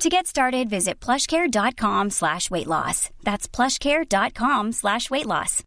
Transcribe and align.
To 0.00 0.08
get 0.08 0.28
started, 0.28 0.70
visit 0.70 1.00
plushcare.com 1.00 2.10
slash 2.10 2.52
weight 2.52 2.68
loss. 2.68 3.10
That's 3.24 3.48
plushcare.com 3.48 4.70
slash 4.70 5.10
weight 5.10 5.26
loss. 5.26 5.64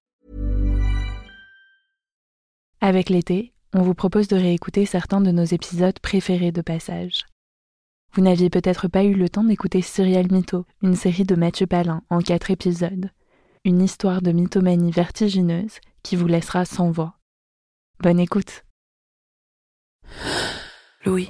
Avec 2.79 3.09
l'été, 3.09 3.53
on 3.73 3.81
vous 3.81 3.93
propose 3.93 4.27
de 4.29 4.37
réécouter 4.37 4.85
certains 4.85 5.19
de 5.19 5.31
nos 5.31 5.43
épisodes 5.43 5.99
préférés 5.99 6.53
de 6.53 6.61
Passage. 6.61 7.25
Vous 8.13 8.21
n'aviez 8.21 8.49
peut-être 8.49 8.87
pas 8.87 9.03
eu 9.03 9.15
le 9.15 9.27
temps 9.27 9.43
d'écouter 9.43 9.81
Serial 9.81 10.31
Mytho, 10.31 10.65
une 10.81 10.95
série 10.95 11.25
de 11.25 11.35
Mathieu 11.35 11.67
Palin 11.67 12.01
en 12.09 12.19
quatre 12.19 12.51
épisodes. 12.51 13.11
Une 13.65 13.81
histoire 13.81 14.21
de 14.21 14.31
mythomanie 14.31 14.91
vertigineuse 14.91 15.79
qui 16.03 16.15
vous 16.15 16.27
laissera 16.27 16.63
sans 16.63 16.89
voix. 16.89 17.15
Bonne 17.99 18.19
écoute. 18.19 18.63
Louis. 21.05 21.29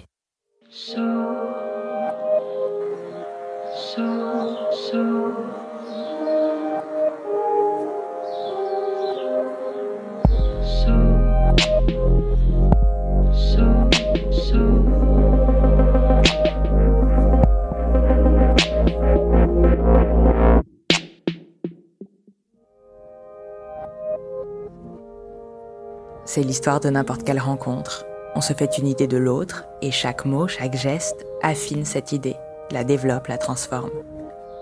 C'est 26.33 26.43
l'histoire 26.43 26.79
de 26.79 26.89
n'importe 26.89 27.23
quelle 27.23 27.41
rencontre. 27.41 28.05
On 28.35 28.39
se 28.39 28.53
fait 28.53 28.77
une 28.77 28.87
idée 28.87 29.05
de 29.05 29.17
l'autre 29.17 29.65
et 29.81 29.91
chaque 29.91 30.23
mot, 30.23 30.47
chaque 30.47 30.77
geste 30.77 31.25
affine 31.43 31.83
cette 31.83 32.13
idée, 32.13 32.37
la 32.71 32.85
développe, 32.85 33.27
la 33.27 33.37
transforme. 33.37 33.89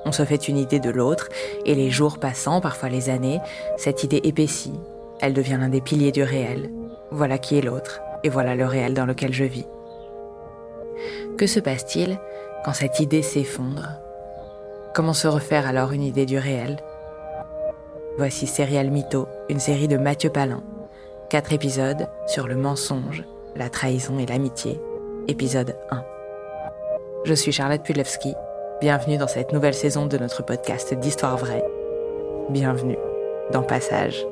On 0.03 0.11
se 0.11 0.26
fait 0.26 0.48
une 0.48 0.58
idée 0.58 0.80
de 0.80 0.89
l'autre 0.89 1.30
et 1.67 1.76
les 1.76 1.92
jours 1.92 2.17
passant, 2.17 2.59
parfois 2.59 2.89
les 2.89 3.11
années, 3.11 3.39
cette 3.78 4.03
idée 4.03 4.20
épaissit. 4.23 4.73
Elle 5.22 5.36
devient 5.36 5.59
l'un 5.61 5.70
des 5.70 5.80
piliers 5.80 6.11
du 6.11 6.23
réel. 6.23 6.72
Voilà 7.11 7.38
qui 7.38 7.59
est 7.59 7.61
l'autre 7.61 8.02
et 8.23 8.30
voilà 8.30 8.56
le 8.56 8.66
réel 8.66 8.95
dans 8.95 9.06
lequel 9.06 9.31
je 9.31 9.44
vis. 9.44 9.67
Que 11.38 11.45
se 11.45 11.59
passe-t-il 11.59 12.20
quand 12.65 12.73
cette 12.73 12.99
idée 12.99 13.21
s'effondre? 13.21 13.88
Comment 14.95 15.14
se 15.14 15.27
refaire 15.27 15.67
alors 15.67 15.92
une 15.92 16.02
idée 16.02 16.26
du 16.26 16.39
réel? 16.39 16.77
Voici 18.17 18.48
Serial 18.48 18.89
Mytho, 18.89 19.27
une 19.49 19.60
série 19.60 19.88
de 19.88 19.98
Mathieu 19.98 20.32
Palin. 20.32 20.64
Quatre 21.30 21.54
épisodes 21.54 22.10
sur 22.26 22.48
le 22.48 22.56
mensonge, 22.56 23.23
la 23.56 23.70
trahison 23.70 24.17
et 24.17 24.26
l'amitié. 24.26 24.82
Épisode 25.28 25.76
1. 25.92 26.04
Je 27.26 27.34
suis 27.36 27.52
Charlotte 27.52 27.84
Pudlewski. 27.84 28.34
Bienvenue 28.82 29.17
dans 29.17 29.28
cette 29.28 29.54
nouvelle 29.54 29.76
saison 29.76 30.08
de 30.08 30.18
notre 30.18 30.44
podcast 30.44 30.92
d'Histoire 30.95 31.38
vraie. 31.38 31.64
Bienvenue 32.50 32.98
dans 33.52 33.62
Passage. 33.62 34.26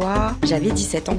Fois. 0.00 0.32
J'avais 0.44 0.70
17 0.70 1.08
ans. 1.08 1.16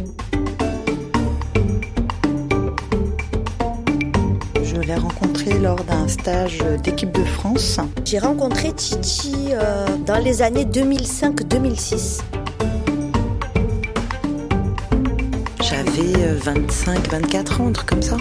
Je 4.63 4.75
l'ai 4.75 4.95
rencontré 4.95 5.59
lors 5.59 5.83
d'un 5.83 6.07
stage 6.07 6.59
d'équipe 6.83 7.11
de 7.11 7.23
France. 7.23 7.79
J'ai 8.05 8.19
rencontré 8.19 8.71
Titi 8.73 9.49
euh, 9.51 9.85
dans 10.05 10.19
les 10.23 10.41
années 10.41 10.65
2005-2006. 10.65 12.21
J'avais 15.61 16.39
25-24 16.39 17.61
ans, 17.61 17.67
un 17.67 17.71
truc 17.71 17.89
comme 17.89 18.01
ça. 18.01 18.17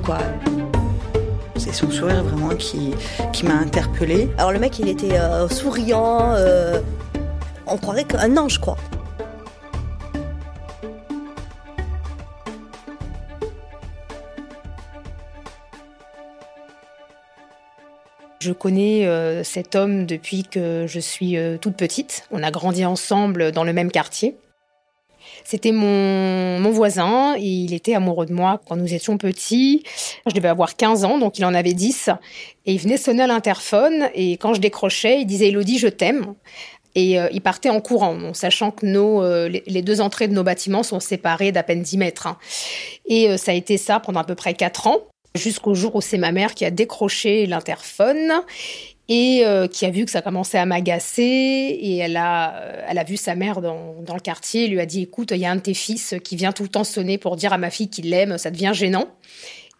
Quoi. 0.00 0.18
C'est 1.56 1.72
son 1.72 1.90
sourire 1.90 2.24
vraiment 2.24 2.54
qui, 2.56 2.94
qui 3.32 3.44
m'a 3.44 3.54
interpellée. 3.54 4.28
Alors 4.38 4.52
le 4.52 4.58
mec, 4.58 4.78
il 4.78 4.88
était 4.88 5.18
euh, 5.18 5.48
souriant, 5.48 6.32
euh, 6.34 6.80
on 7.66 7.76
croirait 7.76 8.04
qu'un 8.04 8.36
ange, 8.36 8.58
quoi. 8.58 8.76
Je 18.42 18.52
connais 18.52 19.06
euh, 19.06 19.44
cet 19.44 19.74
homme 19.74 20.06
depuis 20.06 20.44
que 20.44 20.86
je 20.88 20.98
suis 20.98 21.36
euh, 21.36 21.58
toute 21.58 21.76
petite. 21.76 22.24
On 22.30 22.42
a 22.42 22.50
grandi 22.50 22.86
ensemble 22.86 23.52
dans 23.52 23.64
le 23.64 23.74
même 23.74 23.90
quartier. 23.90 24.38
C'était 25.44 25.72
mon, 25.72 26.58
mon 26.60 26.70
voisin 26.70 27.34
il 27.38 27.74
était 27.74 27.94
amoureux 27.94 28.26
de 28.26 28.32
moi 28.32 28.60
quand 28.66 28.76
nous 28.76 28.92
étions 28.94 29.18
petits. 29.18 29.82
Je 30.26 30.34
devais 30.34 30.48
avoir 30.48 30.76
15 30.76 31.04
ans, 31.04 31.18
donc 31.18 31.38
il 31.38 31.44
en 31.44 31.54
avait 31.54 31.74
10. 31.74 32.10
Et 32.66 32.72
il 32.72 32.78
venait 32.78 32.96
sonner 32.96 33.22
à 33.22 33.26
l'interphone 33.26 34.08
et 34.14 34.32
quand 34.32 34.54
je 34.54 34.60
décrochais, 34.60 35.20
il 35.20 35.26
disait 35.26 35.48
Elodie, 35.48 35.78
je 35.78 35.88
t'aime. 35.88 36.34
Et 36.96 37.20
euh, 37.20 37.28
il 37.32 37.40
partait 37.40 37.70
en 37.70 37.80
courant, 37.80 38.34
sachant 38.34 38.72
que 38.72 38.84
nos, 38.84 39.22
euh, 39.22 39.48
les, 39.48 39.62
les 39.66 39.82
deux 39.82 40.00
entrées 40.00 40.26
de 40.26 40.34
nos 40.34 40.42
bâtiments 40.42 40.82
sont 40.82 40.98
séparées 40.98 41.52
d'à 41.52 41.62
peine 41.62 41.82
10 41.82 41.98
mètres. 41.98 42.26
hein. 42.26 42.36
Et 43.06 43.28
euh, 43.28 43.36
ça 43.36 43.52
a 43.52 43.54
été 43.54 43.76
ça 43.76 44.00
pendant 44.00 44.18
à 44.20 44.24
peu 44.24 44.34
près 44.34 44.54
4 44.54 44.88
ans, 44.88 44.98
jusqu'au 45.36 45.74
jour 45.74 45.94
où 45.94 46.00
c'est 46.00 46.18
ma 46.18 46.32
mère 46.32 46.54
qui 46.54 46.64
a 46.64 46.70
décroché 46.72 47.46
l'interphone 47.46 48.32
et 49.10 49.44
euh, 49.44 49.66
qui 49.66 49.84
a 49.84 49.90
vu 49.90 50.04
que 50.04 50.10
ça 50.10 50.22
commençait 50.22 50.56
à 50.56 50.64
m'agacer. 50.64 51.22
Et 51.22 51.98
elle 51.98 52.16
a, 52.16 52.54
euh, 52.56 52.84
elle 52.88 52.96
a 52.96 53.04
vu 53.04 53.16
sa 53.16 53.34
mère 53.34 53.60
dans, 53.60 53.96
le 53.98 54.20
quartier 54.20 54.68
lui 54.68 54.80
a 54.80 54.86
dit 54.86 55.02
Écoute, 55.02 55.32
il 55.32 55.38
y 55.38 55.46
a 55.46 55.50
un 55.50 55.56
de 55.56 55.60
tes 55.60 55.74
fils 55.74 56.14
qui 56.24 56.36
vient 56.36 56.52
tout 56.52 56.62
le 56.62 56.68
temps 56.68 56.84
sonner 56.84 57.18
pour 57.18 57.36
dire 57.36 57.52
à 57.52 57.58
ma 57.58 57.70
fille 57.70 57.90
qu'il 57.90 58.08
l'aime, 58.08 58.38
ça 58.38 58.50
devient 58.50 58.70
gênant. 58.72 59.08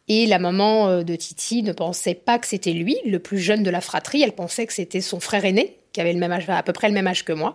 Et 0.09 0.27
la 0.27 0.41
maman 0.41 0.89
euh, 0.89 1.03
de 1.05 1.15
Titi 1.15 1.63
ne 1.63 1.73
pensait 1.73 2.15
pas 2.15 2.41
que 2.41 2.47
c'était 2.49 2.73
lui, 2.73 2.97
le 3.07 3.21
plus 3.21 3.39
jeune 3.39 3.63
de 3.63 3.71
la 3.71 3.81
fratrie. 3.81 4.21
Elle 4.23 4.33
pensait 4.33 4.67
que 4.67 4.73
c'était 4.73 5.01
son 5.01 5.21
frère 5.21 5.45
aîné, 5.45 5.79
qui 5.93 6.01
avait 6.01 6.13
le 6.13 6.19
même 6.19 6.33
âge, 6.33 6.51
à 6.51 6.65
peu 6.65 6.73
près 6.73 6.89
le 6.89 6.95
même 6.95 7.07
âge 7.07 7.25
que 7.25 7.33
moi. 7.33 7.55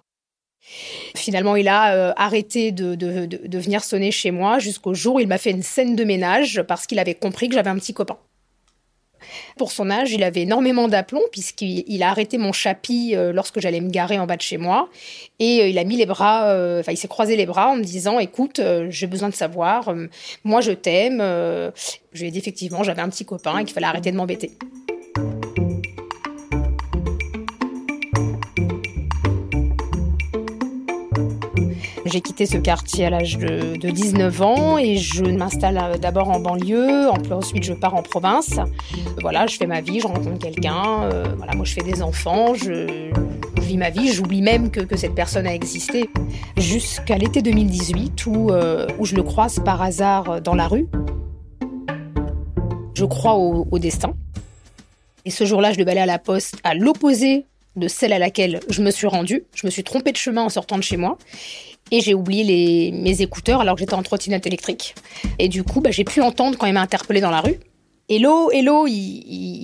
Finalement, 1.16 1.58
il 1.58 1.68
a 1.68 2.14
arrêté 2.18 2.72
de, 2.72 3.58
venir 3.58 3.84
sonner 3.84 4.10
chez 4.10 4.32
moi 4.32 4.58
jusqu'au 4.58 4.96
jour 4.96 5.16
où 5.16 5.20
il 5.20 5.28
m'a 5.28 5.38
fait 5.38 5.52
une 5.52 5.62
scène 5.62 5.96
de 5.96 6.04
ménage 6.04 6.64
parce 6.64 6.88
qu'il 6.88 6.98
avait 6.98 7.14
compris 7.14 7.50
que 7.50 7.54
j'avais 7.54 7.70
un 7.70 7.78
petit 7.78 7.94
copain. 7.94 8.18
Pour 9.58 9.72
son 9.72 9.90
âge, 9.90 10.12
il 10.12 10.24
avait 10.24 10.42
énormément 10.42 10.88
d'aplomb 10.88 11.22
puisqu'il 11.32 12.04
a 12.04 12.10
arrêté 12.10 12.38
mon 12.38 12.52
chapi 12.52 13.16
euh, 13.16 13.34
lorsque 13.34 13.60
j'allais 13.60 13.82
me 13.82 13.90
garer 13.90 14.20
en 14.20 14.26
bas 14.26 14.38
de 14.38 14.42
chez 14.42 14.58
moi 14.58 14.90
et 15.40 15.62
euh, 15.62 15.68
il 15.68 15.78
a 15.78 15.84
mis 15.84 15.98
les 15.98 16.06
bras, 16.06 16.44
enfin 16.80 16.92
il 16.92 16.98
s'est 16.98 17.08
croisé 17.08 17.36
les 17.36 17.46
bras 17.46 17.70
en 17.70 17.76
me 17.76 17.84
disant 17.84 18.20
"Écoute, 18.20 18.62
j'ai 18.90 19.08
besoin 19.08 19.30
de 19.30 19.36
savoir, 19.36 19.94
moi 20.44 20.62
je 20.62 20.72
t'aime." 20.72 21.20
je 21.20 22.22
lui 22.22 22.28
ai 22.28 22.32
dit 22.32 22.40
effectivement 22.40 22.84
j'avais 22.84 23.02
un 23.02 23.10
petit 23.10 23.26
copain 23.26 23.60
et 23.60 23.66
qu'il 23.66 23.74
fallait 23.74 23.88
arrêter 23.88 24.12
de 24.12 24.18
m'embêter. 24.18 24.52
J'ai 32.16 32.22
quitté 32.22 32.46
ce 32.46 32.56
quartier 32.56 33.08
à 33.08 33.10
l'âge 33.10 33.38
de, 33.38 33.76
19 33.76 34.42
ans 34.42 34.78
et 34.78 34.96
je 34.96 35.26
m'installe 35.26 35.78
euh, 35.78 35.98
d'abord 35.98 36.30
en 36.30 36.40
banlieue, 36.40 37.10
ensuite 37.30 37.64
je 37.64 37.74
pars 37.74 37.94
en 37.94 38.04
province. 38.04 38.58
Voilà, 39.20 39.48
je 39.48 39.58
fais 39.58 39.68
ma 39.68 39.82
vie, 39.82 40.00
je 40.00 40.08
rencontre 40.08 40.40
quelqu'un, 40.40 41.10
euh, 41.12 41.26
voilà, 41.36 41.54
moi 41.56 41.66
je 41.66 41.74
fais 41.74 41.84
des 41.84 42.02
enfants, 42.02 42.54
je, 42.54 43.12
vis 43.60 43.76
ma 43.76 43.90
vie, 43.90 44.14
j'oublie 44.14 44.42
même 44.42 44.72
que, 44.72 44.96
cette 44.96 45.14
personne 45.14 45.46
a 45.46 45.54
existé. 45.54 46.10
Jusqu'à 46.56 47.18
l'été 47.18 47.42
2018 47.42 48.28
où, 48.28 48.50
euh, 48.50 48.88
où 48.98 49.04
je 49.04 49.16
le 49.16 49.24
croise 49.24 49.60
par 49.60 49.82
hasard 49.82 50.40
dans 50.40 50.56
la 50.56 50.70
rue. 50.70 50.88
Je 52.94 53.04
crois 53.04 53.36
au, 53.36 53.78
destin. 53.78 54.14
Et 55.26 55.32
ce 55.32 55.44
jour-là, 55.44 55.74
je 55.74 55.80
devais 55.80 55.98
à 55.98 56.06
la 56.06 56.18
poste 56.18 56.60
à 56.64 56.76
l'opposé 56.76 57.44
de 57.76 57.90
celle 57.90 58.14
à 58.14 58.20
laquelle 58.20 58.62
je 58.70 58.82
me 58.82 58.90
suis 58.90 59.08
rendue. 59.08 59.44
Je 59.54 59.68
me 59.68 59.70
suis 59.70 59.84
trompée 59.84 60.14
de 60.14 60.18
chemin 60.18 60.44
en 60.44 60.50
sortant 60.50 60.78
de 60.78 60.84
chez 60.84 60.96
moi. 60.96 61.18
Et 61.92 62.02
j'ai 62.02 62.14
oublié 62.14 62.44
les, 62.44 62.92
mes 62.92 63.22
écouteurs 63.22 63.62
alors 63.62 63.76
que 63.76 63.82
j'étais 63.82 63.94
en 63.94 64.04
trottinette 64.04 64.48
électrique. 64.48 64.96
Et 65.38 65.48
du 65.50 65.64
coup, 65.64 65.82
bah, 65.82 65.92
j'ai 65.92 66.04
pu 66.04 66.22
entendre 66.22 66.58
quand 66.58 66.66
il 66.66 66.74
m'a 66.74 66.82
interpellé 66.82 67.22
dans 67.22 67.30
la 67.30 67.42
rue. 67.42 67.60
Hello, 68.08 68.52
hello, 68.52 68.86
il, 68.86 68.94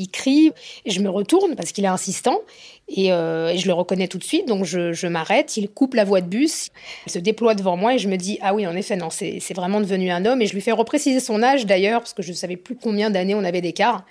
il, 0.01 0.07
crie. 0.09 0.51
Et 0.85 0.91
je 0.91 0.99
me 1.01 1.09
retourne 1.09 1.55
parce 1.55 1.71
qu'il 1.71 1.83
est 1.83 1.87
insistant. 1.87 2.39
Et, 2.87 3.11
euh, 3.11 3.55
je 3.55 3.67
le 3.67 3.73
reconnais 3.73 4.07
tout 4.07 4.17
de 4.17 4.23
suite. 4.23 4.47
Donc 4.47 4.65
je, 4.65 4.93
je 4.93 5.07
m'arrête. 5.07 5.57
Il 5.57 5.69
coupe 5.69 5.95
la 5.95 6.03
voie 6.03 6.21
de 6.21 6.27
bus. 6.27 6.69
Il 7.07 7.11
se 7.11 7.19
déploie 7.19 7.55
devant 7.55 7.75
moi 7.75 7.95
et 7.95 7.97
je 7.99 8.07
me 8.07 8.17
dis 8.17 8.37
Ah 8.41 8.53
oui, 8.53 8.65
en 8.65 8.75
effet, 8.75 8.95
non, 8.95 9.09
c'est 9.09 9.53
vraiment 9.53 9.79
devenu 9.79 10.11
un 10.11 10.25
homme. 10.25 10.41
Et 10.41 10.47
je 10.47 10.53
lui 10.53 10.61
fais 10.61 10.71
repréciser 10.71 11.19
son 11.19 11.41
âge 11.41 11.65
d'ailleurs 11.65 12.01
parce 12.01 12.13
que 12.13 12.21
je 12.21 12.31
ne 12.31 12.35
savais 12.35 12.57
plus 12.57 12.75
combien 12.75 13.09
d'années 13.09 13.35
on 13.35 13.43
avait 13.43 13.61
d'écart. 13.61 14.05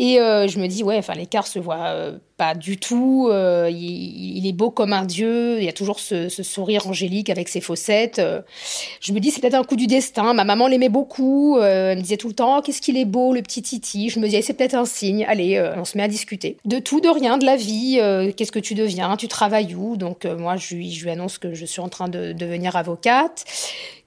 Et 0.00 0.20
euh, 0.20 0.46
je 0.46 0.60
me 0.60 0.68
dis, 0.68 0.84
ouais, 0.84 0.96
enfin, 0.96 1.14
l'écart 1.14 1.48
se 1.48 1.58
voit 1.58 1.88
euh, 1.88 2.18
pas 2.36 2.54
du 2.54 2.76
tout. 2.76 3.28
Euh, 3.32 3.68
il, 3.68 4.46
est 4.46 4.52
beau 4.52 4.70
comme 4.70 4.92
un 4.92 5.04
dieu. 5.04 5.58
Il 5.58 5.64
y 5.64 5.68
a 5.68 5.72
toujours 5.72 5.98
ce, 5.98 6.28
sourire 6.28 6.86
angélique 6.86 7.30
avec 7.30 7.48
ses 7.48 7.60
fossettes. 7.60 8.22
je 9.00 9.12
me 9.12 9.18
dis, 9.18 9.32
c'est 9.32 9.40
peut-être 9.40 9.54
un 9.54 9.64
coup 9.64 9.74
du 9.74 9.88
destin. 9.88 10.34
Ma 10.34 10.44
maman 10.44 10.68
l'aimait 10.68 10.88
beaucoup. 10.88 11.58
elle 11.60 11.98
me 11.98 12.02
disait 12.02 12.16
tout 12.16 12.28
le 12.28 12.34
temps, 12.34 12.58
oh, 12.58 12.62
qu'est-ce 12.62 12.80
qu'il 12.80 12.96
est 12.96 13.04
beau, 13.04 13.34
le 13.34 13.42
petit 13.42 13.60
Titi. 13.60 14.08
Je 14.08 14.20
me 14.20 14.26
disais, 14.26 14.40
c'est 14.40 14.54
peut-être 14.54 14.76
un 14.76 14.84
signe. 14.84 15.24
Allez, 15.28 15.60
on 15.76 15.84
se 15.84 15.96
met 15.96 16.04
à 16.04 16.08
discuter. 16.08 16.58
De 16.64 16.78
tout, 16.78 17.00
de 17.00 17.08
rien, 17.08 17.36
de 17.36 17.44
la 17.44 17.56
vie. 17.56 18.00
qu'est-ce 18.36 18.52
que 18.52 18.60
tu 18.60 18.74
deviens 18.76 19.16
Tu 19.16 19.26
travailles 19.26 19.74
où 19.74 19.96
Donc, 19.96 20.26
moi, 20.26 20.56
je 20.56 20.76
lui, 20.76 20.92
je 20.92 21.02
lui 21.02 21.10
annonce 21.10 21.38
que 21.38 21.54
je 21.54 21.66
suis 21.66 21.80
en 21.80 21.88
train 21.88 22.08
de 22.08 22.32
devenir 22.32 22.76
avocate 22.76 23.44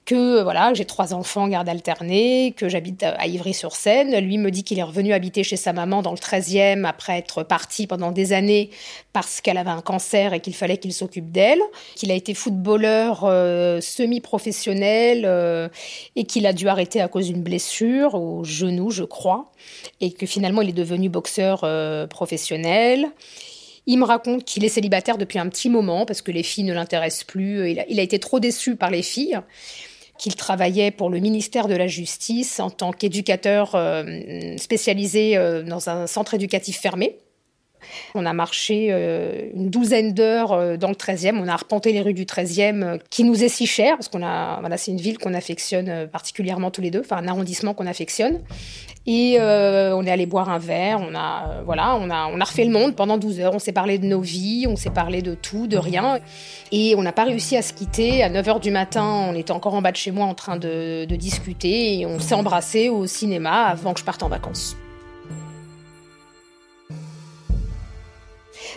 que 0.05 0.41
voilà, 0.41 0.73
j'ai 0.73 0.85
trois 0.85 1.13
enfants 1.13 1.47
garde 1.47 1.69
alternée, 1.69 2.53
que 2.57 2.67
j'habite 2.67 3.03
à 3.03 3.27
Ivry-sur-Seine. 3.27 4.17
Lui 4.19 4.37
me 4.37 4.49
dit 4.49 4.63
qu'il 4.63 4.79
est 4.79 4.83
revenu 4.83 5.13
habiter 5.13 5.43
chez 5.43 5.57
sa 5.57 5.73
maman 5.73 6.01
dans 6.01 6.11
le 6.11 6.17
13e 6.17 6.85
après 6.85 7.17
être 7.17 7.43
parti 7.43 7.85
pendant 7.85 8.11
des 8.11 8.33
années 8.33 8.71
parce 9.13 9.41
qu'elle 9.41 9.57
avait 9.57 9.69
un 9.69 9.81
cancer 9.81 10.33
et 10.33 10.39
qu'il 10.39 10.55
fallait 10.55 10.77
qu'il 10.77 10.93
s'occupe 10.93 11.31
d'elle, 11.31 11.61
qu'il 11.95 12.11
a 12.11 12.15
été 12.15 12.33
footballeur 12.33 13.25
euh, 13.25 13.79
semi-professionnel 13.79 15.23
euh, 15.25 15.69
et 16.15 16.23
qu'il 16.23 16.47
a 16.47 16.53
dû 16.53 16.67
arrêter 16.67 16.99
à 16.99 17.07
cause 17.07 17.27
d'une 17.27 17.43
blessure 17.43 18.15
au 18.15 18.43
genou, 18.43 18.89
je 18.89 19.03
crois, 19.03 19.51
et 19.99 20.11
que 20.11 20.25
finalement 20.25 20.63
il 20.63 20.69
est 20.69 20.73
devenu 20.73 21.09
boxeur 21.09 21.61
euh, 21.63 22.07
professionnel. 22.07 23.11
Il 23.85 23.97
me 23.97 24.05
raconte 24.05 24.45
qu'il 24.45 24.63
est 24.63 24.69
célibataire 24.69 25.17
depuis 25.17 25.39
un 25.39 25.49
petit 25.49 25.69
moment 25.69 26.05
parce 26.05 26.21
que 26.21 26.31
les 26.31 26.43
filles 26.43 26.65
ne 26.65 26.73
l'intéressent 26.73 27.23
plus. 27.23 27.71
Il 27.89 27.99
a 27.99 28.03
été 28.03 28.19
trop 28.19 28.39
déçu 28.39 28.75
par 28.75 28.91
les 28.91 29.01
filles 29.01 29.39
qu'il 30.21 30.35
travaillait 30.35 30.91
pour 30.91 31.09
le 31.09 31.19
ministère 31.19 31.67
de 31.67 31.73
la 31.75 31.87
Justice 31.87 32.59
en 32.59 32.69
tant 32.69 32.93
qu'éducateur 32.93 33.73
euh, 33.73 34.55
spécialisé 34.57 35.35
euh, 35.35 35.63
dans 35.63 35.89
un 35.89 36.05
centre 36.05 36.35
éducatif 36.35 36.79
fermé. 36.79 37.17
On 38.15 38.25
a 38.25 38.33
marché 38.33 38.87
euh, 38.89 39.49
une 39.53 39.69
douzaine 39.69 40.13
d'heures 40.13 40.53
euh, 40.53 40.77
dans 40.77 40.89
le 40.89 40.95
13e. 40.95 41.37
On 41.37 41.47
a 41.47 41.53
arpenté 41.53 41.93
les 41.93 42.01
rues 42.01 42.13
du 42.13 42.25
13e 42.25 42.83
euh, 42.83 42.97
qui 43.09 43.23
nous 43.23 43.43
est 43.43 43.49
si 43.49 43.65
cher 43.65 43.95
parce 43.97 44.07
qu'on 44.07 44.23
a, 44.23 44.59
voilà, 44.59 44.77
c'est 44.77 44.91
une 44.91 45.01
ville 45.01 45.17
qu'on 45.17 45.33
affectionne 45.33 46.07
particulièrement 46.07 46.71
tous 46.71 46.81
les 46.81 46.91
deux, 46.91 47.01
enfin 47.01 47.17
un 47.17 47.27
arrondissement 47.27 47.73
qu'on 47.73 47.87
affectionne. 47.87 48.39
Et 49.07 49.37
on 49.39 50.05
est 50.05 50.11
allé 50.11 50.27
boire 50.27 50.49
un 50.49 50.59
verre. 50.59 51.01
On 51.01 51.15
a, 51.15 51.63
voilà, 51.65 51.95
on 51.95 52.11
a, 52.11 52.27
on 52.27 52.39
a 52.39 52.43
refait 52.43 52.65
le 52.65 52.71
monde 52.71 52.95
pendant 52.95 53.17
12 53.17 53.39
heures. 53.39 53.55
On 53.55 53.59
s'est 53.59 53.71
parlé 53.71 53.97
de 53.97 54.05
nos 54.05 54.21
vies, 54.21 54.67
on 54.69 54.75
s'est 54.75 54.91
parlé 54.91 55.23
de 55.23 55.33
tout, 55.33 55.65
de 55.65 55.77
rien. 55.77 56.19
Et 56.71 56.93
on 56.95 57.01
n'a 57.01 57.11
pas 57.11 57.23
réussi 57.23 57.57
à 57.57 57.63
se 57.63 57.73
quitter. 57.73 58.21
À 58.21 58.29
9 58.29 58.47
heures 58.47 58.59
du 58.59 58.69
matin, 58.69 59.25
on 59.29 59.33
était 59.33 59.51
encore 59.51 59.73
en 59.73 59.81
bas 59.81 59.91
de 59.91 59.97
chez 59.97 60.11
moi 60.11 60.27
en 60.27 60.35
train 60.35 60.55
de, 60.55 61.05
de 61.05 61.15
discuter 61.15 61.99
et 61.99 62.05
on 62.05 62.19
s'est 62.19 62.35
embrassé 62.35 62.89
au 62.89 63.07
cinéma 63.07 63.63
avant 63.63 63.93
que 63.93 64.01
je 64.01 64.05
parte 64.05 64.21
en 64.21 64.29
vacances. 64.29 64.77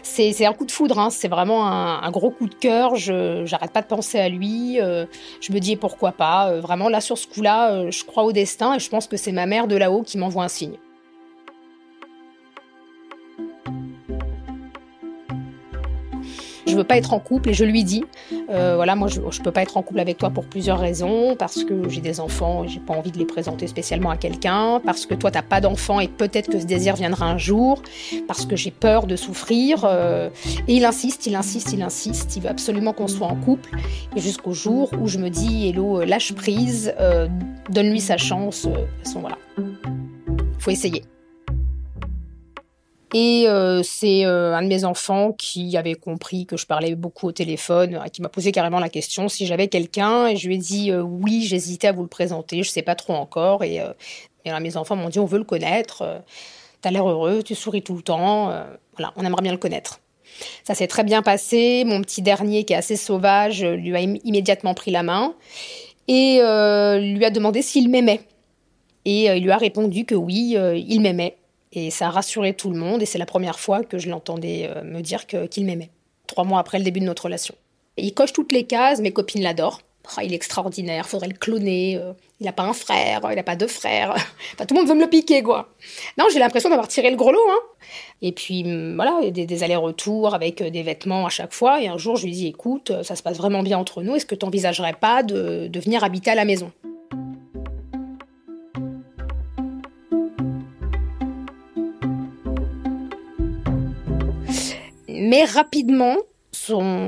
C'est 0.05 0.47
un 0.47 0.53
coup 0.53 0.65
de 0.65 0.71
foudre, 0.71 0.99
hein. 0.99 1.11
c'est 1.11 1.29
vraiment 1.29 1.67
un, 1.67 2.11
gros 2.11 2.31
coup 2.31 2.47
de 2.47 2.55
cœur. 2.55 2.95
Je 2.95 3.43
j'arrête 3.45 3.73
pas 3.73 3.83
de 3.83 3.87
penser 3.87 4.19
à 4.19 4.29
lui. 4.29 4.81
Euh, 4.81 5.07
je 5.41 5.53
me 5.53 5.59
dis 5.59 5.77
pourquoi 5.77 6.13
pas. 6.13 6.51
Euh, 6.51 6.61
vraiment 6.61 6.89
là 6.89 7.01
sur 7.01 7.19
ce 7.19 7.27
coup-là, 7.27 7.73
euh, 7.73 7.91
je 7.91 8.05
crois 8.05 8.25
au 8.25 8.33
destin 8.33 8.75
et 8.75 8.79
je 8.79 8.89
pense 8.89 9.07
que 9.07 9.17
c'est 9.17 9.33
ma 9.33 9.47
mère 9.47 9.67
de 9.67 9.77
là-haut 9.77 10.03
qui 10.03 10.19
m'envoie 10.19 10.45
un 10.45 10.49
signe. 10.49 10.77
Je 16.67 16.77
veux 16.77 16.85
pas 16.85 16.97
être 16.97 17.13
en 17.13 17.19
couple 17.19 17.51
et 17.51 17.55
je 17.55 17.65
lui 17.65 17.85
dis, 17.85 18.05
euh, 18.51 18.75
voilà, 18.77 18.95
moi 18.95 19.09
je, 19.09 19.21
je 19.31 19.41
peux 19.41 19.53
pas 19.53 19.63
être 19.63 19.77
en 19.77 19.83
couple 19.83 20.01
avec 20.01 20.19
toi 20.19 20.31
pour 20.31 20.45
plusieurs 20.45 20.79
raisons, 20.79 21.37
parce 21.37 21.65
que 21.65 21.89
j'ai 21.89 22.01
des 22.01 22.21
enfants 22.21 22.65
et 22.65 22.69
j'ai 22.69 22.81
pas 22.81 22.95
envie 22.95 23.11
de 23.11 23.19
les 23.19 23.25
présenter 23.25 23.67
spécialement 23.67 24.11
à 24.11 24.17
quelqu'un, 24.17 24.81
parce 24.85 25.07
que 25.07 25.15
toi 25.15 25.31
t'as 25.31 25.43
pas 25.43 25.61
d'enfants 25.61 26.01
et 26.01 26.09
peut-être 26.09 26.51
que 26.51 26.59
ce 26.59 26.67
désir 26.67 26.97
viendra 26.97 27.27
un 27.27 27.39
jour, 27.39 27.83
parce 28.27 28.47
que 28.47 28.57
j'ai 28.57 28.71
peur 28.71 29.07
de 29.07 29.17
souffrir. 29.17 29.85
Euh, 29.85 30.31
et 30.69 30.77
il 30.77 30.85
insiste, 30.85 31.27
il 31.27 31.35
insiste, 31.35 31.73
il 31.73 31.83
insiste, 31.83 32.37
il 32.37 32.43
veut 32.43 32.51
absolument 32.51 32.93
qu'on 32.93 33.09
soit 33.09 33.27
en 33.27 33.37
couple. 33.37 33.71
Et 34.17 34.21
jusqu'au 34.21 34.53
jour 34.53 34.91
où 35.01 35.09
je 35.09 35.19
me 35.19 35.31
dis, 35.31 35.69
Hello, 35.69 36.05
lâche 36.05 36.33
prise, 36.35 36.95
euh, 37.01 37.29
donne-lui 37.71 38.01
sa 38.01 38.17
chance. 38.17 38.67
de 38.67 38.73
toute 38.73 39.05
façon, 39.05 39.21
voilà. 39.21 39.39
Faut 40.59 40.71
essayer. 40.71 41.03
Et 43.17 43.45
euh, 43.47 43.85
c'est 43.85 44.27
euh, 44.27 44.57
un 44.57 44.63
de 44.63 44.67
mes 44.67 44.85
enfants 44.85 45.31
qui 45.31 45.77
avait 45.77 45.95
compris 45.95 46.47
que 46.47 46.57
je 46.57 46.67
parlais 46.67 46.97
beaucoup 46.97 47.29
au 47.29 47.33
téléphone, 47.33 48.03
qui 48.13 48.21
m'a 48.21 48.29
posé 48.29 48.51
carrément 48.51 48.81
la 48.81 48.89
question 48.89 49.29
si 49.29 49.47
j'avais 49.47 49.69
quelqu'un. 49.69 50.27
Et 50.27 50.37
je 50.37 50.49
lui 50.49 50.57
ai 50.57 50.59
dit 50.59 50.91
euh, 50.91 51.01
oui, 51.01 51.43
j'hésitais 51.47 51.87
à 51.87 51.93
vous 51.93 52.03
le 52.03 52.09
présenter, 52.09 52.65
je 52.65 52.71
sais 52.71 52.83
pas 52.83 52.97
trop 52.97 53.15
encore. 53.15 53.63
Et, 53.63 53.81
et 54.45 54.61
mes 54.61 54.77
enfants 54.77 54.97
m'ont 54.97 55.09
dit 55.11 55.21
on 55.21 55.27
veut 55.27 55.39
le 55.39 55.45
connaître. 55.45 56.23
tu 56.83 56.89
as 56.89 56.91
l'air 56.91 57.09
heureux, 57.09 57.45
tu 57.45 57.55
souris 57.55 57.83
tout 57.83 57.95
le 57.95 58.03
temps. 58.03 58.53
voilà, 58.97 59.13
on 59.15 59.25
aimerait 59.25 59.43
bien 59.43 59.53
le 59.53 59.59
connaître. 59.59 60.01
Ça 60.65 60.75
s'est 60.75 60.89
très 60.89 61.05
bien 61.05 61.23
passé. 61.23 61.85
Mon 61.87 62.03
petit 62.03 62.21
dernier, 62.21 62.65
qui 62.65 62.73
est 62.73 62.77
assez 62.77 62.97
sauvage, 62.97 63.65
lui 63.65 63.95
a 63.95 64.01
immédiatement 64.01 64.75
pris 64.75 64.91
la 64.91 65.05
main 65.05 65.35
et 66.09 66.39
lui 66.39 67.25
a 67.25 67.31
demandé 67.31 67.63
s'il 67.63 67.89
m'aimait. 67.91 68.23
Et 69.05 69.27
il 69.27 69.45
lui 69.45 69.53
a 69.53 69.57
répondu 69.57 70.05
que 70.05 70.17
oui, 70.17 70.57
il 70.89 71.01
m'aimait. 71.01 71.37
Et 71.75 71.91
ça 71.91 72.07
a 72.07 72.11
rassuré 72.11 72.55
tout 72.55 72.71
le 72.71 72.79
monde. 72.79 73.03
Et 73.03 73.07
c'est 73.07 73.19
la 73.19 73.27
première 73.27 73.59
fois 73.59 73.83
que 73.83 73.99
je 73.99 74.09
l'entendais 74.09 74.71
euh, 74.75 74.83
me 74.83 75.01
dire 75.01 75.27
qu'il 75.27 75.65
m'aimait. 75.65 75.91
Trois 76.27 76.45
mois 76.45 76.61
après 76.61 76.79
le 76.79 76.85
début 76.85 77.01
de 77.01 77.05
notre 77.05 77.25
relation. 77.25 77.55
il 77.97 78.15
coche 78.15 78.33
toutes 78.33 78.53
les 78.53 78.65
cases. 78.65 79.01
Mes 79.01 79.13
copines 79.13 79.43
l'adorent. 79.43 79.81
Oh, 80.07 80.21
il 80.23 80.33
est 80.33 80.37
extraordinaire, 80.37 81.09
faudrait 81.09 81.29
le 81.29 81.35
cloner. 81.35 81.97
Euh, 81.97 82.13
il 82.39 82.45
n'a 82.45 82.53
pas 82.53 82.65
un 82.65 82.75
frère, 82.75 83.21
il 83.31 83.37
n'a 83.37 83.43
pas 83.43 83.57
deux 83.57 83.67
frères. 83.67 84.15
Tout 84.59 84.75
le 84.75 84.81
monde 84.81 84.89
veut 84.89 84.95
me 84.95 85.01
le 85.01 85.09
piquer, 85.09 85.43
quoi. 85.43 85.71
Non, 86.19 86.27
j'ai 86.31 86.39
l'impression 86.39 86.69
d'avoir 86.69 86.89
tiré 86.89 87.11
le 87.11 87.17
gros 87.17 87.33
lot. 87.33 87.41
Hein. 87.49 87.87
Et 88.21 88.33
puis, 88.33 88.65
hum, 88.65 88.97
voilà, 88.97 89.31
des, 89.31 89.47
des 89.47 89.63
allers-retours 89.63 90.35
avec 90.35 90.61
euh, 90.61 90.69
des 90.69 90.83
vêtements 90.83 91.25
à 91.25 91.31
chaque 91.31 91.55
fois. 91.55 91.81
Et 91.81 91.89
un 91.89 91.97
jour, 91.97 92.17
je 92.17 92.27
lui 92.27 92.33
dis, 92.33 92.49
écoute, 92.49 92.93
ça 93.03 93.17
se 93.17 93.23
passe 93.23 93.39
vraiment 93.39 93.63
bien 93.63 93.79
entre 93.79 94.03
nous. 94.03 94.15
Est-ce 94.15 94.27
que 94.27 94.35
tu 94.35 94.45
n'envisagerais 94.45 94.93
pas 94.93 95.23
de, 95.23 95.69
de 95.69 95.81
venir 95.81 96.05
habiter 96.05 96.31
à 96.31 96.35
la 96.35 96.45
maison? 96.45 96.71
Mais 105.35 105.45
rapidement, 105.47 106.17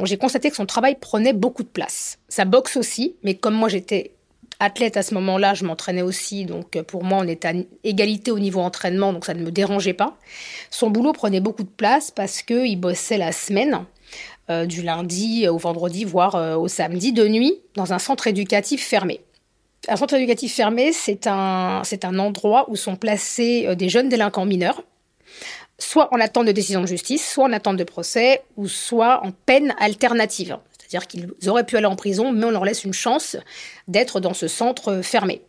j'ai 0.02 0.18
constaté 0.18 0.50
que 0.50 0.56
son 0.56 0.66
travail 0.66 0.96
prenait 1.00 1.32
beaucoup 1.32 1.62
de 1.62 1.68
place. 1.68 2.18
Sa 2.28 2.44
boxe 2.44 2.76
aussi, 2.76 3.14
mais 3.22 3.36
comme 3.36 3.54
moi 3.54 3.68
j'étais 3.68 4.10
athlète 4.58 4.96
à 4.96 5.04
ce 5.04 5.14
moment-là, 5.14 5.54
je 5.54 5.64
m'entraînais 5.64 6.02
aussi, 6.02 6.44
donc 6.44 6.76
pour 6.88 7.04
moi 7.04 7.18
on 7.20 7.28
était 7.28 7.46
à 7.46 7.52
égalité 7.84 8.32
au 8.32 8.40
niveau 8.40 8.58
entraînement, 8.62 9.12
donc 9.12 9.26
ça 9.26 9.34
ne 9.34 9.44
me 9.44 9.52
dérangeait 9.52 9.92
pas. 9.92 10.16
Son 10.72 10.90
boulot 10.90 11.12
prenait 11.12 11.38
beaucoup 11.38 11.62
de 11.62 11.68
place 11.68 12.10
parce 12.10 12.42
qu'il 12.42 12.80
bossait 12.80 13.16
la 13.16 13.30
semaine. 13.30 13.84
euh, 14.50 14.66
du 14.66 14.82
lundi 14.82 15.46
au 15.48 15.58
vendredi, 15.58 16.04
voire 16.04 16.34
euh, 16.34 16.56
au 16.56 16.66
samedi, 16.66 17.12
de 17.12 17.28
nuit, 17.28 17.54
dans 17.74 17.92
un 17.92 18.00
centre 18.00 18.26
éducatif 18.26 18.84
fermé. 18.84 19.20
Un 19.88 19.96
centre 19.96 20.14
éducatif 20.14 20.52
fermé, 20.52 20.92
c'est 20.92 21.28
un 21.28 22.18
endroit 22.18 22.64
où 22.68 22.74
sont 22.74 22.96
placés 22.96 23.76
des 23.76 23.88
jeunes 23.88 24.08
délinquants 24.08 24.46
mineurs, 24.46 24.82
soit 25.78 26.12
en 26.12 26.20
attente 26.20 26.46
de 26.46 26.52
décision 26.52 26.80
de 26.80 26.86
justice, 26.86 27.26
soit 27.26 27.44
en 27.44 27.52
attente 27.52 27.76
de 27.76 27.84
procès, 27.84 28.42
ou 28.56 28.68
soit 28.68 29.24
en 29.24 29.32
peine 29.32 29.74
alternative. 29.78 30.58
C'est-à-dire 30.78 31.06
qu'ils 31.06 31.48
auraient 31.48 31.66
pu 31.66 31.76
aller 31.76 31.86
en 31.86 31.96
prison, 31.96 32.32
mais 32.32 32.46
on 32.46 32.50
leur 32.50 32.64
laisse 32.64 32.84
une 32.84 32.92
chance 32.92 33.36
d'être 33.88 34.20
dans 34.20 34.34
ce 34.34 34.46
centre 34.46 35.00
fermé. 35.02 35.42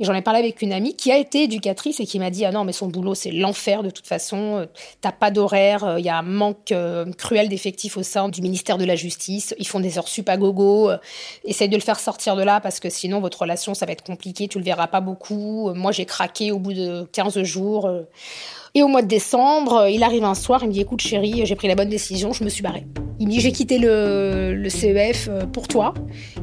Et 0.00 0.04
j'en 0.04 0.14
ai 0.14 0.22
parlé 0.22 0.40
avec 0.40 0.62
une 0.62 0.72
amie 0.72 0.94
qui 0.94 1.12
a 1.12 1.18
été 1.18 1.44
éducatrice 1.44 2.00
et 2.00 2.06
qui 2.06 2.18
m'a 2.18 2.30
dit 2.30 2.44
Ah 2.44 2.52
non, 2.52 2.64
mais 2.64 2.72
son 2.72 2.88
boulot, 2.88 3.14
c'est 3.14 3.30
l'enfer 3.30 3.82
de 3.82 3.90
toute 3.90 4.06
façon. 4.06 4.66
T'as 5.00 5.12
pas 5.12 5.30
d'horaire, 5.30 5.96
il 5.98 6.04
y 6.04 6.08
a 6.08 6.18
un 6.18 6.22
manque 6.22 6.72
euh, 6.72 7.10
cruel 7.12 7.48
d'effectifs 7.48 7.96
au 7.96 8.02
sein 8.02 8.28
du 8.28 8.42
ministère 8.42 8.78
de 8.78 8.84
la 8.84 8.96
Justice. 8.96 9.54
Ils 9.58 9.66
font 9.66 9.80
des 9.80 9.98
heures 9.98 10.08
sup 10.08 10.30
gogo. 10.30 10.90
Essaye 11.44 11.68
de 11.68 11.76
le 11.76 11.82
faire 11.82 12.00
sortir 12.00 12.36
de 12.36 12.42
là 12.42 12.60
parce 12.60 12.80
que 12.80 12.90
sinon, 12.90 13.20
votre 13.20 13.42
relation, 13.42 13.74
ça 13.74 13.86
va 13.86 13.92
être 13.92 14.04
compliqué. 14.04 14.48
Tu 14.48 14.58
le 14.58 14.64
verras 14.64 14.86
pas 14.86 15.00
beaucoup. 15.00 15.72
Moi, 15.74 15.92
j'ai 15.92 16.04
craqué 16.04 16.52
au 16.52 16.58
bout 16.58 16.72
de 16.72 17.08
15 17.12 17.42
jours. 17.42 17.90
Et 18.74 18.82
au 18.82 18.88
mois 18.88 19.02
de 19.02 19.06
décembre, 19.06 19.88
il 19.90 20.02
arrive 20.02 20.24
un 20.24 20.34
soir, 20.34 20.60
il 20.62 20.68
me 20.68 20.72
dit 20.72 20.80
Écoute, 20.80 21.02
chérie, 21.02 21.44
j'ai 21.44 21.56
pris 21.56 21.68
la 21.68 21.74
bonne 21.74 21.90
décision, 21.90 22.32
je 22.32 22.42
me 22.42 22.48
suis 22.48 22.62
barrée. 22.62 22.86
Il 23.20 23.26
me 23.26 23.32
dit 23.32 23.40
J'ai 23.40 23.52
quitté 23.52 23.78
le, 23.78 24.66
CEF 24.70 25.28
euh, 25.28 25.44
pour 25.44 25.68
toi. 25.68 25.92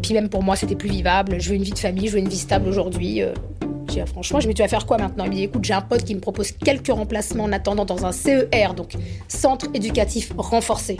Puis 0.03 0.13
même 0.13 0.29
pour 0.29 0.43
moi, 0.43 0.55
c'était 0.55 0.75
plus 0.75 0.89
vivable. 0.89 1.41
Je 1.41 1.49
veux 1.49 1.55
une 1.55 1.63
vie 1.63 1.71
de 1.71 1.79
famille, 1.79 2.07
je 2.07 2.13
veux 2.13 2.19
une 2.19 2.29
vie 2.29 2.37
stable 2.37 2.69
aujourd'hui. 2.69 3.08
Euh. 3.17 3.33
Ah, 4.01 4.05
franchement, 4.05 4.39
je 4.39 4.47
me 4.47 4.53
dis, 4.53 4.61
tu 4.61 4.69
faire 4.69 4.85
quoi 4.85 4.97
maintenant? 4.97 5.25
Il 5.25 5.31
me 5.31 5.35
dit, 5.35 5.43
écoute, 5.43 5.65
j'ai 5.65 5.73
un 5.73 5.81
pote 5.81 6.03
qui 6.03 6.15
me 6.15 6.19
propose 6.19 6.51
quelques 6.51 6.91
remplacements 6.91 7.45
en 7.45 7.51
attendant 7.51 7.85
dans 7.85 8.05
un 8.05 8.11
CER, 8.11 8.73
donc 8.75 8.93
Centre 9.27 9.67
éducatif 9.73 10.31
renforcé, 10.37 10.97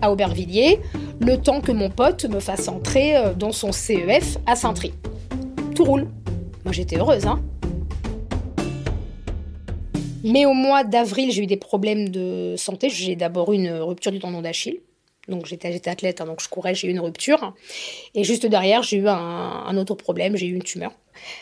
à 0.00 0.10
Aubervilliers, 0.10 0.80
le 1.20 1.36
temps 1.36 1.60
que 1.60 1.72
mon 1.72 1.90
pote 1.90 2.24
me 2.24 2.40
fasse 2.40 2.68
entrer 2.68 3.16
euh, 3.16 3.34
dans 3.34 3.52
son 3.52 3.72
CEF 3.72 4.38
à 4.46 4.56
Saint-Try. 4.56 4.94
Tout 5.74 5.84
roule. 5.84 6.08
Moi, 6.64 6.72
j'étais 6.72 6.96
heureuse, 6.96 7.26
hein. 7.26 7.42
Mais 10.24 10.46
au 10.46 10.54
mois 10.54 10.84
d'avril, 10.84 11.32
j'ai 11.32 11.42
eu 11.42 11.46
des 11.46 11.56
problèmes 11.56 12.08
de 12.08 12.54
santé. 12.56 12.88
J'ai 12.88 13.16
d'abord 13.16 13.52
eu 13.52 13.56
une 13.56 13.72
rupture 13.72 14.12
du 14.12 14.20
tendon 14.20 14.40
d'Achille. 14.40 14.80
Donc 15.28 15.46
j'étais 15.46 15.88
athlète, 15.88 16.20
hein, 16.20 16.26
donc 16.26 16.42
je 16.42 16.48
courais, 16.48 16.74
j'ai 16.74 16.88
eu 16.88 16.90
une 16.90 17.00
rupture. 17.00 17.54
Et 18.14 18.24
juste 18.24 18.44
derrière, 18.46 18.82
j'ai 18.82 18.96
eu 18.96 19.08
un, 19.08 19.76
autre 19.76 19.94
problème, 19.94 20.36
j'ai 20.36 20.46
eu 20.46 20.54
une 20.54 20.64
tumeur. 20.64 20.92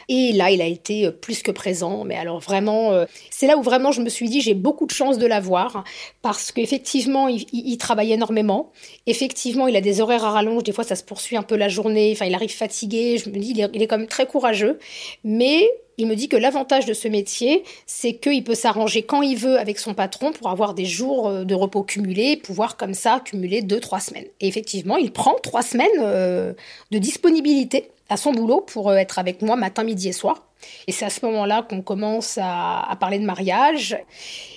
Et 0.09 0.33
là, 0.33 0.51
il 0.51 0.61
a 0.61 0.67
été 0.67 1.07
euh, 1.07 1.11
plus 1.11 1.43
que 1.43 1.51
présent. 1.51 2.05
Mais 2.05 2.17
alors 2.17 2.41
vraiment, 2.41 2.93
euh, 2.93 3.07
c'est 3.31 3.47
là 3.47 3.57
où 3.57 3.63
vraiment 3.63 3.93
je 3.93 4.03
me 4.03 4.11
suis 4.11 4.29
dit, 4.29 4.43
j'ai 4.43 4.53
beaucoup 4.53 4.85
de 4.85 4.91
chance 4.91 5.17
de 5.17 5.27
l'avoir. 5.27 5.85
Parce 6.21 6.53
qu'effectivement, 6.53 7.29
il, 7.29 7.79
travaille 7.79 8.13
énormément. 8.13 8.71
Effectivement, 9.07 9.67
il 9.67 9.77
a 9.77 9.81
des 9.81 10.03
horaires 10.03 10.25
à 10.25 10.33
rallonge. 10.33 10.65
Des 10.65 10.73
fois, 10.73 10.85
ça 10.85 10.97
se 10.97 11.05
poursuit 11.05 11.37
un 11.37 11.43
peu 11.43 11.57
la 11.57 11.69
journée. 11.69 12.11
Enfin, 12.13 12.27
il 12.27 12.35
arrive 12.35 12.55
fatigué. 12.55 13.17
Je 13.17 13.31
me 13.31 13.39
dis, 13.39 13.53
il 13.53 13.61
est, 13.61 13.71
il 13.73 13.81
est 13.81 13.87
quand 13.87 13.99
même 13.99 14.09
très 14.09 14.27
courageux. 14.27 14.79
Mais 15.25 15.71
il 16.01 16.07
me 16.07 16.17
dit 16.17 16.29
que 16.29 16.37
l'avantage 16.37 16.87
de 16.87 16.95
ce 16.95 17.09
métier, 17.09 17.63
c'est 17.87 18.15
qu'il 18.15 18.43
peut 18.43 18.55
s'arranger 18.55 19.03
quand 19.03 19.21
il 19.21 19.37
veut 19.37 19.59
avec 19.59 19.79
son 19.79 19.93
patron 19.93 20.33
pour 20.33 20.49
avoir 20.49 20.73
des 20.73 20.87
jours 20.87 21.29
euh, 21.29 21.45
de 21.45 21.55
repos 21.55 21.83
cumulés, 21.83 22.39
pouvoir 22.39 22.79
comme 22.79 22.95
ça 22.95 23.21
cumuler 23.23 23.61
deux, 23.61 23.81
trois 23.81 24.01
semaines. 24.01 24.25
Et 24.41 24.49
effectivement, 24.49 24.97
il 24.97 25.13
prend 25.13 25.35
trois 25.43 25.63
semaines 25.63 25.89
euh, 26.01 26.55
de 26.91 26.99
disponibilité 26.99 27.91
à 28.09 28.17
son 28.17 28.33
boulot 28.33 28.63
pour 28.63 28.89
euh, 28.89 28.95
être 28.95 29.19
avec 29.19 29.43
moi 29.43 29.57
matin, 29.57 29.85
midi 29.85 30.09
et 30.09 30.13
soir. 30.13 30.47
Et 30.87 30.93
c'est 30.93 31.05
à 31.05 31.11
ce 31.11 31.25
moment-là 31.27 31.67
qu'on 31.69 31.83
commence 31.83 32.39
à, 32.41 32.97
parler 32.99 33.19
de 33.19 33.25
mariage. 33.25 33.97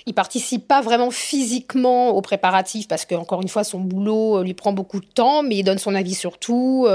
Il 0.06 0.14
participe 0.14 0.66
pas 0.66 0.80
vraiment 0.80 1.10
physiquement 1.10 2.10
aux 2.10 2.20
préparatifs 2.20 2.88
parce 2.88 3.04
que, 3.04 3.14
encore 3.14 3.42
une 3.42 3.48
fois, 3.48 3.64
son 3.64 3.80
boulot 3.80 4.42
lui 4.42 4.52
prend 4.52 4.72
beaucoup 4.72 5.00
de 5.00 5.06
temps, 5.06 5.42
mais 5.42 5.56
il 5.56 5.62
donne 5.62 5.78
son 5.78 5.94
avis 5.94 6.14
sur 6.14 6.36
tout 6.36 6.86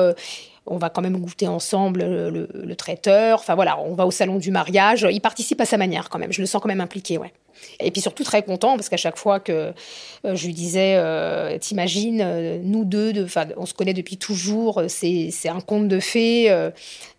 on 0.70 0.78
va 0.78 0.90
quand 0.90 1.02
même 1.02 1.18
goûter 1.18 1.48
ensemble 1.48 2.04
le, 2.04 2.76
traiteur. 2.76 3.40
Enfin 3.40 3.56
voilà, 3.56 3.80
on 3.80 3.94
va 3.94 4.06
au 4.06 4.12
salon 4.12 4.38
du 4.38 4.52
mariage. 4.52 5.06
Il 5.12 5.20
participe 5.20 5.60
à 5.62 5.66
sa 5.66 5.78
manière 5.78 6.10
quand 6.10 6.20
même. 6.20 6.32
Je 6.32 6.42
le 6.42 6.48
sens 6.48 6.62
quand 6.62 6.70
même 6.70 6.82
impliqué, 6.82 7.18
ouais. 7.18 7.34
Et 7.80 7.92
puis 7.92 8.02
surtout 8.02 8.24
très 8.24 8.44
content 8.44 8.76
parce 8.76 8.90
qu'à 8.90 8.98
chaque 8.98 9.18
fois 9.18 9.40
que 9.40 9.74
euh, 10.26 10.36
je 10.36 10.46
lui 10.46 10.54
disais, 10.54 10.96
euh, 10.96 11.58
t'imagines, 11.58 12.22
euh, 12.22 12.60
nous 12.62 12.86
deux, 12.86 13.28
on 13.58 13.66
se 13.66 13.74
connaît 13.74 13.94
depuis 13.94 14.18
toujours, 14.18 14.84
c'est 14.88 15.32
un 15.50 15.62
conte 15.62 15.88
de 15.88 16.00
fées. 16.00 16.70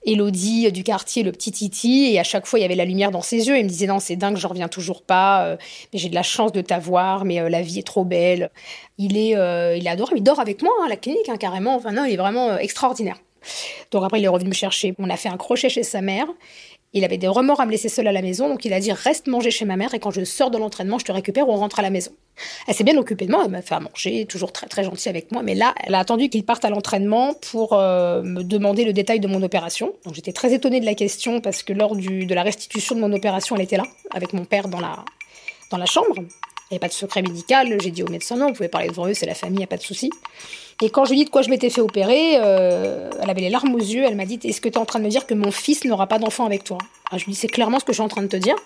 Elodie 0.07 0.73
du 0.73 0.83
quartier, 0.83 1.23
le 1.23 1.31
petit 1.31 1.53
Titi, 1.53 2.11
et 2.13 2.19
à 2.19 2.23
chaque 2.23 2.47
fois 2.47 2.59
il 2.59 2.63
y 2.63 2.65
avait 2.65 2.75
la 2.75 2.87
lumière 2.87 3.11
dans 3.11 3.21
ses 3.21 3.49
yeux. 3.49 3.59
Il 3.59 3.65
me 3.65 3.69
disait 3.69 3.87
non, 3.87 3.99
c'est 3.99 4.17
dingue, 4.17 4.37
je 4.37 4.47
reviens 4.47 4.69
toujours 4.69 5.03
pas, 5.03 5.57
mais 5.93 5.99
j'ai 5.99 6.09
de 6.09 6.15
la 6.15 6.23
chance 6.23 6.53
de 6.53 6.63
t'avoir, 6.63 7.25
mais 7.25 7.51
la 7.51 7.61
vie 7.61 7.81
est 7.81 7.87
trop 7.87 8.05
belle. 8.05 8.51
Il 8.97 9.17
est, 9.17 9.33
il 9.33 9.87
est 9.87 9.91
adorable, 9.91 10.19
il 10.19 10.23
dort 10.23 10.41
avec 10.41 10.63
moi 10.63 10.73
hein, 10.81 10.87
à 10.87 10.89
la 10.89 10.97
clinique 10.97 11.29
hein, 11.29 11.37
carrément. 11.37 11.77
Enfin 11.77 11.93
non, 11.93 12.05
il 12.05 12.15
est 12.15 12.17
vraiment 12.17 12.57
extraordinaire. 12.57 13.17
Donc 13.91 14.05
après, 14.05 14.21
il 14.21 14.25
est 14.25 14.29
revenu 14.29 14.51
me 14.51 14.55
chercher. 14.55 14.95
On 14.99 15.11
a 15.11 15.17
fait 15.17 15.29
un 15.29 15.37
crochet 15.37 15.69
chez 15.69 15.83
sa 15.83 16.01
mère. 16.01 16.27
Il 16.93 17.05
avait 17.05 17.19
des 17.19 17.29
remords 17.29 17.61
à 17.61 17.67
me 17.67 17.71
laisser 17.71 17.89
seule 17.89 18.09
à 18.09 18.13
la 18.13 18.21
maison, 18.21 18.49
donc 18.49 18.65
il 18.65 18.73
a 18.73 18.81
dit 18.81 18.91
reste 18.91 19.29
manger 19.29 19.53
chez 19.53 19.65
ma 19.65 19.77
mère 19.77 19.95
et 19.95 20.01
quand 20.01 20.11
je 20.11 20.25
sors 20.25 20.51
de 20.51 20.59
l'entraînement, 20.59 20.99
je 20.99 21.05
te 21.05 21.13
récupère 21.13 21.49
ou 21.49 21.53
on 21.53 21.57
rentre 21.57 21.79
à 21.79 21.83
la 21.83 21.91
maison. 21.91 22.11
Elle 22.67 22.75
s'est 22.75 22.83
bien 22.83 22.97
occupée 22.97 23.27
de 23.27 23.31
moi, 23.31 23.43
elle 23.45 23.51
m'a 23.53 23.63
fait 23.63 23.77
à 23.77 23.81
manger, 23.81 24.27
toujours 24.27 24.53
très 24.53 24.67
très 24.67 24.83
gentille 24.83 25.09
avec 25.09 25.31
moi, 25.31 25.43
mais 25.45 25.55
là, 25.55 25.73
elle 25.85 25.95
a 25.95 26.01
attendu 26.01 26.29
qu'il 26.29 26.45
parte 26.45 26.65
à 26.65 26.69
l'entraînement 26.69 27.35
pour 27.53 27.75
euh, 27.75 28.23
me 28.23 28.43
demander 28.43 28.85
le 28.85 28.93
détail 28.93 29.21
de 29.21 29.29
mon 29.29 29.41
opération. 29.45 29.93
Donc 30.05 30.15
j'étais 30.15 30.33
très 30.33 30.53
étonnée 30.53 30.81
de 30.81 30.85
la 30.85 30.95
question 30.95 31.41
parce 31.41 31.63
que 31.63 31.73
lors 31.73 31.95
de 31.95 32.35
la 32.35 32.43
restitution 32.43 32.97
de 32.97 33.01
mon 33.01 33.13
opération, 33.13 33.55
elle 33.55 33.63
était 33.63 33.77
là, 33.77 33.85
avec 34.11 34.33
mon 34.33 34.45
père 34.45 34.67
dans 34.67 34.81
la, 34.81 35.05
dans 35.71 35.79
la 35.79 35.87
chambre. 35.87 36.17
Il 36.17 36.75
n'y 36.75 36.77
avait 36.77 36.79
pas 36.81 36.89
de 36.89 36.93
secret 36.93 37.23
médical, 37.23 37.81
j'ai 37.81 37.91
dit 37.93 38.03
au 38.03 38.09
médecin 38.09 38.37
non, 38.37 38.49
vous 38.49 38.55
pouvez 38.55 38.69
parler 38.69 38.89
devant 38.89 39.07
eux, 39.07 39.15
c'est 39.15 39.27
la 39.27 39.35
famille, 39.35 39.57
il 39.57 39.59
n'y 39.59 39.65
a 39.65 39.69
pas 39.69 39.77
de 39.77 39.83
souci. 39.83 40.11
Et 40.83 40.89
quand 40.89 41.05
je 41.05 41.11
lui 41.11 41.19
dit 41.19 41.25
de 41.27 41.31
quoi 41.31 41.43
je 41.43 41.51
m'étais 41.51 41.69
fait 41.69 41.83
opérer, 41.83 42.39
euh, 42.39 43.11
elle 43.21 43.29
avait 43.29 43.43
les 43.43 43.51
larmes 43.51 43.75
aux 43.75 43.79
yeux. 43.79 44.03
Elle 44.05 44.17
m'a 44.17 44.25
dit 44.25 44.39
Est-ce 44.43 44.63
que 44.63 44.69
tu 44.69 44.77
es 44.77 44.79
en 44.79 44.87
train 44.87 44.99
de 44.99 45.05
me 45.05 45.11
dire 45.11 45.27
que 45.27 45.35
mon 45.35 45.51
fils 45.51 45.85
n'aura 45.85 46.07
pas 46.07 46.19
d'enfant 46.19 46.47
avec 46.47 46.65
toi? 46.65 46.79
Ah, 47.11 47.19
Je 47.19 47.27
lui 47.27 47.33
dit 47.33 47.39
C'est 47.39 47.49
clairement 47.49 47.79
ce 47.79 47.85
que 47.85 47.93
je 47.93 47.97
suis 47.97 48.03
en 48.03 48.09
train 48.09 48.23
de 48.23 48.29
te 48.29 48.37
dire. 48.37 48.57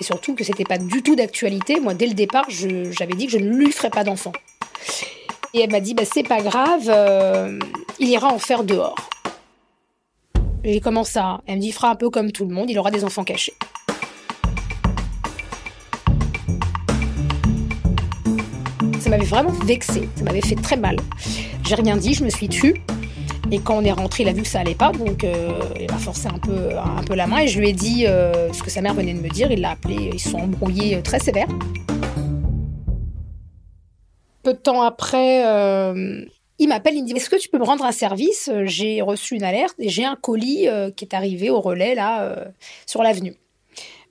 Et 0.00 0.04
surtout 0.04 0.34
que 0.34 0.44
c'était 0.44 0.64
pas 0.64 0.78
du 0.78 1.02
tout 1.02 1.16
d'actualité. 1.16 1.80
Moi, 1.80 1.94
dès 1.94 2.06
le 2.06 2.14
départ, 2.14 2.46
j'avais 2.48 3.14
dit 3.14 3.26
que 3.26 3.32
je 3.32 3.38
ne 3.38 3.48
lui 3.48 3.72
ferais 3.72 3.90
pas 3.90 4.04
d'enfant. 4.04 4.32
Et 5.54 5.60
elle 5.60 5.70
m'a 5.70 5.80
dit 5.80 5.94
bah, 5.94 6.04
C'est 6.04 6.22
pas 6.22 6.40
grave, 6.40 6.84
euh, 6.88 7.58
il 7.98 8.10
ira 8.10 8.28
en 8.28 8.38
faire 8.38 8.62
dehors. 8.62 8.94
J'ai 10.62 10.80
commencé 10.80 11.12
ça 11.12 11.40
Elle 11.46 11.56
me 11.56 11.60
dit 11.62 11.68
Il 11.68 11.72
fera 11.72 11.90
un 11.90 11.96
peu 11.96 12.10
comme 12.10 12.30
tout 12.30 12.44
le 12.44 12.54
monde, 12.54 12.70
il 12.70 12.78
aura 12.78 12.92
des 12.92 13.02
enfants 13.02 13.24
cachés. 13.24 13.54
Ça 19.00 19.10
m'avait 19.10 19.24
vraiment 19.24 19.52
vexé, 19.64 20.08
ça 20.16 20.24
m'avait 20.24 20.40
fait 20.40 20.56
très 20.56 20.76
mal. 20.76 20.96
J'ai 21.66 21.74
rien 21.74 21.96
dit, 21.96 22.14
je 22.14 22.22
me 22.22 22.30
suis 22.30 22.48
tue. 22.48 22.76
Et 23.50 23.58
quand 23.58 23.76
on 23.76 23.84
est 23.84 23.90
rentré, 23.90 24.22
il 24.22 24.28
a 24.28 24.32
vu 24.32 24.42
que 24.42 24.48
ça 24.48 24.60
allait 24.60 24.76
pas, 24.76 24.92
donc 24.92 25.24
euh, 25.24 25.50
il 25.80 25.90
m'a 25.90 25.98
forcé 25.98 26.28
un 26.28 26.38
peu, 26.38 26.76
un 26.76 27.02
peu 27.02 27.14
la 27.14 27.26
main 27.26 27.38
et 27.38 27.48
je 27.48 27.58
lui 27.58 27.70
ai 27.70 27.72
dit 27.72 28.06
euh, 28.06 28.52
ce 28.52 28.62
que 28.62 28.70
sa 28.70 28.80
mère 28.80 28.94
venait 28.94 29.14
de 29.14 29.20
me 29.20 29.28
dire. 29.28 29.50
Il 29.50 29.60
l'a 29.62 29.72
appelé, 29.72 30.10
ils 30.12 30.20
sont 30.20 30.38
embrouillés 30.38 30.96
euh, 30.96 31.02
très 31.02 31.18
sévère. 31.18 31.48
Peu 34.44 34.52
de 34.52 34.58
temps 34.58 34.82
après, 34.82 35.40
il 36.58 36.68
m'appelle, 36.68 36.94
il 36.94 37.02
me 37.02 37.06
dit 37.08 37.14
Est-ce 37.14 37.28
que 37.28 37.36
tu 37.36 37.48
peux 37.48 37.58
me 37.58 37.64
rendre 37.64 37.84
un 37.84 37.90
service? 37.90 38.48
J'ai 38.64 39.02
reçu 39.02 39.34
une 39.34 39.42
alerte 39.42 39.74
et 39.80 39.88
j'ai 39.88 40.04
un 40.04 40.14
colis 40.14 40.68
qui 40.94 41.04
est 41.04 41.14
arrivé 41.14 41.50
au 41.50 41.60
relais 41.60 41.96
là 41.96 42.46
sur 42.86 43.02
l'avenue. 43.02 43.34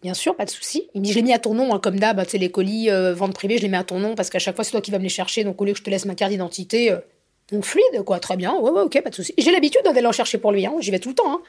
Bien 0.02 0.14
sûr, 0.14 0.36
pas 0.36 0.44
de 0.44 0.50
souci. 0.50 0.90
Il 0.94 1.00
me 1.00 1.06
dit, 1.06 1.14
je 1.14 1.16
l'ai 1.16 1.24
mis 1.24 1.34
à 1.34 1.40
ton 1.40 1.54
nom, 1.54 1.74
hein, 1.74 1.80
comme 1.82 2.00
d'hab, 2.00 2.22
tu 2.26 2.32
sais, 2.32 2.38
les 2.38 2.52
colis, 2.52 2.90
vente 3.14 3.34
privée, 3.34 3.58
je 3.58 3.64
les 3.64 3.70
mets 3.70 3.78
à 3.78 3.86
ton 3.86 4.00
nom 4.00 4.14
parce 4.14 4.30
qu'à 4.30 4.40
chaque 4.40 4.56
fois, 4.56 4.66
c'est 4.66 4.72
toi 4.72 4.82
qui 4.82 4.92
vas 4.92 5.00
me 5.00 5.04
les 5.04 5.10
chercher. 5.10 5.46
Donc, 5.46 5.62
au 5.62 5.66
lieu 5.66 5.72
que 5.72 5.80
je 5.80 5.84
te 5.84 5.90
laisse 5.90 6.06
ma 6.06 6.16
carte 6.16 6.32
d'identité, 6.32 6.94
donc 7.52 7.64
fluide, 7.64 8.04
quoi, 8.04 8.20
très 8.20 8.38
bien, 8.38 8.56
ouais, 8.56 8.72
ouais, 8.72 8.82
ok, 8.82 9.02
pas 9.04 9.10
de 9.10 9.16
souci. 9.16 9.34
J'ai 9.38 9.52
l'habitude 9.52 9.82
d'aller 9.84 10.08
en 10.08 10.12
chercher 10.12 10.38
pour 10.38 10.52
lui, 10.52 10.66
hein, 10.66 10.74
j'y 10.80 10.92
vais 10.92 11.00
tout 11.00 11.10
le 11.10 11.16
temps. 11.16 11.32
Hein. 11.32 11.42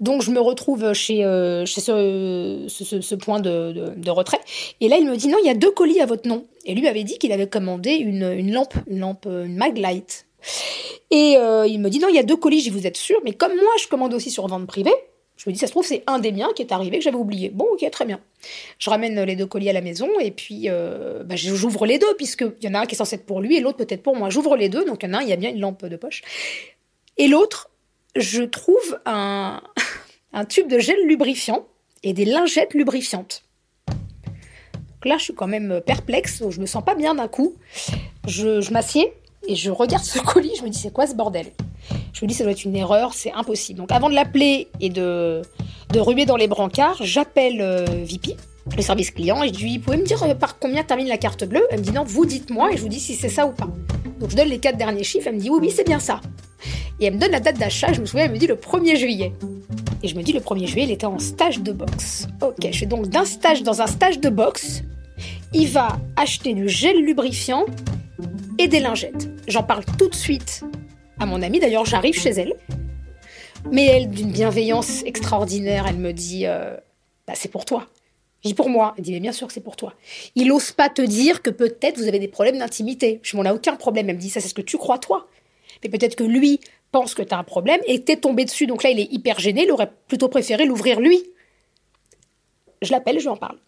Donc 0.00 0.22
je 0.22 0.30
me 0.30 0.38
retrouve 0.40 0.92
chez, 0.92 1.24
euh, 1.24 1.66
chez 1.66 1.80
ce, 1.80 2.66
ce, 2.68 3.14
point 3.16 3.40
de, 3.40 3.94
de, 3.96 4.10
retrait. 4.10 4.40
Et 4.80 4.88
là, 4.88 4.96
il 4.96 5.06
me 5.06 5.16
dit, 5.16 5.26
non, 5.26 5.38
il 5.42 5.46
y 5.46 5.50
a 5.50 5.54
deux 5.54 5.72
colis 5.72 6.00
à 6.00 6.06
votre 6.06 6.28
nom. 6.28 6.46
Et 6.64 6.74
lui 6.74 6.86
avait 6.86 7.02
dit 7.02 7.18
qu'il 7.18 7.32
avait 7.32 7.48
commandé 7.48 7.94
une, 7.94 8.52
lampe, 8.52 8.74
une 8.86 9.00
lampe, 9.00 9.26
une 9.26 9.56
Maglite. 9.56 10.26
Et 11.10 11.36
euh, 11.36 11.66
il 11.66 11.80
me 11.80 11.90
dit, 11.90 11.98
non, 11.98 12.08
il 12.08 12.14
y 12.14 12.18
a 12.20 12.22
deux 12.22 12.36
colis, 12.36 12.60
j'y 12.60 12.70
vous 12.70 12.86
êtes 12.86 12.96
sûr. 12.96 13.18
Mais 13.24 13.32
comme 13.32 13.54
moi, 13.56 13.72
je 13.82 13.88
commande 13.88 14.14
aussi 14.14 14.30
sur 14.30 14.46
vente 14.46 14.68
privée, 14.68 14.94
je 15.38 15.48
me 15.48 15.52
dis, 15.52 15.60
ça 15.60 15.68
se 15.68 15.72
trouve, 15.72 15.86
c'est 15.86 16.02
un 16.08 16.18
des 16.18 16.32
miens 16.32 16.48
qui 16.54 16.62
est 16.62 16.72
arrivé 16.72 16.98
que 16.98 17.04
j'avais 17.04 17.16
oublié. 17.16 17.48
Bon, 17.48 17.64
ok, 17.72 17.88
très 17.92 18.04
bien. 18.04 18.18
Je 18.80 18.90
ramène 18.90 19.22
les 19.22 19.36
deux 19.36 19.46
colis 19.46 19.70
à 19.70 19.72
la 19.72 19.80
maison 19.80 20.08
et 20.18 20.32
puis 20.32 20.64
euh, 20.66 21.22
bah, 21.22 21.36
j'ouvre 21.36 21.86
les 21.86 22.00
deux, 22.00 22.12
puisqu'il 22.16 22.56
y 22.62 22.68
en 22.68 22.74
a 22.74 22.80
un 22.80 22.86
qui 22.86 22.96
est 22.96 22.98
censé 22.98 23.14
être 23.14 23.24
pour 23.24 23.40
lui 23.40 23.56
et 23.56 23.60
l'autre 23.60 23.78
peut-être 23.78 24.02
pour 24.02 24.16
moi. 24.16 24.30
J'ouvre 24.30 24.56
les 24.56 24.68
deux, 24.68 24.84
donc 24.84 25.04
il 25.04 25.08
y 25.08 25.10
en 25.10 25.14
a 25.14 25.18
un, 25.18 25.22
il 25.22 25.28
y 25.28 25.32
a 25.32 25.36
bien 25.36 25.50
une 25.50 25.60
lampe 25.60 25.86
de 25.86 25.94
poche. 25.94 26.22
Et 27.18 27.28
l'autre, 27.28 27.70
je 28.16 28.42
trouve 28.42 28.98
un, 29.06 29.62
tube 30.48 30.66
de 30.66 30.80
gel 30.80 31.06
lubrifiant 31.06 31.68
et 32.02 32.12
des 32.12 32.24
lingettes 32.24 32.74
lubrifiantes. 32.74 33.44
Donc 33.86 35.04
là, 35.04 35.18
je 35.18 35.22
suis 35.22 35.34
quand 35.34 35.46
même 35.46 35.80
perplexe, 35.86 36.42
je 36.50 36.60
me 36.60 36.66
sens 36.66 36.84
pas 36.84 36.96
bien 36.96 37.14
d'un 37.14 37.28
coup. 37.28 37.54
Je, 38.26 38.60
je 38.60 38.72
m'assieds 38.72 39.12
et 39.46 39.54
je 39.54 39.70
regarde 39.70 40.04
ce 40.04 40.18
colis, 40.18 40.56
je 40.58 40.64
me 40.64 40.68
dis, 40.68 40.78
c'est 40.78 40.92
quoi 40.92 41.06
ce 41.06 41.14
bordel? 41.14 41.46
Je 42.12 42.24
me 42.24 42.28
dis, 42.28 42.34
ça 42.34 42.44
doit 42.44 42.52
être 42.52 42.64
une 42.64 42.76
erreur, 42.76 43.14
c'est 43.14 43.32
impossible. 43.32 43.78
Donc 43.78 43.92
avant 43.92 44.08
de 44.08 44.14
l'appeler 44.14 44.68
et 44.80 44.90
de, 44.90 45.42
de 45.92 46.24
dans 46.24 46.36
les 46.36 46.48
brancards, 46.48 46.98
j'appelle 47.00 47.60
euh, 47.60 47.86
le 48.76 48.82
service 48.82 49.10
client, 49.10 49.42
et 49.42 49.48
je 49.48 49.58
lui 49.60 49.70
dis, 49.70 49.78
vous 49.78 49.92
me 49.92 50.04
dire 50.04 50.22
euh, 50.22 50.34
par 50.34 50.58
combien 50.58 50.82
termine 50.82 51.08
la 51.08 51.18
carte 51.18 51.44
bleue? 51.44 51.64
Elle 51.70 51.80
me 51.80 51.84
dit, 51.84 51.92
non, 51.92 52.04
vous 52.04 52.26
dites-moi, 52.26 52.72
et 52.72 52.76
je 52.76 52.82
vous 52.82 52.88
dis 52.88 53.00
si 53.00 53.14
c'est 53.14 53.28
ça 53.28 53.46
ou 53.46 53.52
pas. 53.52 53.68
Donc 54.20 54.30
je 54.30 54.36
donne 54.36 54.48
les 54.48 54.58
quatre 54.58 54.76
derniers 54.76 55.04
chiffres, 55.04 55.28
elle 55.28 55.36
me 55.36 55.40
dit, 55.40 55.50
oui, 55.50 55.58
oui, 55.62 55.72
c'est 55.74 55.86
bien 55.86 56.00
ça. 56.00 56.20
Et 57.00 57.06
elle 57.06 57.14
me 57.14 57.18
donne 57.20 57.30
la 57.30 57.40
date 57.40 57.58
d'achat, 57.58 57.92
je 57.92 58.00
me 58.00 58.06
souviens, 58.06 58.24
elle 58.26 58.32
me 58.32 58.38
dit 58.38 58.46
le 58.46 58.56
1er 58.56 58.96
juillet. 58.96 59.32
Et 60.02 60.08
je 60.08 60.16
me 60.16 60.22
dis, 60.22 60.32
le 60.32 60.40
1er 60.40 60.66
juillet, 60.66 60.84
il 60.84 60.90
était 60.90 61.06
en 61.06 61.18
stage 61.18 61.60
de 61.60 61.72
boxe. 61.72 62.26
Ok, 62.42 62.56
je 62.64 62.76
suis 62.76 62.86
donc 62.86 63.08
d'un 63.08 63.24
stage 63.24 63.62
dans 63.62 63.80
un 63.80 63.86
stage 63.86 64.20
de 64.20 64.28
boxe. 64.28 64.82
Il 65.52 65.68
va 65.68 65.98
acheter 66.16 66.54
du 66.54 66.68
gel 66.68 66.96
lubrifiant 67.04 67.64
et 68.58 68.68
des 68.68 68.80
lingettes. 68.80 69.28
J'en 69.46 69.62
parle 69.62 69.84
tout 69.96 70.08
de 70.08 70.14
suite 70.14 70.64
à 71.20 71.26
mon 71.26 71.42
amie, 71.42 71.60
d'ailleurs 71.60 71.84
j'arrive 71.84 72.14
chez 72.14 72.30
elle. 72.30 72.54
Mais 73.70 73.86
elle, 73.86 74.08
d'une 74.08 74.30
bienveillance 74.30 75.02
extraordinaire, 75.04 75.86
elle 75.88 75.98
me 75.98 76.12
dit 76.12 76.46
euh, 76.46 76.76
bah, 77.26 77.34
C'est 77.36 77.50
pour 77.50 77.64
toi. 77.64 77.86
Je 78.42 78.48
dis 78.48 78.54
pour 78.54 78.68
moi. 78.68 78.94
Elle 78.96 79.04
dit 79.04 79.12
Mais 79.12 79.20
bien 79.20 79.32
sûr 79.32 79.46
que 79.46 79.52
c'est 79.52 79.60
pour 79.60 79.76
toi. 79.76 79.94
Il 80.34 80.48
n'ose 80.48 80.72
pas 80.72 80.88
te 80.88 81.02
dire 81.02 81.42
que 81.42 81.50
peut-être 81.50 81.98
vous 81.98 82.08
avez 82.08 82.18
des 82.18 82.28
problèmes 82.28 82.58
d'intimité. 82.58 83.20
Je 83.22 83.36
m'en 83.36 83.44
ai 83.44 83.50
aucun 83.50 83.76
problème. 83.76 84.08
Elle 84.08 84.16
me 84.16 84.20
dit 84.20 84.30
Ça, 84.30 84.40
c'est 84.40 84.48
ce 84.48 84.54
que 84.54 84.62
tu 84.62 84.78
crois, 84.78 84.98
toi. 84.98 85.26
Mais 85.82 85.90
peut-être 85.90 86.16
que 86.16 86.24
lui 86.24 86.60
pense 86.90 87.14
que 87.14 87.22
tu 87.22 87.34
as 87.34 87.38
un 87.38 87.44
problème 87.44 87.80
et 87.86 88.02
t'es 88.02 88.16
tombé 88.16 88.44
dessus. 88.44 88.66
Donc 88.66 88.82
là, 88.82 88.90
il 88.90 89.00
est 89.00 89.12
hyper 89.12 89.38
gêné. 89.38 89.64
Il 89.64 89.72
aurait 89.72 89.90
plutôt 90.06 90.28
préféré 90.28 90.64
l'ouvrir 90.64 91.00
lui. 91.00 91.22
Je 92.80 92.92
l'appelle, 92.92 93.18
je 93.18 93.24
lui 93.24 93.28
en 93.28 93.36
parle. 93.36 93.58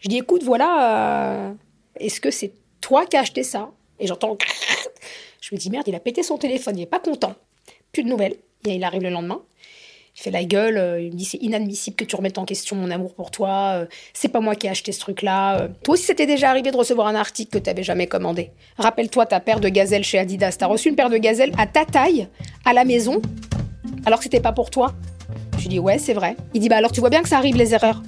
Je 0.00 0.08
dis 0.08 0.18
Écoute, 0.18 0.42
voilà, 0.42 1.48
euh, 1.48 1.54
est-ce 1.98 2.20
que 2.20 2.30
c'est 2.30 2.52
toi 2.80 3.06
qui 3.06 3.16
as 3.16 3.20
acheté 3.20 3.42
ça? 3.42 3.70
Et 3.98 4.06
j'entends. 4.06 4.36
Je 5.48 5.54
me 5.54 5.58
dis 5.58 5.70
Merde, 5.70 5.88
il 5.88 5.94
a 5.94 6.00
pété 6.00 6.22
son 6.22 6.36
téléphone, 6.36 6.76
il 6.76 6.80
n'est 6.80 6.86
pas 6.86 6.98
content. 7.00 7.34
Plus 7.92 8.02
de 8.02 8.08
nouvelles. 8.08 8.36
Il 8.66 8.84
arrive 8.84 9.02
le 9.02 9.08
lendemain. 9.08 9.40
Il 10.14 10.20
fait 10.20 10.30
la 10.30 10.44
gueule, 10.44 10.76
euh, 10.76 11.00
il 11.00 11.12
me 11.12 11.16
dit 11.16 11.24
c'est 11.24 11.38
inadmissible 11.38 11.96
que 11.96 12.04
tu 12.04 12.16
remettes 12.16 12.36
en 12.36 12.44
question 12.44 12.76
mon 12.76 12.90
amour 12.90 13.14
pour 13.14 13.30
toi, 13.30 13.76
euh, 13.76 13.86
c'est 14.12 14.28
pas 14.28 14.40
moi 14.40 14.56
qui 14.56 14.66
ai 14.66 14.70
acheté 14.70 14.90
ce 14.90 14.98
truc-là. 14.98 15.60
Euh. 15.60 15.68
Toi 15.84 15.94
aussi, 15.94 16.02
c'était 16.02 16.26
déjà 16.26 16.50
arrivé 16.50 16.70
de 16.70 16.76
recevoir 16.76 17.06
un 17.06 17.14
article 17.14 17.52
que 17.52 17.58
tu 17.64 17.70
n'avais 17.70 17.84
jamais 17.84 18.08
commandé. 18.08 18.50
Rappelle-toi 18.76 19.26
ta 19.26 19.40
paire 19.40 19.60
de 19.60 19.68
gazelles 19.68 20.04
chez 20.04 20.18
Adidas. 20.18 20.56
T'as 20.58 20.66
reçu 20.66 20.88
une 20.88 20.96
paire 20.96 21.08
de 21.08 21.18
gazelles 21.18 21.52
à 21.56 21.66
ta 21.66 21.84
taille, 21.84 22.28
à 22.64 22.72
la 22.72 22.84
maison, 22.84 23.22
alors 24.04 24.18
que 24.18 24.24
c'était 24.24 24.40
pas 24.40 24.52
pour 24.52 24.70
toi. 24.70 24.92
Je 25.56 25.62
lui 25.62 25.68
dis 25.68 25.78
ouais, 25.78 25.98
c'est 25.98 26.14
vrai. 26.14 26.36
Il 26.52 26.60
dit 26.60 26.68
bah 26.68 26.76
alors 26.76 26.92
tu 26.92 27.00
vois 27.00 27.10
bien 27.10 27.22
que 27.22 27.28
ça 27.28 27.38
arrive 27.38 27.56
les 27.56 27.72
erreurs. 27.72 28.02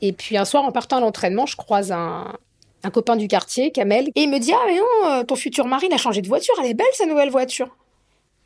Et 0.00 0.12
puis 0.12 0.36
un 0.36 0.44
soir, 0.44 0.64
en 0.64 0.72
partant 0.72 0.98
à 0.98 1.00
l'entraînement, 1.00 1.46
je 1.46 1.56
croise 1.56 1.92
un, 1.92 2.32
un 2.84 2.90
copain 2.90 3.16
du 3.16 3.28
quartier, 3.28 3.70
Kamel, 3.70 4.08
et 4.14 4.22
il 4.22 4.30
me 4.30 4.38
dit 4.38 4.52
Ah, 4.52 4.62
mais 4.66 4.76
non, 4.76 5.10
euh, 5.10 5.24
ton 5.24 5.36
futur 5.36 5.66
mari, 5.66 5.86
il 5.90 5.94
a 5.94 5.98
changé 5.98 6.22
de 6.22 6.28
voiture, 6.28 6.54
elle 6.60 6.70
est 6.70 6.74
belle 6.74 6.86
sa 6.92 7.06
nouvelle 7.06 7.30
voiture. 7.30 7.68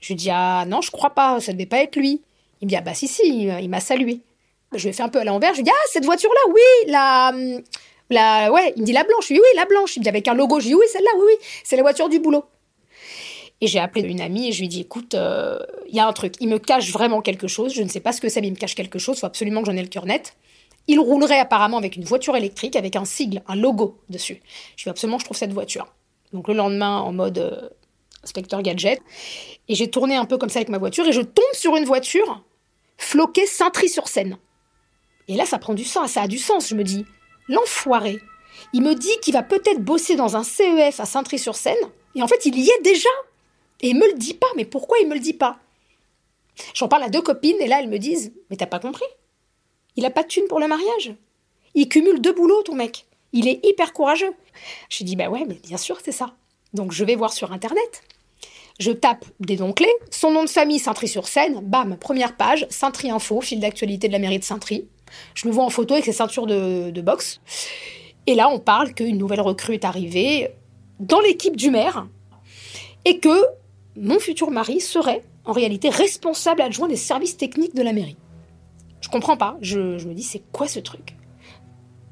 Je 0.01 0.09
lui 0.09 0.15
dis 0.15 0.31
Ah, 0.31 0.65
non, 0.67 0.81
je 0.81 0.91
crois 0.91 1.11
pas, 1.11 1.41
ça 1.41 1.53
devait 1.53 1.67
pas 1.67 1.83
être 1.83 1.97
lui. 1.97 2.23
Il 2.61 2.67
me 2.67 2.69
dit 2.69 2.77
Ah, 2.77 2.81
bah 2.81 2.95
si, 2.95 3.09
si, 3.09 3.23
il, 3.45 3.69
m'a 3.69 3.81
salué. 3.81 4.21
Je 4.75 4.83
lui 4.83 4.89
ai 4.89 4.93
fait 4.93 5.03
un 5.03 5.09
peu 5.09 5.21
à 5.21 5.25
l'envers, 5.25 5.53
je 5.53 5.59
lui 5.59 5.65
dis 5.65 5.71
Ah, 5.71 5.89
cette 5.91 6.05
voiture-là, 6.05 6.53
oui, 6.53 6.91
la. 6.91 7.31
Hum, 7.31 7.63
la, 8.11 8.53
ouais, 8.53 8.75
il 8.77 8.83
me 8.83 8.87
dit 8.87 8.93
la 8.93 9.05
blanche. 9.05 9.29
Je 9.29 9.35
oui, 9.35 9.41
la 9.57 9.65
blanche. 9.65 9.97
Il 9.97 10.01
me 10.01 10.03
dit 10.05 10.09
avec 10.09 10.29
un 10.29 10.35
logo. 10.35 10.61
Je 10.61 10.67
lui 10.67 10.75
dis 10.75 10.75
oui, 10.75 10.87
celle-là, 10.93 11.11
oui, 11.17 11.25
oui, 11.29 11.47
c'est 11.65 11.77
la 11.77 11.83
voiture 11.83 12.09
du 12.11 12.19
boulot. 12.19 12.45
Et 13.63 13.69
j'ai 13.69 13.79
appelé 13.79 14.03
une 14.07 14.21
amie 14.21 14.49
et 14.49 14.53
je 14.53 14.61
lui 14.61 14.69
dis 14.69 14.81
écoute, 14.81 15.15
euh, 15.15 15.59
il 15.89 15.95
y 15.95 16.01
a 16.01 16.07
un 16.07 16.13
truc, 16.13 16.35
il 16.41 16.49
me 16.49 16.59
cache 16.59 16.91
vraiment 16.91 17.23
quelque 17.23 17.47
chose. 17.47 17.73
Je 17.73 17.83
ne 17.83 17.89
sais 17.89 18.01
pas 18.01 18.13
ce 18.13 18.21
que 18.21 18.29
c'est, 18.29 18.41
mais 18.41 18.49
il 18.49 18.53
me 18.53 18.57
cache 18.57 18.75
quelque 18.75 18.99
chose. 18.99 19.17
Il 19.17 19.21
faut 19.21 19.27
absolument 19.27 19.63
que 19.63 19.71
j'en 19.71 19.77
ai 19.77 19.83
le 19.83 19.89
cœur 19.89 20.05
net. 20.05 20.35
Il 20.89 20.99
roulerait 20.99 21.39
apparemment 21.39 21.79
avec 21.79 21.97
une 21.97 22.05
voiture 22.05 22.37
électrique 22.37 22.77
avec 22.77 22.97
un 22.97 23.05
sigle, 23.05 23.43
un 23.47 23.55
logo 23.55 23.99
dessus. 24.09 24.43
Je 24.77 24.85
lui 24.85 24.91
absolument, 24.91 25.19
je 25.19 25.25
trouve 25.25 25.37
cette 25.37 25.53
voiture. 25.53 25.95
Donc 26.33 26.49
le 26.49 26.55
lendemain, 26.55 26.99
en 26.99 27.13
mode 27.13 27.39
euh, 27.39 27.69
inspecteur 28.25 28.63
gadget, 28.63 29.01
et 29.69 29.75
j'ai 29.75 29.91
tourné 29.91 30.17
un 30.17 30.25
peu 30.25 30.39
comme 30.39 30.49
ça 30.49 30.59
avec 30.59 30.69
ma 30.69 30.79
voiture 30.79 31.07
et 31.07 31.13
je 31.13 31.21
tombe 31.21 31.45
sur 31.53 31.77
une 31.77 31.85
voiture 31.85 32.45
floquée 32.99 33.47
Saint-Tri-sur-Seine. 33.47 34.39
Et 35.29 35.35
là, 35.35 35.47
ça 35.47 35.59
prend 35.59 35.75
du 35.75 35.85
sens, 35.85 36.13
ça 36.13 36.23
a 36.23 36.29
du 36.29 36.39
sens. 36.39 36.69
Je 36.69 36.75
me 36.75 36.85
dis, 36.85 37.07
l'enfoiré, 37.49 38.19
il 38.73 38.83
me 38.83 38.95
dit 38.95 39.17
qu'il 39.23 39.35
va 39.35 39.43
peut-être 39.43 39.81
bosser 39.81 40.17
dans 40.17 40.37
un 40.37 40.43
CEF 40.43 41.01
à 41.01 41.05
Saint-Tri-sur-Seine, 41.05 41.77
et 42.15 42.23
en 42.23 42.29
fait, 42.29 42.45
il 42.45 42.59
y 42.59 42.69
est 42.69 42.83
déjà. 42.83 43.09
Et 43.81 43.89
il 43.89 43.97
me 43.97 44.07
le 44.07 44.15
dit 44.15 44.35
pas. 44.35 44.47
Mais 44.57 44.65
pourquoi 44.65 44.99
il 45.01 45.09
me 45.09 45.15
le 45.15 45.21
dit 45.21 45.33
pas? 45.33 45.59
J'en 46.75 46.89
parle 46.89 47.05
à 47.05 47.09
deux 47.09 47.23
copines, 47.23 47.57
et 47.61 47.67
là, 47.67 47.81
elles 47.81 47.89
me 47.89 47.99
disent, 47.99 48.33
mais 48.51 48.57
t'as 48.57 48.67
pas 48.67 48.79
compris? 48.79 49.07
Il 49.97 50.05
a 50.05 50.11
pas 50.11 50.23
de 50.23 50.29
thune 50.29 50.47
pour 50.49 50.61
le 50.61 50.69
mariage. 50.69 51.15
Il 51.75 51.89
cumule 51.89 52.21
deux 52.21 52.33
boulots, 52.33 52.63
ton 52.63 52.75
mec. 52.75 53.07
Il 53.33 53.49
est 53.49 53.65
hyper 53.65 53.93
courageux. 53.93 54.33
Je 54.89 55.05
dis, 55.05 55.17
bah 55.17 55.29
ouais, 55.29 55.45
mais 55.47 55.55
bien 55.55 55.77
sûr, 55.77 55.99
c'est 56.03 56.13
ça. 56.13 56.35
Donc 56.75 56.93
je 56.93 57.05
vais 57.05 57.15
voir 57.17 57.33
sur 57.33 57.53
Internet. 57.53 58.03
Je 58.79 58.91
tape 58.91 59.25
des 59.41 59.57
noms 59.57 59.73
clés, 59.73 59.93
son 60.11 60.31
nom 60.31 60.45
de 60.45 60.49
famille 60.49 60.79
Saint-Tri-sur-Seine, 60.79 61.61
bam, 61.63 61.97
première 61.99 62.37
page, 62.37 62.67
Saint-Tri 62.71 63.11
Info, 63.11 63.41
fil 63.41 63.61
d'actualité 63.61 64.09
de 64.09 64.13
la 64.13 64.19
mairie 64.19 64.39
de 64.39 64.45
Saint-Tri. 64.45 64.87
Je 65.35 65.47
le 65.47 65.53
vois 65.53 65.65
en 65.65 65.71
photo 65.71 65.95
avec 65.95 66.07
ses 66.07 66.13
ceintures 66.13 66.47
de, 66.47 66.91
de 66.91 67.01
boxe. 67.03 67.41
Et 68.27 68.35
là, 68.35 68.49
on 68.49 68.59
parle 68.59 68.95
qu'une 68.95 69.19
nouvelle 69.19 69.41
recrue 69.41 69.75
est 69.75 69.85
arrivée 69.85 70.51
dans 71.01 71.21
l'équipe 71.21 71.57
du 71.57 71.71
maire 71.71 72.07
et 73.05 73.19
que 73.19 73.45
mon 73.97 74.19
futur 74.19 74.51
mari 74.51 74.81
serait 74.81 75.23
en 75.45 75.53
réalité 75.53 75.89
responsable 75.91 76.63
adjoint 76.63 76.89
des 76.89 76.97
services 76.97 77.37
techniques 77.37 77.75
de 77.75 77.83
la 77.83 77.93
mairie. 77.93 78.17
Je 79.13 79.19
comprends 79.19 79.37
pas. 79.37 79.59
Je, 79.61 79.79
me 79.79 80.15
dis, 80.15 80.23
c'est 80.23 80.43
quoi 80.53 80.67
ce 80.67 80.81
truc? 80.81 81.19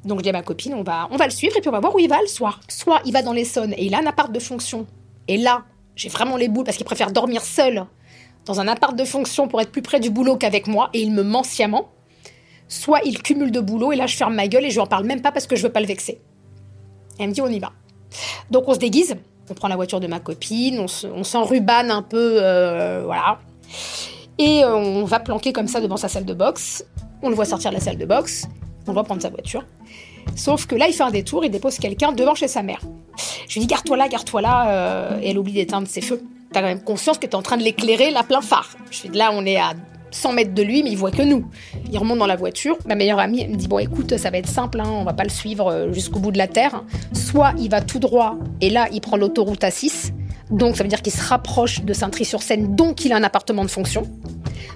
Donc 0.04 0.18
je 0.18 0.22
dis 0.22 0.28
à 0.28 0.32
ma 0.32 0.42
copine, 0.42 0.74
on 0.74 0.82
va, 0.82 1.08
on 1.10 1.16
va 1.16 1.24
le 1.24 1.30
suivre 1.30 1.56
et 1.56 1.60
puis 1.62 1.70
on 1.70 1.72
va 1.72 1.80
voir 1.80 1.94
où 1.94 1.98
il 1.98 2.10
va 2.10 2.20
le 2.20 2.26
soir. 2.26 2.60
Soit 2.68 3.00
il 3.06 3.12
va 3.14 3.22
dans 3.22 3.32
l'Essonne 3.32 3.72
et 3.72 3.86
il 3.86 3.94
a 3.94 4.00
un 4.00 4.06
appart 4.06 4.30
de 4.30 4.38
fonction. 4.38 4.86
Et 5.26 5.38
là, 5.38 5.64
j'ai 5.96 6.10
vraiment 6.10 6.36
les 6.36 6.48
boules 6.48 6.64
parce 6.64 6.76
qu'il 6.76 6.84
préfère 6.84 7.10
dormir 7.10 7.40
seul 7.40 7.86
dans 8.44 8.60
un 8.60 8.68
appart 8.68 8.94
de 8.94 9.04
fonction 9.06 9.48
pour 9.48 9.62
être 9.62 9.72
plus 9.72 9.80
près 9.80 9.98
du 9.98 10.10
boulot 10.10 10.36
qu'avec 10.36 10.66
moi 10.66 10.90
et 10.92 11.00
il 11.00 11.10
me 11.10 11.22
ment 11.22 11.42
sciemment. 11.42 11.88
Soit 12.68 13.00
il 13.06 13.22
cumule 13.22 13.50
de 13.50 13.60
boulot 13.60 13.92
et 13.92 13.96
là 13.96 14.06
je 14.06 14.14
ferme 14.14 14.34
ma 14.34 14.46
gueule 14.46 14.66
et 14.66 14.68
je 14.68 14.74
lui 14.74 14.80
en 14.80 14.86
parle 14.86 15.06
même 15.06 15.22
pas 15.22 15.32
parce 15.32 15.46
que 15.46 15.56
je 15.56 15.62
veux 15.62 15.72
pas 15.72 15.80
le 15.80 15.86
vexer. 15.86 16.20
elle 17.18 17.28
me 17.28 17.32
dit 17.32 17.40
on 17.40 17.48
y 17.48 17.60
va. 17.60 17.72
Donc 18.50 18.68
on 18.68 18.74
se 18.74 18.78
déguise, 18.78 19.16
on 19.48 19.54
prend 19.54 19.68
la 19.68 19.76
voiture 19.76 20.00
de 20.00 20.06
ma 20.06 20.20
copine, 20.20 20.84
on 21.04 21.24
s'enrubane 21.24 21.90
un 21.90 22.02
peu, 22.02 22.40
euh, 22.42 23.04
voilà. 23.06 23.38
Et 24.40 24.64
euh, 24.64 24.74
on 24.74 25.04
va 25.04 25.20
planquer 25.20 25.52
comme 25.52 25.68
ça 25.68 25.82
devant 25.82 25.98
sa 25.98 26.08
salle 26.08 26.24
de 26.24 26.32
boxe. 26.32 26.82
On 27.20 27.28
le 27.28 27.34
voit 27.34 27.44
sortir 27.44 27.70
de 27.70 27.74
la 27.74 27.80
salle 27.80 27.98
de 27.98 28.06
boxe. 28.06 28.48
On 28.86 28.94
va 28.94 29.02
prendre 29.02 29.20
sa 29.20 29.28
voiture. 29.28 29.66
Sauf 30.34 30.64
que 30.64 30.74
là, 30.74 30.88
il 30.88 30.94
fait 30.94 31.02
un 31.02 31.10
détour, 31.10 31.44
il 31.44 31.50
dépose 31.50 31.76
quelqu'un 31.76 32.12
devant 32.12 32.34
chez 32.34 32.48
sa 32.48 32.62
mère. 32.62 32.80
Je 33.46 33.54
lui 33.54 33.60
dis, 33.60 33.66
garde-toi 33.66 33.98
là, 33.98 34.08
garde-toi 34.08 34.40
là. 34.40 34.70
Euh, 34.70 35.20
et 35.20 35.30
elle 35.30 35.38
oublie 35.38 35.52
d'éteindre 35.52 35.86
ses 35.86 36.00
feux. 36.00 36.22
T'as 36.52 36.62
quand 36.62 36.68
même 36.68 36.82
conscience 36.82 37.18
que 37.18 37.26
t'es 37.26 37.34
en 37.34 37.42
train 37.42 37.58
de 37.58 37.62
l'éclairer 37.62 38.10
là 38.10 38.22
plein 38.22 38.40
phare. 38.40 38.70
Je 38.90 39.00
fais, 39.00 39.08
là, 39.08 39.30
on 39.34 39.44
est 39.44 39.58
à 39.58 39.74
100 40.10 40.32
mètres 40.32 40.54
de 40.54 40.62
lui, 40.62 40.82
mais 40.82 40.90
il 40.90 40.96
voit 40.96 41.10
que 41.10 41.22
nous. 41.22 41.44
Il 41.92 41.98
remonte 41.98 42.18
dans 42.18 42.26
la 42.26 42.36
voiture. 42.36 42.78
Ma 42.86 42.94
meilleure 42.94 43.18
amie, 43.18 43.46
me 43.46 43.56
dit 43.56 43.68
Bon, 43.68 43.78
écoute, 43.78 44.16
ça 44.16 44.30
va 44.30 44.38
être 44.38 44.48
simple, 44.48 44.80
hein, 44.80 44.88
on 44.88 45.04
va 45.04 45.12
pas 45.12 45.24
le 45.24 45.28
suivre 45.28 45.68
euh, 45.70 45.92
jusqu'au 45.92 46.18
bout 46.18 46.32
de 46.32 46.38
la 46.38 46.48
terre. 46.48 46.82
Soit 47.12 47.52
il 47.58 47.68
va 47.68 47.82
tout 47.82 47.98
droit, 47.98 48.36
et 48.62 48.70
là, 48.70 48.88
il 48.90 49.02
prend 49.02 49.18
l'autoroute 49.18 49.60
A6. 49.60 50.12
Donc, 50.50 50.76
ça 50.76 50.82
veut 50.82 50.88
dire 50.88 51.02
qu'il 51.02 51.12
se 51.12 51.22
rapproche 51.22 51.82
de 51.82 51.92
Saint-Tri-sur-Seine, 51.92 52.74
donc 52.74 53.04
il 53.04 53.12
a 53.12 53.16
un 53.16 53.22
appartement 53.22 53.64
de 53.64 53.70
fonction. 53.70 54.02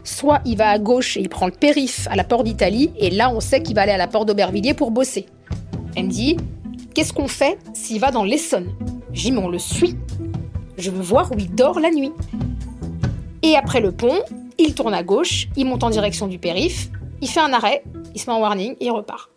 Soit 0.04 0.40
il 0.44 0.56
va 0.56 0.68
à 0.70 0.78
gauche 0.78 1.16
et 1.16 1.20
il 1.20 1.28
prend 1.28 1.46
le 1.46 1.52
périph' 1.52 2.06
à 2.10 2.16
la 2.16 2.24
porte 2.24 2.44
d'Italie, 2.44 2.92
et 2.98 3.10
là, 3.10 3.30
on 3.34 3.40
sait 3.40 3.62
qu'il 3.62 3.74
va 3.74 3.82
aller 3.82 3.92
à 3.92 3.96
la 3.96 4.06
porte 4.06 4.28
d'Aubervilliers 4.28 4.74
pour 4.74 4.90
bosser. 4.90 5.26
Elle 5.96 6.06
me 6.06 6.10
dit 6.10 6.36
Qu'est-ce 6.94 7.12
qu'on 7.12 7.26
fait 7.26 7.58
s'il 7.72 8.00
va 8.00 8.12
dans 8.12 8.22
l'Essonne? 8.22 8.72
J'ai 9.12 9.32
mais 9.32 9.38
on 9.38 9.48
le 9.48 9.58
suit. 9.58 9.96
Je 10.78 10.90
veux 10.90 11.02
voir 11.02 11.32
où 11.32 11.38
il 11.38 11.52
dort 11.52 11.80
la 11.80 11.90
nuit. 11.90 12.12
Et 13.42 13.56
après 13.56 13.80
le 13.80 13.90
pont, 13.90 14.20
il 14.58 14.74
tourne 14.74 14.94
à 14.94 15.02
gauche, 15.02 15.48
il 15.56 15.66
monte 15.66 15.82
en 15.82 15.90
direction 15.90 16.28
du 16.28 16.38
périph', 16.38 16.88
il 17.20 17.28
fait 17.28 17.40
un 17.40 17.52
arrêt, 17.52 17.82
il 18.14 18.20
se 18.20 18.30
met 18.30 18.36
en 18.36 18.40
warning 18.40 18.74
et 18.80 18.86
il 18.86 18.90
repart. 18.90 19.30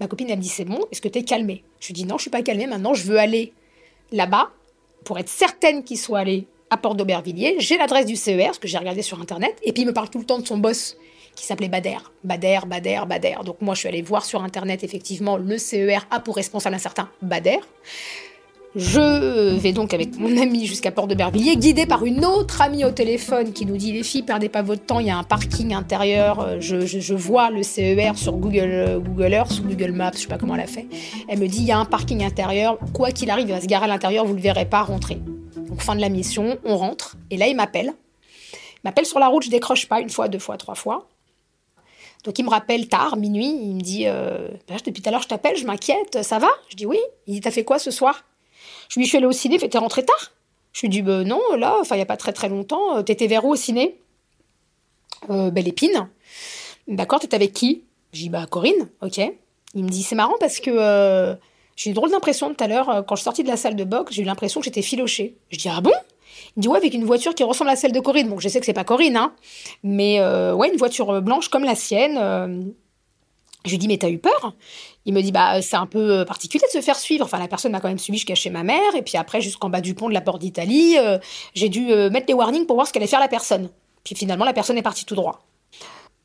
Ma 0.00 0.06
copine, 0.06 0.28
elle 0.30 0.38
me 0.38 0.42
dit 0.42 0.48
C'est 0.48 0.64
bon, 0.64 0.78
est-ce 0.92 1.00
que 1.00 1.08
t'es 1.08 1.24
calmé 1.24 1.64
Je 1.80 1.88
lui 1.88 1.94
dis 1.94 2.04
Non, 2.04 2.16
je 2.16 2.22
suis 2.22 2.30
pas 2.30 2.42
calmée, 2.42 2.66
maintenant 2.66 2.94
je 2.94 3.04
veux 3.04 3.18
aller 3.18 3.52
là-bas 4.12 4.50
pour 5.04 5.18
être 5.18 5.28
certaine 5.28 5.84
qu'il 5.84 5.98
soit 5.98 6.20
allé 6.20 6.46
à 6.70 6.76
Porte 6.76 6.96
d'Aubervilliers. 6.96 7.56
J'ai 7.58 7.76
l'adresse 7.76 8.06
du 8.06 8.16
CER, 8.16 8.54
ce 8.54 8.58
que 8.58 8.68
j'ai 8.68 8.78
regardé 8.78 9.02
sur 9.02 9.20
internet, 9.20 9.56
et 9.62 9.72
puis 9.72 9.82
il 9.82 9.86
me 9.86 9.92
parle 9.92 10.10
tout 10.10 10.18
le 10.18 10.24
temps 10.24 10.38
de 10.38 10.46
son 10.46 10.58
boss 10.58 10.96
qui 11.34 11.46
s'appelait 11.46 11.68
Bader. 11.68 11.98
Bader, 12.22 12.60
Bader, 12.66 13.02
Bader. 13.06 13.36
Donc 13.44 13.60
moi 13.60 13.74
je 13.74 13.80
suis 13.80 13.88
allée 13.88 14.02
voir 14.02 14.24
sur 14.24 14.42
internet, 14.42 14.84
effectivement, 14.84 15.36
le 15.36 15.58
CER 15.58 16.06
a 16.10 16.20
pour 16.20 16.36
responsable 16.36 16.76
un 16.76 16.78
certain 16.78 17.08
Bader. 17.22 17.58
Je 18.76 19.56
vais 19.56 19.72
donc 19.72 19.94
avec 19.94 20.18
mon 20.18 20.36
ami 20.36 20.66
jusqu'à 20.66 20.90
Port 20.90 21.06
de 21.06 21.14
Bervilliers, 21.14 21.56
guidé 21.56 21.86
par 21.86 22.04
une 22.04 22.24
autre 22.24 22.60
amie 22.60 22.84
au 22.84 22.90
téléphone 22.90 23.52
qui 23.52 23.66
nous 23.66 23.76
dit 23.76 23.92
les 23.92 24.02
filles, 24.02 24.24
perdez 24.24 24.48
pas 24.48 24.62
votre 24.62 24.84
temps, 24.84 24.98
il 24.98 25.06
y 25.06 25.10
a 25.10 25.16
un 25.16 25.22
parking 25.22 25.72
intérieur. 25.74 26.40
Euh, 26.40 26.56
je, 26.58 27.14
vois 27.14 27.50
le 27.50 27.62
CER 27.62 28.16
sur 28.16 28.32
Google, 28.32 28.70
euh, 28.72 28.98
Google 28.98 29.32
Earth 29.32 29.60
ou 29.60 29.68
Google 29.68 29.92
Maps, 29.92 30.10
je 30.14 30.22
sais 30.22 30.26
pas 30.26 30.38
comment 30.38 30.56
elle 30.56 30.62
a 30.62 30.66
fait. 30.66 30.88
Elle 31.28 31.38
me 31.38 31.46
dit 31.46 31.58
il 31.58 31.66
y 31.66 31.70
a 31.70 31.78
un 31.78 31.84
parking 31.84 32.24
intérieur, 32.24 32.78
quoi 32.92 33.12
qu'il 33.12 33.30
arrive, 33.30 33.46
il 33.48 33.52
va 33.52 33.60
se 33.60 33.66
garer 33.66 33.84
à 33.84 33.88
l'intérieur, 33.88 34.24
vous 34.24 34.34
le 34.34 34.40
verrez 34.40 34.66
pas 34.66 34.82
rentrer. 34.82 35.20
Donc 35.68 35.80
fin 35.80 35.94
de 35.94 36.00
la 36.00 36.08
mission, 36.08 36.58
on 36.64 36.76
rentre 36.76 37.16
et 37.30 37.36
là 37.36 37.46
il 37.46 37.54
m'appelle. 37.54 37.92
Il 38.52 38.80
m'appelle 38.86 39.06
sur 39.06 39.20
la 39.20 39.28
route, 39.28 39.44
je 39.44 39.50
décroche 39.50 39.86
pas 39.86 40.00
une 40.00 40.10
fois, 40.10 40.26
deux 40.26 40.40
fois, 40.40 40.56
trois 40.56 40.74
fois. 40.74 41.06
Donc 42.24 42.40
il 42.40 42.44
me 42.44 42.50
rappelle 42.50 42.88
tard, 42.88 43.16
minuit, 43.18 43.56
il 43.62 43.76
me 43.76 43.80
dit 43.80 44.08
euh, 44.08 44.48
bah, 44.68 44.74
depuis 44.84 45.00
tout 45.00 45.08
à 45.08 45.12
l'heure 45.12 45.22
je 45.22 45.28
t'appelle, 45.28 45.56
je 45.56 45.64
m'inquiète, 45.64 46.24
ça 46.24 46.40
va? 46.40 46.48
Je 46.70 46.74
dis 46.74 46.86
oui. 46.86 46.98
Il 47.28 47.34
dit 47.34 47.40
t'as 47.40 47.52
fait 47.52 47.64
quoi 47.64 47.78
ce 47.78 47.92
soir? 47.92 48.24
Je 48.88 49.00
lui 49.00 49.06
suis 49.06 49.16
allée 49.16 49.26
au 49.26 49.32
ciné, 49.32 49.58
t'es 49.58 49.78
rentré 49.78 50.04
tard? 50.04 50.32
Je 50.72 50.82
lui 50.82 50.88
dis 50.88 51.02
bah, 51.02 51.24
non, 51.24 51.40
là, 51.56 51.76
enfin, 51.80 51.94
il 51.94 51.98
n'y 51.98 52.02
a 52.02 52.06
pas 52.06 52.16
très 52.16 52.32
très 52.32 52.48
longtemps. 52.48 53.02
T'étais 53.02 53.26
vers 53.26 53.44
où 53.44 53.52
au 53.52 53.56
ciné? 53.56 53.98
Euh, 55.30 55.50
Belle 55.50 55.68
Épine. 55.68 56.08
D'accord, 56.88 57.20
t'étais 57.20 57.36
avec 57.36 57.52
qui? 57.52 57.84
Je 58.12 58.20
dis 58.20 58.28
bah 58.28 58.46
Corinne, 58.46 58.88
ok. 59.00 59.20
Il 59.74 59.84
me 59.84 59.88
dit 59.88 60.02
c'est 60.02 60.14
marrant 60.14 60.36
parce 60.38 60.60
que 60.60 60.70
euh, 60.70 61.34
j'ai 61.76 61.90
une 61.90 61.94
drôle 61.94 62.10
d'impression 62.10 62.52
tout 62.52 62.62
à 62.62 62.68
l'heure, 62.68 62.90
euh, 62.90 63.02
quand 63.02 63.16
je 63.16 63.20
suis 63.20 63.24
sortie 63.24 63.42
de 63.42 63.48
la 63.48 63.56
salle 63.56 63.74
de 63.74 63.84
boxe, 63.84 64.14
j'ai 64.14 64.22
eu 64.22 64.24
l'impression 64.24 64.60
que 64.60 64.64
j'étais 64.66 64.82
filochée. 64.82 65.36
Je 65.50 65.58
dis 65.58 65.68
ah 65.68 65.80
bon? 65.80 65.92
Il 66.56 66.60
dit 66.60 66.68
ouais, 66.68 66.76
avec 66.76 66.94
une 66.94 67.04
voiture 67.04 67.34
qui 67.34 67.42
ressemble 67.42 67.70
à 67.70 67.76
celle 67.76 67.92
de 67.92 68.00
Corinne. 68.00 68.28
Bon, 68.28 68.38
je 68.38 68.48
sais 68.48 68.60
que 68.60 68.66
c'est 68.66 68.72
pas 68.72 68.84
Corinne, 68.84 69.16
hein, 69.16 69.32
mais 69.82 70.20
euh, 70.20 70.54
ouais, 70.54 70.68
une 70.70 70.76
voiture 70.76 71.22
blanche 71.22 71.48
comme 71.48 71.64
la 71.64 71.74
sienne. 71.74 72.18
euh. 72.20 72.62
Je 73.64 73.70
lui 73.70 73.78
dis 73.78 73.88
mais 73.88 73.96
t'as 73.96 74.10
eu 74.10 74.18
peur? 74.18 74.54
Il 75.06 75.14
me 75.14 75.22
dit 75.22 75.32
bah 75.32 75.62
c'est 75.62 75.76
un 75.76 75.86
peu 75.86 76.24
particulier 76.24 76.64
de 76.66 76.78
se 76.78 76.84
faire 76.84 76.98
suivre. 76.98 77.24
Enfin 77.24 77.38
la 77.38 77.48
personne 77.48 77.72
m'a 77.72 77.80
quand 77.80 77.88
même 77.88 77.98
suivi 77.98 78.18
jusqu'à 78.18 78.34
chez 78.34 78.50
ma 78.50 78.62
mère 78.62 78.94
et 78.94 79.02
puis 79.02 79.16
après 79.16 79.40
jusqu'en 79.40 79.70
bas 79.70 79.80
du 79.80 79.94
pont 79.94 80.08
de 80.08 80.14
la 80.14 80.20
porte 80.20 80.40
d'Italie, 80.40 80.96
euh, 80.98 81.18
j'ai 81.54 81.68
dû 81.68 81.90
euh, 81.90 82.10
mettre 82.10 82.26
des 82.26 82.34
warnings 82.34 82.66
pour 82.66 82.76
voir 82.76 82.86
ce 82.86 82.92
qu'allait 82.92 83.06
faire 83.06 83.20
la 83.20 83.28
personne. 83.28 83.70
Puis 84.04 84.14
finalement 84.14 84.44
la 84.44 84.52
personne 84.52 84.76
est 84.76 84.82
partie 84.82 85.04
tout 85.04 85.14
droit. 85.14 85.44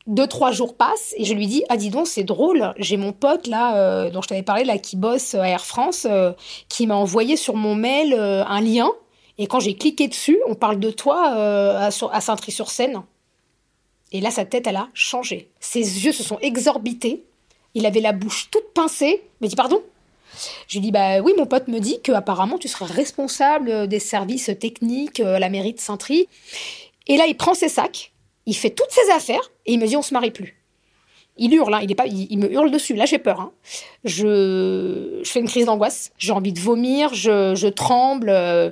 Deux, 0.06 0.26
trois 0.26 0.50
jours 0.50 0.76
passent 0.76 1.14
et 1.16 1.24
je 1.24 1.34
lui 1.34 1.46
dis 1.46 1.62
Ah, 1.68 1.76
dis 1.76 1.90
donc, 1.90 2.06
c'est 2.06 2.24
drôle. 2.24 2.72
J'ai 2.78 2.96
mon 2.96 3.12
pote 3.12 3.46
là, 3.46 3.76
euh, 3.76 4.10
dont 4.10 4.22
je 4.22 4.28
t'avais 4.28 4.42
parlé, 4.42 4.64
là, 4.64 4.78
qui 4.78 4.96
bosse 4.96 5.34
à 5.34 5.46
Air 5.46 5.64
France, 5.64 6.06
euh, 6.08 6.32
qui 6.68 6.86
m'a 6.86 6.96
envoyé 6.96 7.36
sur 7.36 7.54
mon 7.54 7.74
mail 7.74 8.14
euh, 8.14 8.44
un 8.44 8.60
lien. 8.60 8.90
Et 9.38 9.46
quand 9.46 9.60
j'ai 9.60 9.74
cliqué 9.74 10.08
dessus, 10.08 10.38
on 10.48 10.54
parle 10.54 10.80
de 10.80 10.90
toi 10.90 11.34
euh, 11.36 11.78
à, 11.78 11.86
à 11.88 12.20
Saint-Try-sur-Seine. 12.20 13.02
Et 14.12 14.20
là, 14.20 14.30
sa 14.30 14.44
tête, 14.44 14.66
elle 14.66 14.76
a 14.76 14.88
changé. 14.94 15.50
Ses 15.60 16.04
yeux 16.04 16.12
se 16.12 16.22
sont 16.22 16.38
exorbités. 16.40 17.24
Il 17.74 17.86
avait 17.86 18.00
la 18.00 18.12
bouche 18.12 18.48
toute 18.50 18.72
pincée. 18.74 19.22
Il 19.40 19.44
me 19.44 19.48
dit 19.48 19.56
Pardon 19.56 19.82
je 20.68 20.74
lui 20.78 20.80
dis 20.80 20.92
bah 20.92 21.20
oui 21.20 21.32
mon 21.36 21.44
pote 21.44 21.66
me 21.66 21.80
dit 21.80 22.00
que 22.02 22.12
apparemment 22.12 22.56
tu 22.56 22.68
serais 22.68 22.84
responsable 22.84 23.88
des 23.88 23.98
services 23.98 24.48
techniques 24.60 25.18
euh, 25.18 25.34
à 25.34 25.38
la 25.40 25.48
mairie 25.50 25.74
de 25.74 25.80
Saint-Try. 25.80 26.28
Et 27.08 27.16
là 27.16 27.26
il 27.26 27.36
prend 27.36 27.52
ses 27.52 27.68
sacs, 27.68 28.12
il 28.46 28.54
fait 28.54 28.70
toutes 28.70 28.90
ses 28.92 29.10
affaires 29.12 29.50
et 29.66 29.72
il 29.72 29.80
me 29.80 29.86
dit 29.88 29.96
on 29.96 30.02
se 30.02 30.14
marie 30.14 30.30
plus. 30.30 30.56
Il 31.36 31.54
hurle, 31.54 31.72
hein, 31.74 31.80
il, 31.82 31.90
est 31.90 31.94
pas, 31.94 32.06
il, 32.06 32.38
me 32.38 32.52
hurle 32.52 32.70
dessus. 32.70 32.94
Là, 32.94 33.06
j'ai 33.06 33.18
peur. 33.18 33.40
hein. 33.40 33.52
Je, 34.04 35.22
fais 35.24 35.40
une 35.40 35.48
crise 35.48 35.64
d'angoisse. 35.66 36.12
J'ai 36.18 36.32
envie 36.32 36.52
de 36.52 36.60
vomir, 36.60 37.14
je, 37.14 37.68
tremble. 37.68 38.28
euh, 38.28 38.70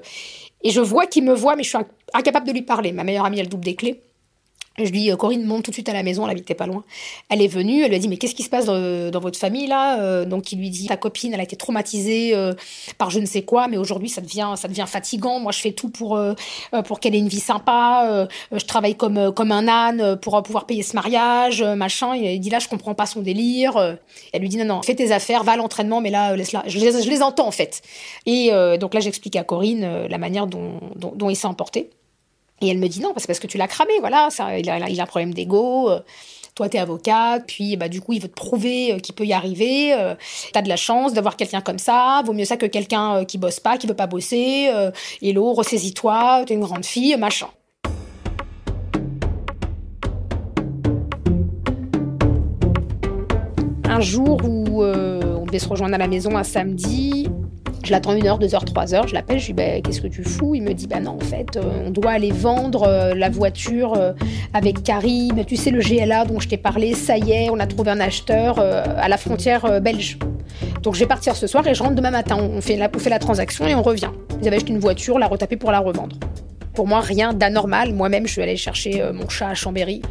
et 0.62 0.70
je 0.70 0.80
vois 0.82 1.06
qu'il 1.06 1.24
me 1.24 1.32
voit, 1.32 1.56
mais 1.56 1.62
je 1.62 1.70
suis 1.70 1.78
inc- 1.78 1.86
incapable 2.12 2.46
de 2.46 2.52
lui 2.52 2.60
parler. 2.62 2.92
Ma 2.92 3.04
meilleure 3.04 3.24
amie, 3.24 3.40
elle 3.40 3.48
double 3.48 3.64
des 3.64 3.74
clés. 3.74 4.02
Je 4.78 4.90
lui 4.92 5.00
dis, 5.00 5.10
euh, 5.10 5.16
Corinne, 5.16 5.44
monte 5.44 5.64
tout 5.64 5.70
de 5.70 5.74
suite 5.74 5.88
à 5.88 5.92
la 5.92 6.02
maison, 6.02 6.24
elle 6.24 6.30
habitait 6.30 6.54
pas 6.54 6.66
loin. 6.66 6.84
Elle 7.28 7.42
est 7.42 7.48
venue, 7.48 7.82
elle 7.82 7.88
lui 7.88 7.96
a 7.96 7.98
dit, 7.98 8.08
mais 8.08 8.16
qu'est-ce 8.16 8.34
qui 8.34 8.44
se 8.44 8.48
passe 8.48 8.66
dans, 8.66 9.20
votre 9.20 9.38
famille 9.38 9.66
là 9.66 10.00
Euh, 10.00 10.24
Donc 10.24 10.52
il 10.52 10.58
lui 10.58 10.70
dit, 10.70 10.86
ta 10.86 10.96
copine, 10.96 11.34
elle 11.34 11.40
a 11.40 11.42
été 11.42 11.56
traumatisée 11.56 12.34
euh, 12.34 12.54
par 12.96 13.10
je 13.10 13.18
ne 13.18 13.26
sais 13.26 13.42
quoi, 13.42 13.66
mais 13.68 13.76
aujourd'hui 13.76 14.08
ça 14.08 14.20
devient, 14.20 14.52
ça 14.56 14.68
devient 14.68 14.84
fatigant. 14.86 15.40
Moi 15.40 15.52
je 15.52 15.60
fais 15.60 15.72
tout 15.72 15.88
pour, 15.88 16.20
pour 16.86 17.00
qu'elle 17.00 17.14
ait 17.14 17.18
une 17.18 17.28
vie 17.28 17.40
sympa. 17.40 18.28
je 18.52 18.64
travaille 18.64 18.94
comme, 18.94 19.32
comme 19.32 19.52
un 19.52 19.66
âne 19.66 20.16
pour 20.16 20.40
pouvoir 20.42 20.66
payer 20.66 20.82
ce 20.82 20.94
mariage, 20.94 21.62
machin. 21.62 22.14
Il, 22.14 22.38
dit 22.40 22.50
là, 22.50 22.58
je 22.58 22.68
comprends 22.68 22.94
pas 22.94 23.06
son 23.06 23.20
délire. 23.20 23.98
Elle 24.32 24.40
lui 24.40 24.48
dit, 24.48 24.56
non, 24.56 24.64
non, 24.64 24.82
fais 24.82 24.94
tes 24.94 25.12
affaires, 25.12 25.42
va 25.42 25.52
à 25.52 25.56
l'entraînement, 25.56 26.00
mais 26.00 26.10
là, 26.10 26.36
laisse-la. 26.36 26.64
Je 26.66 26.78
les, 26.78 27.22
entends 27.22 27.48
en 27.48 27.52
fait. 27.52 27.82
Et 28.26 28.50
donc 28.78 28.94
là, 28.94 29.00
j'explique 29.00 29.36
à 29.36 29.44
Corinne 29.44 30.06
la 30.08 30.18
manière 30.18 30.46
dont, 30.46 30.80
dont, 30.96 31.12
dont 31.14 31.30
il 31.30 31.36
s'est 31.36 31.46
emporté. 31.46 31.90
Et 32.60 32.68
elle 32.68 32.78
me 32.78 32.88
dit 32.88 33.00
non, 33.00 33.12
c'est 33.16 33.26
parce 33.26 33.38
que 33.38 33.46
tu 33.46 33.56
l'as 33.56 33.68
cramé, 33.68 33.92
voilà, 34.00 34.28
ça, 34.30 34.58
il, 34.58 34.68
a, 34.68 34.88
il 34.88 34.98
a 35.00 35.02
un 35.04 35.06
problème 35.06 35.32
d'ego. 35.32 35.90
euh, 35.90 36.00
Toi, 36.56 36.68
t'es 36.68 36.78
avocate, 36.78 37.44
puis 37.46 37.76
bah, 37.76 37.88
du 37.88 38.00
coup, 38.00 38.14
il 38.14 38.20
veut 38.20 38.28
te 38.28 38.34
prouver 38.34 38.94
euh, 38.94 38.98
qu'il 38.98 39.14
peut 39.14 39.24
y 39.24 39.32
arriver. 39.32 39.94
euh, 39.94 40.16
T'as 40.52 40.62
de 40.62 40.68
la 40.68 40.74
chance 40.76 41.12
d'avoir 41.12 41.36
quelqu'un 41.36 41.60
comme 41.60 41.78
ça. 41.78 42.20
Vaut 42.26 42.32
mieux 42.32 42.44
ça 42.44 42.56
que 42.56 42.66
quelqu'un 42.66 43.24
qui 43.24 43.38
bosse 43.38 43.60
pas, 43.60 43.78
qui 43.78 43.86
veut 43.86 43.94
pas 43.94 44.08
bosser. 44.08 44.70
Hello, 45.22 45.52
ressaisis-toi, 45.52 46.42
t'es 46.46 46.54
une 46.54 46.60
grande 46.60 46.84
fille, 46.84 47.16
machin. 47.16 47.46
Un 53.84 54.00
jour 54.00 54.40
où 54.44 54.82
on 54.84 55.44
devait 55.46 55.58
se 55.58 55.68
rejoindre 55.68 55.94
à 55.94 55.98
la 55.98 56.08
maison 56.08 56.36
un 56.36 56.44
samedi, 56.44 57.28
je 57.88 57.92
l'attends 57.92 58.14
une 58.14 58.26
heure, 58.26 58.38
deux 58.38 58.54
heures, 58.54 58.66
trois 58.66 58.94
heures. 58.94 59.08
Je 59.08 59.14
l'appelle, 59.14 59.38
je 59.38 59.46
lui 59.46 59.54
dis 59.54 59.62
bah, 59.62 59.80
Qu'est-ce 59.82 60.02
que 60.02 60.08
tu 60.08 60.22
fous? 60.22 60.54
Il 60.54 60.62
me 60.62 60.74
dit 60.74 60.86
Bah 60.86 61.00
non, 61.00 61.12
en 61.12 61.24
fait, 61.24 61.56
euh, 61.56 61.86
on 61.86 61.90
doit 61.90 62.10
aller 62.10 62.30
vendre 62.30 62.82
euh, 62.82 63.14
la 63.14 63.30
voiture 63.30 63.94
euh, 63.94 64.12
avec 64.52 64.82
Karim. 64.82 65.42
Tu 65.46 65.56
sais, 65.56 65.70
le 65.70 65.80
GLA 65.80 66.26
dont 66.26 66.38
je 66.38 66.48
t'ai 66.48 66.58
parlé, 66.58 66.92
ça 66.92 67.16
y 67.16 67.32
est, 67.32 67.48
on 67.50 67.58
a 67.58 67.66
trouvé 67.66 67.90
un 67.90 68.00
acheteur 68.00 68.58
à 68.58 69.08
la 69.08 69.16
frontière 69.16 69.80
belge. 69.80 70.18
Donc 70.82 70.94
je 70.94 71.00
vais 71.00 71.06
partir 71.06 71.34
ce 71.34 71.46
soir 71.46 71.66
et 71.66 71.74
je 71.74 71.82
rentre 71.82 71.94
demain 71.94 72.10
matin. 72.10 72.36
On 72.38 72.60
fait 72.60 72.76
la, 72.76 72.90
on 72.94 72.98
fait 72.98 73.10
la 73.10 73.18
transaction 73.18 73.66
et 73.66 73.74
on 73.74 73.82
revient. 73.82 74.10
Ils 74.42 74.48
avaient 74.48 74.56
acheté 74.56 74.72
une 74.72 74.78
voiture, 74.78 75.18
la 75.18 75.26
retaper 75.26 75.56
pour 75.56 75.72
la 75.72 75.78
revendre. 75.78 76.16
Pour 76.74 76.86
moi, 76.86 77.00
rien 77.00 77.32
d'anormal. 77.32 77.94
Moi-même, 77.94 78.26
je 78.26 78.32
suis 78.32 78.42
allée 78.42 78.56
chercher 78.56 79.02
mon 79.14 79.28
chat 79.28 79.48
à 79.48 79.54
Chambéry. 79.54 80.02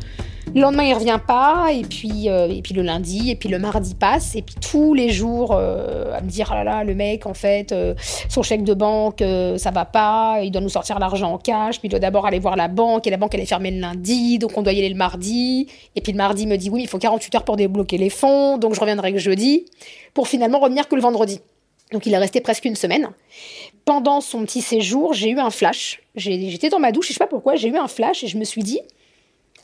Le 0.55 0.61
lendemain, 0.61 0.83
il 0.83 0.93
revient 0.93 1.19
pas, 1.25 1.67
et 1.71 1.81
puis, 1.81 2.29
euh, 2.29 2.47
et 2.47 2.61
puis 2.61 2.73
le 2.73 2.81
lundi, 2.81 3.29
et 3.29 3.35
puis 3.35 3.49
le 3.49 3.59
mardi 3.59 3.95
passe, 3.95 4.35
et 4.35 4.41
puis 4.41 4.55
tous 4.55 4.93
les 4.93 5.09
jours, 5.09 5.51
euh, 5.51 6.13
à 6.13 6.21
me 6.21 6.29
dire, 6.29 6.49
ah 6.51 6.55
là 6.55 6.63
là, 6.63 6.83
le 6.83 6.95
mec, 6.95 7.25
en 7.25 7.33
fait, 7.33 7.71
euh, 7.71 7.93
son 8.29 8.43
chèque 8.43 8.63
de 8.63 8.73
banque, 8.73 9.23
ça 9.57 9.71
va 9.71 9.85
pas, 9.85 10.39
il 10.41 10.51
doit 10.51 10.61
nous 10.61 10.69
sortir 10.69 10.99
l'argent 10.99 11.33
en 11.33 11.37
cash, 11.37 11.79
puis 11.79 11.87
il 11.87 11.91
doit 11.91 11.99
d'abord 11.99 12.25
aller 12.25 12.39
voir 12.39 12.55
la 12.55 12.69
banque, 12.69 13.05
et 13.07 13.09
la 13.09 13.17
banque, 13.17 13.35
elle 13.35 13.41
est 13.41 13.45
fermée 13.45 13.71
le 13.71 13.79
lundi, 13.79 14.39
donc 14.39 14.57
on 14.57 14.61
doit 14.61 14.73
y 14.73 14.79
aller 14.79 14.89
le 14.89 14.95
mardi, 14.95 15.67
et 15.95 16.01
puis 16.01 16.13
le 16.13 16.17
mardi 16.17 16.43
il 16.43 16.47
me 16.47 16.55
dit, 16.55 16.69
oui, 16.69 16.77
mais 16.77 16.83
il 16.83 16.89
faut 16.89 16.97
48 16.97 17.35
heures 17.35 17.43
pour 17.43 17.57
débloquer 17.57 17.97
les 17.97 18.09
fonds, 18.09 18.57
donc 18.57 18.73
je 18.73 18.79
reviendrai 18.79 19.11
que 19.11 19.19
jeudi, 19.19 19.65
pour 20.13 20.27
finalement 20.27 20.59
revenir 20.59 20.87
que 20.87 20.95
le 20.95 21.01
vendredi. 21.01 21.41
Donc 21.91 22.05
il 22.05 22.13
est 22.13 22.17
resté 22.17 22.41
presque 22.41 22.65
une 22.65 22.75
semaine. 22.75 23.09
Pendant 23.85 24.21
son 24.21 24.41
petit 24.41 24.61
séjour, 24.61 25.13
j'ai 25.13 25.29
eu 25.29 25.39
un 25.39 25.49
flash. 25.49 26.01
J'étais 26.15 26.69
dans 26.69 26.79
ma 26.79 26.91
douche, 26.91 27.07
et 27.07 27.13
je 27.13 27.13
sais 27.13 27.23
pas 27.23 27.27
pourquoi, 27.27 27.55
j'ai 27.55 27.69
eu 27.69 27.77
un 27.77 27.87
flash, 27.87 28.23
et 28.23 28.27
je 28.27 28.37
me 28.37 28.43
suis 28.43 28.63
dit, 28.63 28.79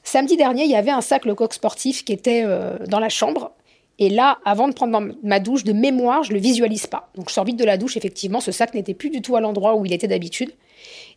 Samedi 0.03 0.35
dernier, 0.37 0.63
il 0.65 0.71
y 0.71 0.75
avait 0.75 0.91
un 0.91 1.01
sac 1.01 1.25
Lecoq 1.25 1.53
sportif 1.53 2.03
qui 2.03 2.13
était 2.13 2.43
euh, 2.45 2.77
dans 2.87 2.99
la 2.99 3.09
chambre. 3.09 3.51
Et 3.99 4.09
là, 4.09 4.39
avant 4.43 4.67
de 4.67 4.73
prendre 4.73 5.13
ma- 5.23 5.39
douche, 5.39 5.63
de 5.63 5.71
mémoire, 5.71 6.23
je 6.23 6.33
le 6.33 6.39
visualise 6.39 6.87
pas. 6.87 7.09
Donc 7.15 7.29
je 7.29 7.33
sors 7.33 7.45
vite 7.45 7.57
de 7.57 7.63
la 7.63 7.77
douche, 7.77 7.95
effectivement, 7.95 8.39
ce 8.39 8.51
sac 8.51 8.73
n'était 8.73 8.93
plus 8.95 9.09
du 9.11 9.21
tout 9.21 9.35
à 9.35 9.41
l'endroit 9.41 9.75
où 9.75 9.85
il 9.85 9.93
était 9.93 10.07
d'habitude. 10.07 10.51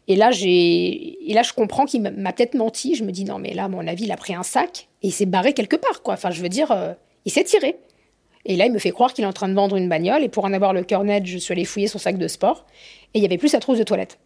Et 0.09 0.15
là, 0.15 0.31
j'ai, 0.31 1.31
et 1.31 1.35
là, 1.35 1.43
je 1.43 1.53
comprends 1.53 1.85
qu'il 1.85 2.03
m'a- 2.03 2.11
m'a 2.11 2.33
peut-être 2.33 2.55
menti. 2.55 2.95
Je 2.95 3.03
me 3.03 3.11
dis 3.13 3.25
non, 3.25 3.39
mais 3.39 3.55
là, 3.55 3.65
à 3.65 3.69
mon 3.69 3.87
avis, 3.89 4.05
il 4.05 4.13
a 4.13 4.17
pris 4.17 4.35
un 4.35 4.43
sac 4.45 4.89
et 5.03 5.09
il 5.09 5.13
s'est 5.13 5.27
barré 5.27 5.53
quelque 5.53 5.77
part, 5.77 6.03
quoi. 6.03 6.15
Enfin, 6.15 6.31
je 6.31 6.41
veux 6.43 6.49
dire, 6.49 6.71
euh, 6.71 6.93
il 7.25 7.33
s'est 7.33 7.45
tiré. 7.45 7.77
Et 8.45 8.55
là, 8.57 8.67
il 8.67 8.73
me 8.73 8.79
fait 8.79 8.93
croire 8.93 9.13
qu'il 9.13 9.25
est 9.25 9.27
en 9.27 9.33
train 9.33 9.49
de 9.49 9.55
vendre 9.55 9.75
une 9.75 9.89
bagnole. 9.89 10.23
Et 10.23 10.29
pour 10.29 10.45
en 10.45 10.53
avoir 10.53 10.73
le 10.73 10.85
cœur 10.85 11.03
net, 11.03 11.27
je 11.27 11.39
suis 11.39 11.51
allée 11.53 11.65
fouiller 11.65 11.89
son 11.89 11.99
sac 11.99 12.17
de 12.19 12.29
sport. 12.29 12.65
Et 13.15 13.19
il 13.19 13.23
y 13.23 13.27
avait 13.27 13.39
plus 13.39 13.49
sa 13.49 13.59
trousse 13.59 13.79
de 13.79 13.83
toilette. 13.83 14.19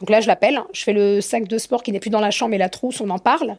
Donc 0.00 0.08
là, 0.08 0.20
je 0.22 0.28
l'appelle. 0.28 0.60
Je 0.72 0.82
fais 0.84 0.94
le 0.94 1.20
sac 1.20 1.46
de 1.46 1.58
sport 1.58 1.82
qui 1.82 1.92
n'est 1.92 2.00
plus 2.00 2.08
dans 2.10 2.20
la 2.20 2.30
chambre 2.30 2.54
et 2.54 2.58
la 2.58 2.70
trousse, 2.70 3.02
on 3.02 3.10
en 3.10 3.18
parle. 3.18 3.58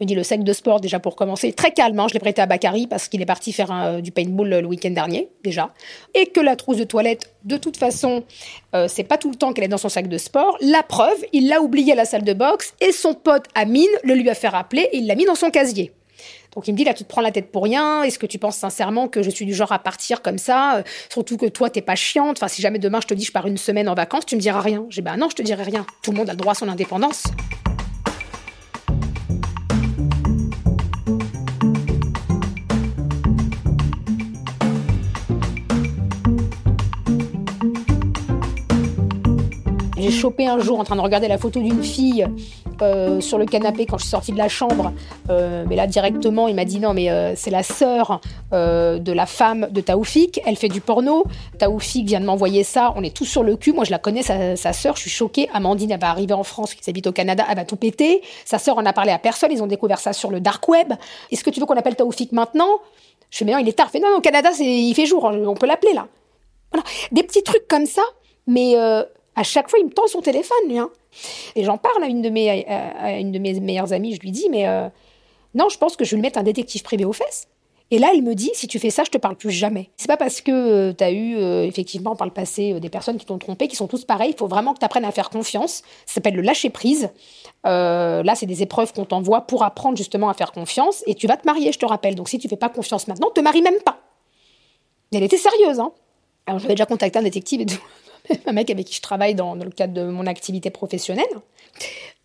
Me 0.00 0.06
dit 0.06 0.14
le 0.14 0.22
sac 0.22 0.42
de 0.42 0.52
sport, 0.54 0.80
déjà 0.80 0.98
pour 0.98 1.14
commencer, 1.14 1.52
très 1.52 1.72
calme. 1.72 1.98
hein, 2.00 2.06
je 2.08 2.14
l'ai 2.14 2.20
prêté 2.20 2.40
à 2.40 2.46
Bakary 2.46 2.86
parce 2.86 3.06
qu'il 3.08 3.20
est 3.20 3.26
parti 3.26 3.52
faire 3.52 3.70
euh, 3.70 4.00
du 4.00 4.12
paintball 4.12 4.50
euh, 4.50 4.60
le 4.62 4.66
week-end 4.66 4.90
dernier, 4.90 5.28
déjà. 5.44 5.74
Et 6.14 6.26
que 6.26 6.40
la 6.40 6.56
trousse 6.56 6.78
de 6.78 6.84
toilette, 6.84 7.34
de 7.44 7.58
toute 7.58 7.76
façon, 7.76 8.24
euh, 8.74 8.88
c'est 8.88 9.04
pas 9.04 9.18
tout 9.18 9.28
le 9.28 9.36
temps 9.36 9.52
qu'elle 9.52 9.64
est 9.64 9.68
dans 9.68 9.76
son 9.76 9.90
sac 9.90 10.08
de 10.08 10.16
sport. 10.16 10.56
La 10.62 10.82
preuve, 10.82 11.22
il 11.34 11.48
l'a 11.48 11.60
oublié 11.60 11.92
à 11.92 11.96
la 11.96 12.06
salle 12.06 12.24
de 12.24 12.32
boxe 12.32 12.72
et 12.80 12.92
son 12.92 13.12
pote 13.12 13.44
Amine 13.54 13.90
le 14.02 14.14
lui 14.14 14.30
a 14.30 14.34
fait 14.34 14.48
rappeler 14.48 14.88
et 14.90 14.98
il 14.98 15.06
l'a 15.06 15.16
mis 15.16 15.26
dans 15.26 15.34
son 15.34 15.50
casier. 15.50 15.92
Donc 16.54 16.66
il 16.66 16.72
me 16.72 16.76
dit 16.76 16.84
là 16.84 16.94
tu 16.94 17.04
te 17.04 17.08
prends 17.08 17.20
la 17.20 17.30
tête 17.30 17.52
pour 17.52 17.62
rien. 17.62 18.02
Est-ce 18.02 18.18
que 18.18 18.26
tu 18.26 18.38
penses 18.38 18.56
sincèrement 18.56 19.06
que 19.06 19.22
je 19.22 19.30
suis 19.30 19.46
du 19.46 19.54
genre 19.54 19.70
à 19.70 19.78
partir 19.78 20.20
comme 20.20 20.38
ça 20.38 20.82
Surtout 21.08 21.36
que 21.36 21.46
toi 21.46 21.70
t'es 21.70 21.80
pas 21.80 21.94
chiante? 21.94 22.38
Enfin 22.38 22.48
si 22.48 22.60
jamais 22.60 22.78
demain 22.78 23.00
je 23.00 23.06
te 23.06 23.14
dis 23.14 23.24
je 23.24 23.32
pars 23.32 23.46
une 23.46 23.56
semaine 23.56 23.88
en 23.88 23.94
vacances, 23.94 24.26
tu 24.26 24.34
me 24.34 24.40
diras 24.40 24.60
rien. 24.60 24.84
J'ai 24.88 25.00
bah 25.00 25.16
non 25.16 25.28
je 25.30 25.36
te 25.36 25.42
dirai 25.42 25.62
rien. 25.62 25.86
Tout 26.02 26.10
le 26.10 26.16
monde 26.16 26.28
a 26.28 26.32
le 26.32 26.38
droit 26.38 26.52
à 26.52 26.56
son 26.56 26.68
indépendance. 26.68 27.22
Chopé 40.20 40.46
un 40.46 40.58
jour 40.58 40.78
en 40.78 40.84
train 40.84 40.96
de 40.96 41.00
regarder 41.00 41.28
la 41.28 41.38
photo 41.38 41.60
d'une 41.60 41.82
fille 41.82 42.26
euh, 42.82 43.20
sur 43.22 43.38
le 43.38 43.46
canapé 43.46 43.86
quand 43.86 43.96
je 43.96 44.02
suis 44.02 44.10
sortie 44.10 44.32
de 44.32 44.38
la 44.38 44.48
chambre. 44.48 44.92
Euh, 45.30 45.64
mais 45.66 45.76
là, 45.76 45.86
directement, 45.86 46.46
il 46.46 46.54
m'a 46.54 46.66
dit 46.66 46.78
non, 46.78 46.92
mais 46.92 47.10
euh, 47.10 47.32
c'est 47.36 47.50
la 47.50 47.62
sœur 47.62 48.20
de 48.52 49.12
la 49.12 49.26
femme 49.26 49.68
de 49.70 49.80
Taoufik. 49.80 50.40
Elle 50.44 50.56
fait 50.56 50.68
du 50.68 50.80
porno. 50.80 51.24
Taoufik 51.58 52.06
vient 52.06 52.20
de 52.20 52.26
m'envoyer 52.26 52.64
ça. 52.64 52.92
On 52.96 53.02
est 53.02 53.16
tous 53.16 53.24
sur 53.24 53.42
le 53.42 53.56
cul. 53.56 53.72
Moi, 53.72 53.84
je 53.84 53.90
la 53.90 53.98
connais, 53.98 54.22
sa, 54.22 54.72
sœur. 54.72 54.96
Je 54.96 55.02
suis 55.02 55.10
choquée. 55.10 55.48
Amandine, 55.54 55.92
elle 55.92 56.00
va 56.00 56.10
arriver 56.10 56.34
en 56.34 56.42
France, 56.42 56.74
qui 56.74 56.88
habite 56.90 57.06
au 57.06 57.12
Canada. 57.12 57.46
Elle 57.48 57.56
va 57.56 57.64
tout 57.64 57.76
péter. 57.76 58.20
Sa 58.44 58.58
sœur 58.58 58.76
en 58.76 58.84
a 58.84 58.92
parlé 58.92 59.12
à 59.12 59.18
personne. 59.18 59.50
Ils 59.52 59.62
ont 59.62 59.68
découvert 59.68 59.98
ça 59.98 60.12
sur 60.12 60.30
le 60.30 60.40
dark 60.40 60.68
web. 60.68 60.92
Est-ce 61.30 61.44
que 61.44 61.50
tu 61.50 61.60
veux 61.60 61.66
qu'on 61.66 61.76
appelle 61.76 61.96
Taoufik 61.96 62.32
maintenant? 62.32 62.80
Je 63.30 63.38
fais 63.38 63.44
mais 63.44 63.52
non, 63.52 63.58
il 63.58 63.68
est 63.68 63.72
tard. 63.72 63.90
Non, 63.94 64.18
au 64.18 64.20
Canada, 64.20 64.50
il 64.58 64.92
fait 64.94 65.06
jour. 65.06 65.24
On 65.24 65.54
peut 65.54 65.66
l'appeler 65.66 65.94
là. 65.94 66.08
Des 67.12 67.22
petits 67.22 67.42
trucs 67.42 67.68
comme 67.68 67.86
ça. 67.86 68.02
Mais 68.46 68.74
à 69.40 69.42
chaque 69.42 69.70
fois, 69.70 69.78
il 69.78 69.86
me 69.86 69.90
tend 69.90 70.06
son 70.06 70.20
téléphone, 70.20 70.58
lui. 70.68 70.78
hein. 70.78 70.90
Et 71.56 71.64
j'en 71.64 71.78
parle 71.78 72.04
à 72.04 72.06
une 72.06 72.20
de 72.22 72.28
mes, 72.28 72.66
à- 72.66 73.18
une 73.18 73.32
de 73.32 73.38
mes 73.38 73.58
meilleures 73.58 73.92
amies. 73.92 74.14
Je 74.14 74.20
lui 74.20 74.30
dis, 74.30 74.48
mais 74.50 74.68
euh, 74.68 74.88
non, 75.54 75.68
je 75.70 75.78
pense 75.78 75.96
que 75.96 76.04
je 76.04 76.10
vais 76.10 76.16
lui 76.16 76.22
mettre 76.22 76.38
un 76.38 76.42
détective 76.42 76.82
privé 76.82 77.04
aux 77.04 77.12
fesses. 77.14 77.48
Et 77.92 77.98
là, 77.98 78.10
elle 78.14 78.22
me 78.22 78.34
dit, 78.36 78.50
si 78.54 78.68
tu 78.68 78.78
fais 78.78 78.90
ça, 78.90 79.02
je 79.02 79.10
te 79.10 79.18
parle 79.18 79.34
plus 79.34 79.50
jamais. 79.50 79.90
C'est 79.96 80.06
pas 80.06 80.16
parce 80.16 80.40
que 80.42 80.92
tu 80.92 81.02
as 81.02 81.10
eu, 81.10 81.36
effectivement, 81.66 82.14
par 82.14 82.26
le 82.26 82.32
passé, 82.32 82.78
des 82.78 82.88
personnes 82.88 83.16
qui 83.18 83.26
t'ont 83.26 83.38
trompé, 83.38 83.66
qui 83.66 83.74
sont 83.74 83.88
tous 83.88 84.04
pareils. 84.04 84.30
Il 84.30 84.36
faut 84.38 84.46
vraiment 84.46 84.74
que 84.74 84.78
tu 84.78 84.84
apprennes 84.84 85.04
à 85.04 85.10
faire 85.10 85.28
confiance. 85.30 85.82
Ça 86.06 86.14
s'appelle 86.14 86.34
le 86.36 86.42
lâcher 86.42 86.70
prise. 86.70 87.08
là, 87.64 88.32
c'est 88.36 88.46
des 88.46 88.62
épreuves 88.62 88.92
qu'on 88.92 89.06
t'envoie 89.06 89.40
pour 89.40 89.64
apprendre 89.64 89.96
justement 89.96 90.28
à 90.28 90.34
faire 90.34 90.52
confiance. 90.52 91.02
Et 91.08 91.16
tu 91.16 91.26
vas 91.26 91.36
te 91.36 91.46
marier, 91.46 91.72
je 91.72 91.78
te 91.80 91.86
rappelle. 91.86 92.14
Donc, 92.14 92.28
si 92.28 92.38
tu 92.38 92.46
fais 92.48 92.56
pas 92.56 92.68
confiance 92.68 93.08
maintenant, 93.08 93.30
te 93.30 93.40
marie 93.40 93.62
même 93.62 93.80
pas. 93.84 93.98
elle 95.12 95.24
était 95.24 95.36
sérieuse, 95.36 95.80
hein. 95.80 95.90
Alors, 96.46 96.60
j'avais 96.60 96.74
déjà 96.74 96.86
contacté 96.86 97.18
un 97.18 97.22
détective 97.22 97.60
et 97.60 97.66
tout. 97.66 97.80
un 98.46 98.52
mec 98.52 98.70
avec 98.70 98.86
qui 98.86 98.94
je 98.94 99.02
travaille 99.02 99.34
dans, 99.34 99.54
le 99.54 99.70
cadre 99.70 99.94
de 99.94 100.02
mon 100.02 100.26
activité 100.26 100.70
professionnelle. 100.70 101.26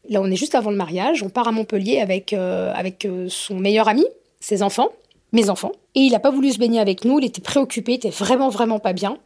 Là, 0.09 0.21
on 0.21 0.29
est 0.29 0.35
juste 0.35 0.55
avant 0.55 0.71
le 0.71 0.77
mariage. 0.77 1.23
On 1.23 1.29
part 1.29 1.47
à 1.47 1.51
Montpellier 1.51 1.99
avec, 1.99 2.33
euh, 2.33 2.71
avec 2.75 3.05
euh, 3.05 3.27
son 3.29 3.55
meilleur 3.55 3.87
ami, 3.87 4.05
ses 4.39 4.61
enfants, 4.61 4.89
mes 5.31 5.49
enfants. 5.49 5.71
Et 5.95 6.01
il 6.01 6.11
n'a 6.11 6.19
pas 6.19 6.31
voulu 6.31 6.51
se 6.51 6.59
baigner 6.59 6.79
avec 6.79 7.05
nous. 7.05 7.19
Il 7.19 7.25
était 7.25 7.41
préoccupé, 7.41 7.93
il 7.93 7.95
était 7.95 8.09
vraiment, 8.09 8.49
vraiment 8.49 8.79
pas 8.79 8.93
bien. 8.93 9.17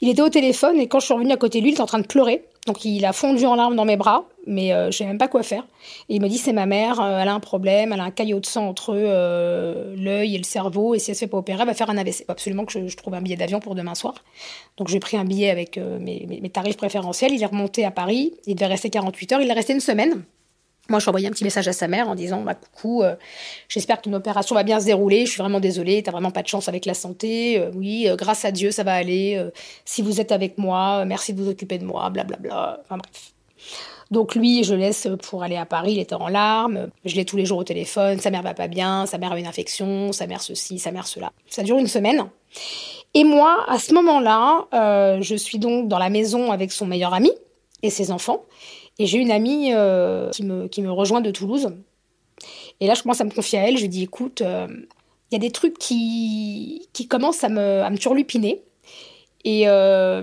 Il 0.00 0.08
était 0.08 0.22
au 0.22 0.28
téléphone 0.28 0.78
et 0.78 0.88
quand 0.88 1.00
je 1.00 1.06
suis 1.06 1.14
revenue 1.14 1.32
à 1.32 1.36
côté 1.36 1.58
de 1.58 1.64
lui, 1.64 1.70
il 1.70 1.74
était 1.74 1.82
en 1.82 1.86
train 1.86 1.98
de 1.98 2.06
pleurer. 2.06 2.44
Donc 2.66 2.84
il 2.84 3.04
a 3.06 3.12
fondu 3.12 3.46
en 3.46 3.54
larmes 3.54 3.74
dans 3.74 3.86
mes 3.86 3.96
bras, 3.96 4.24
mais 4.46 4.72
euh, 4.72 4.90
je 4.90 5.02
ne 5.02 5.08
même 5.08 5.18
pas 5.18 5.28
quoi 5.28 5.42
faire. 5.42 5.66
Et 6.08 6.16
il 6.16 6.22
me 6.22 6.28
dit 6.28 6.36
c'est 6.36 6.52
ma 6.52 6.66
mère, 6.66 7.00
euh, 7.00 7.18
elle 7.20 7.28
a 7.28 7.32
un 7.32 7.40
problème, 7.40 7.92
elle 7.92 8.00
a 8.00 8.04
un 8.04 8.10
caillot 8.10 8.38
de 8.38 8.44
sang 8.46 8.68
entre 8.68 8.94
euh, 8.94 9.94
l'œil 9.96 10.34
et 10.34 10.38
le 10.38 10.44
cerveau, 10.44 10.94
et 10.94 10.98
si 10.98 11.10
elle 11.10 11.14
se 11.14 11.20
fait 11.20 11.26
pas 11.26 11.38
opérer, 11.38 11.62
elle 11.62 11.66
va 11.66 11.74
faire 11.74 11.88
un 11.88 11.96
AVC. 11.96 12.24
Absolument 12.28 12.66
que 12.66 12.86
je, 12.86 12.96
trouve 12.96 13.14
un 13.14 13.22
billet 13.22 13.36
d'avion 13.36 13.60
pour 13.60 13.74
demain 13.74 13.94
soir. 13.94 14.14
Donc 14.76 14.88
j'ai 14.88 15.00
pris 15.00 15.16
un 15.16 15.24
billet 15.24 15.48
avec 15.48 15.78
mes, 15.78 16.50
tarifs 16.52 16.76
préférentiels. 16.76 17.32
Il 17.32 17.42
est 17.42 17.46
remonté 17.46 17.84
à 17.84 17.90
Paris. 17.90 18.34
Il 18.46 18.56
devait 18.56 18.66
rester 18.66 18.90
48 18.90 19.32
heures. 19.32 19.40
Il 19.40 19.48
est 19.48 19.54
resté 19.54 19.72
une 19.72 19.80
semaine. 19.80 20.22
Moi, 20.90 20.98
je 20.98 21.04
suis 21.04 21.08
envoyé 21.08 21.28
un 21.28 21.30
petit 21.30 21.44
message 21.44 21.68
à 21.68 21.72
sa 21.72 21.86
mère 21.86 22.08
en 22.08 22.16
disant 22.16 22.42
bah, 22.42 22.54
Coucou, 22.54 23.04
euh, 23.04 23.14
j'espère 23.68 23.98
que 23.98 24.02
ton 24.02 24.12
opération 24.12 24.56
va 24.56 24.64
bien 24.64 24.80
se 24.80 24.86
dérouler. 24.86 25.24
Je 25.24 25.30
suis 25.30 25.40
vraiment 25.40 25.60
désolée, 25.60 26.02
t'as 26.02 26.10
vraiment 26.10 26.32
pas 26.32 26.42
de 26.42 26.48
chance 26.48 26.68
avec 26.68 26.84
la 26.84 26.94
santé. 26.94 27.60
Euh, 27.60 27.70
oui, 27.76 28.08
euh, 28.08 28.16
grâce 28.16 28.44
à 28.44 28.50
Dieu, 28.50 28.72
ça 28.72 28.82
va 28.82 28.94
aller. 28.94 29.40
si 29.84 30.02
vous 30.02 30.20
êtes 30.20 30.32
avec 30.32 30.58
moi, 30.58 31.04
merci 31.04 31.32
de 31.32 31.40
vous 31.40 31.48
occuper 31.48 31.78
de 31.78 31.84
moi, 31.84 32.10
blablabla. 32.10 32.80
Enfin 32.82 32.98
bref. 32.98 33.32
Donc 34.10 34.34
lui, 34.34 34.64
je 34.64 34.74
laisse 34.74 35.06
pour 35.22 35.44
aller 35.44 35.54
à 35.54 35.64
Paris, 35.64 35.92
il 35.92 36.00
était 36.00 36.16
en 36.16 36.26
larmes. 36.26 36.88
Je 37.04 37.14
l'ai 37.14 37.24
tous 37.24 37.36
les 37.36 37.46
jours 37.46 37.58
au 37.58 37.64
téléphone. 37.64 38.18
Sa 38.18 38.30
mère 38.30 38.42
va 38.42 38.54
pas 38.54 38.66
bien, 38.66 39.06
sa 39.06 39.16
mère 39.18 39.30
a 39.30 39.38
une 39.38 39.46
infection, 39.46 40.10
sa 40.10 40.26
mère 40.26 40.42
ceci, 40.42 40.80
sa 40.80 40.90
mère 40.90 41.06
cela. 41.06 41.30
Ça 41.46 41.62
dure 41.62 41.78
une 41.78 41.86
semaine. 41.86 42.24
Et 43.14 43.22
moi, 43.22 43.64
à 43.68 43.78
ce 43.78 43.94
moment-là, 43.94 45.18
je 45.20 45.36
suis 45.36 45.60
donc 45.60 45.86
dans 45.86 45.98
la 45.98 46.10
maison 46.10 46.50
avec 46.50 46.72
son 46.72 46.86
meilleur 46.86 47.14
ami 47.14 47.30
et 47.84 47.90
ses 47.90 48.10
enfants. 48.10 48.44
Et 49.00 49.06
j'ai 49.06 49.16
une 49.16 49.30
amie 49.30 49.72
euh, 49.72 50.28
qui, 50.28 50.44
me, 50.44 50.68
qui 50.68 50.82
me 50.82 50.92
rejoint 50.92 51.22
de 51.22 51.30
Toulouse. 51.30 51.74
Et 52.80 52.86
là, 52.86 52.92
je 52.92 53.02
commence 53.02 53.22
à 53.22 53.24
me 53.24 53.30
confier 53.30 53.58
à 53.58 53.66
elle. 53.66 53.78
Je 53.78 53.82
lui 53.82 53.88
dis, 53.88 54.02
écoute, 54.02 54.42
euh, 54.42 54.68
il 55.30 55.34
y 55.34 55.36
a 55.36 55.38
des 55.38 55.50
trucs 55.50 55.78
qui, 55.78 56.86
qui 56.92 57.08
commencent 57.08 57.42
à 57.42 57.48
me, 57.48 57.80
à 57.80 57.88
me 57.88 57.96
turlupiner. 57.96 58.60
Et 59.46 59.66
euh, 59.66 60.22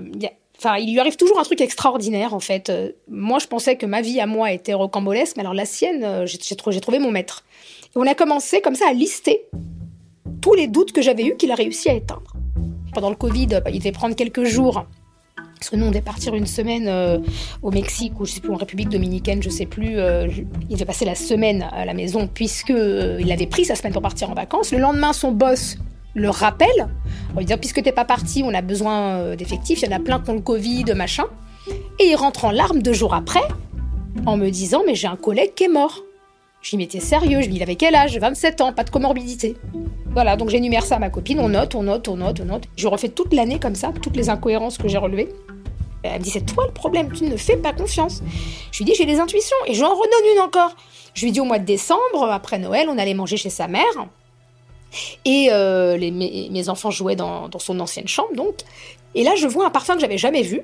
il 0.78 0.92
lui 0.92 1.00
arrive 1.00 1.16
toujours 1.16 1.40
un 1.40 1.42
truc 1.42 1.60
extraordinaire, 1.60 2.34
en 2.34 2.38
fait. 2.38 2.70
moi, 3.08 3.40
je 3.40 3.48
pensais 3.48 3.74
que 3.76 3.84
ma 3.84 4.00
vie 4.00 4.20
à 4.20 4.26
moi 4.26 4.52
était 4.52 4.74
rocambolesque, 4.74 5.36
mais 5.36 5.42
alors 5.42 5.54
la 5.54 5.66
sienne, 5.66 6.24
j'ai 6.26 6.80
trouvé 6.80 7.00
mon 7.00 7.10
maître. 7.10 7.44
Et 7.86 7.96
on 7.98 8.06
a 8.06 8.14
commencé 8.14 8.60
comme 8.60 8.76
ça 8.76 8.86
à 8.88 8.92
lister 8.92 9.48
tous 10.40 10.54
les 10.54 10.68
doutes 10.68 10.92
que 10.92 11.02
j'avais 11.02 11.24
eus 11.24 11.36
qu'il 11.36 11.50
a 11.50 11.56
réussi 11.56 11.88
à 11.88 11.94
éteindre. 11.94 12.32
Pendant 12.94 13.10
le 13.10 13.16
Covid, 13.16 13.60
il 13.72 13.78
devait 13.80 13.90
prendre 13.90 14.14
quelques 14.14 14.44
jours 14.44 14.86
parce 15.58 15.70
que 15.70 15.76
nous, 15.76 15.86
on 15.86 15.88
devait 15.88 16.00
partir 16.00 16.34
une 16.34 16.46
semaine 16.46 16.86
euh, 16.86 17.18
au 17.62 17.70
Mexique 17.70 18.18
ou 18.20 18.24
je 18.24 18.32
sais 18.32 18.40
plus, 18.40 18.52
en 18.52 18.56
République 18.56 18.88
dominicaine, 18.88 19.42
je 19.42 19.50
sais 19.50 19.66
plus. 19.66 19.98
Euh, 19.98 20.28
il 20.68 20.74
devait 20.74 20.84
passer 20.84 21.04
la 21.04 21.16
semaine 21.16 21.68
à 21.72 21.84
la 21.84 21.94
maison 21.94 22.28
puisque 22.32 22.70
euh, 22.70 23.18
il 23.20 23.30
avait 23.32 23.46
pris 23.46 23.64
sa 23.64 23.74
semaine 23.74 23.92
pour 23.92 24.02
partir 24.02 24.30
en 24.30 24.34
vacances. 24.34 24.70
Le 24.70 24.78
lendemain, 24.78 25.12
son 25.12 25.32
boss 25.32 25.76
le 26.14 26.30
rappelle 26.30 26.88
On 27.34 27.40
lui 27.40 27.44
dit 27.44 27.56
puisque 27.56 27.82
t'es 27.82 27.92
pas 27.92 28.04
parti, 28.04 28.42
on 28.44 28.54
a 28.54 28.62
besoin 28.62 29.34
d'effectifs. 29.36 29.82
Il 29.82 29.90
y 29.90 29.94
en 29.94 29.96
a 29.96 30.00
plein 30.00 30.20
qui 30.20 30.30
ont 30.30 30.34
le 30.34 30.40
Covid, 30.40 30.84
machin. 30.94 31.24
Et 31.98 32.06
il 32.06 32.14
rentre 32.14 32.44
en 32.44 32.50
larmes 32.50 32.80
deux 32.80 32.92
jours 32.92 33.14
après 33.14 33.42
en 34.26 34.36
me 34.36 34.50
disant 34.50 34.82
mais 34.86 34.94
j'ai 34.94 35.08
un 35.08 35.16
collègue 35.16 35.54
qui 35.54 35.64
est 35.64 35.68
mort. 35.68 36.02
Je 36.60 36.76
lui 36.76 36.88
t'es 36.88 37.00
sérieux? 37.00 37.40
Je 37.40 37.46
lui 37.46 37.54
dis 37.54 37.56
il 37.56 37.62
avait 37.62 37.76
quel 37.76 37.94
âge? 37.94 38.18
27 38.18 38.60
ans, 38.60 38.72
pas 38.72 38.84
de 38.84 38.90
comorbidité. 38.90 39.56
Voilà, 40.10 40.36
donc 40.36 40.48
j'énumère 40.48 40.84
ça 40.84 40.96
à 40.96 40.98
ma 40.98 41.10
copine, 41.10 41.38
on 41.38 41.50
note, 41.50 41.74
on 41.74 41.82
note, 41.84 42.08
on 42.08 42.16
note, 42.16 42.40
on 42.40 42.46
note. 42.46 42.64
Je 42.76 42.88
refais 42.88 43.08
toute 43.08 43.32
l'année 43.32 43.60
comme 43.60 43.74
ça, 43.74 43.92
toutes 44.02 44.16
les 44.16 44.30
incohérences 44.30 44.78
que 44.78 44.88
j'ai 44.88 44.98
relevées. 44.98 45.28
Elle 46.12 46.20
me 46.20 46.24
dit, 46.24 46.30
c'est 46.30 46.46
toi 46.46 46.66
le 46.66 46.72
problème, 46.72 47.12
tu 47.12 47.24
ne 47.24 47.36
fais 47.36 47.56
pas 47.56 47.72
confiance. 47.72 48.22
Je 48.72 48.78
lui 48.78 48.84
dis, 48.84 48.94
j'ai 48.94 49.06
des 49.06 49.20
intuitions, 49.20 49.56
et 49.66 49.74
j'en 49.74 49.90
redonne 49.90 50.34
une 50.34 50.40
encore. 50.40 50.74
Je 51.14 51.24
lui 51.24 51.32
dis, 51.32 51.40
au 51.40 51.44
mois 51.44 51.58
de 51.58 51.64
décembre, 51.64 52.30
après 52.30 52.58
Noël, 52.58 52.88
on 52.88 52.98
allait 52.98 53.14
manger 53.14 53.36
chez 53.36 53.50
sa 53.50 53.68
mère. 53.68 53.84
Et 55.24 55.48
euh, 55.50 55.98
mes, 55.98 56.68
enfants 56.68 56.90
jouaient 56.90 57.16
dans, 57.16 57.50
son 57.58 57.78
ancienne 57.80 58.08
chambre, 58.08 58.34
donc. 58.34 58.54
Et 59.14 59.22
là, 59.22 59.34
je 59.36 59.46
vois 59.46 59.66
un 59.66 59.70
parfum 59.70 59.94
que 59.94 60.00
j'avais 60.00 60.18
jamais 60.18 60.42
vu. 60.42 60.60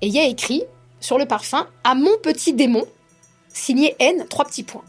Et 0.00 0.06
il 0.06 0.12
y 0.12 0.18
a 0.18 0.26
écrit 0.26 0.64
sur 1.00 1.18
le 1.18 1.26
parfum, 1.26 1.66
à 1.84 1.94
mon 1.94 2.16
petit 2.22 2.52
démon, 2.52 2.84
signé 3.48 3.94
N, 3.98 4.26
trois 4.28 4.44
petits 4.44 4.62
points. 4.62 4.84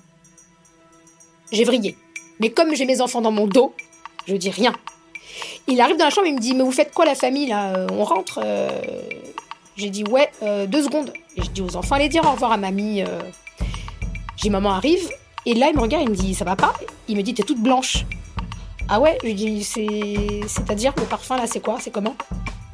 J'ai 1.51 1.63
vrillé. 1.63 1.97
Mais 2.39 2.49
comme 2.49 2.75
j'ai 2.75 2.85
mes 2.85 3.01
enfants 3.01 3.21
dans 3.21 3.31
mon 3.31 3.47
dos, 3.47 3.73
je 4.27 4.35
dis 4.35 4.49
rien. 4.49 4.73
Il 5.67 5.81
arrive 5.81 5.97
dans 5.97 6.05
la 6.05 6.11
chambre, 6.11 6.27
il 6.27 6.35
me 6.35 6.39
dit 6.39 6.53
Mais 6.53 6.63
vous 6.63 6.71
faites 6.71 6.93
quoi 6.93 7.05
la 7.05 7.15
famille 7.15 7.47
là? 7.47 7.85
On 7.91 8.03
rentre 8.03 8.39
euh. 8.43 8.69
J'ai 9.79 9.89
dit 9.89 10.03
Ouais, 10.03 10.29
euh, 10.43 10.67
deux 10.67 10.83
secondes. 10.83 11.13
Et 11.37 11.41
je 11.41 11.49
dis 11.49 11.61
aux 11.61 11.77
enfants 11.77 11.95
Allez 11.95 12.09
dire 12.09 12.25
au 12.25 12.31
revoir 12.31 12.51
à 12.51 12.57
mamie. 12.57 13.03
J'ai 14.35 14.49
maman 14.49 14.71
arrive. 14.71 15.09
Et 15.45 15.53
là, 15.53 15.69
il 15.69 15.75
me 15.75 15.81
regarde, 15.81 16.03
il 16.03 16.09
me 16.09 16.15
dit 16.15 16.35
Ça 16.35 16.43
va 16.43 16.57
pas? 16.57 16.73
Il 17.07 17.15
me 17.15 17.23
dit 17.23 17.33
T'es 17.33 17.43
toute 17.43 17.61
blanche. 17.61 18.05
Ah 18.89 18.99
ouais? 18.99 19.17
Je 19.21 19.27
lui 19.27 19.35
dis 19.35 19.63
C'est-à-dire 19.63 20.93
le 20.97 21.03
parfum 21.03 21.37
là, 21.37 21.47
c'est 21.47 21.61
quoi? 21.61 21.77
C'est 21.79 21.91
comment? 21.91 22.15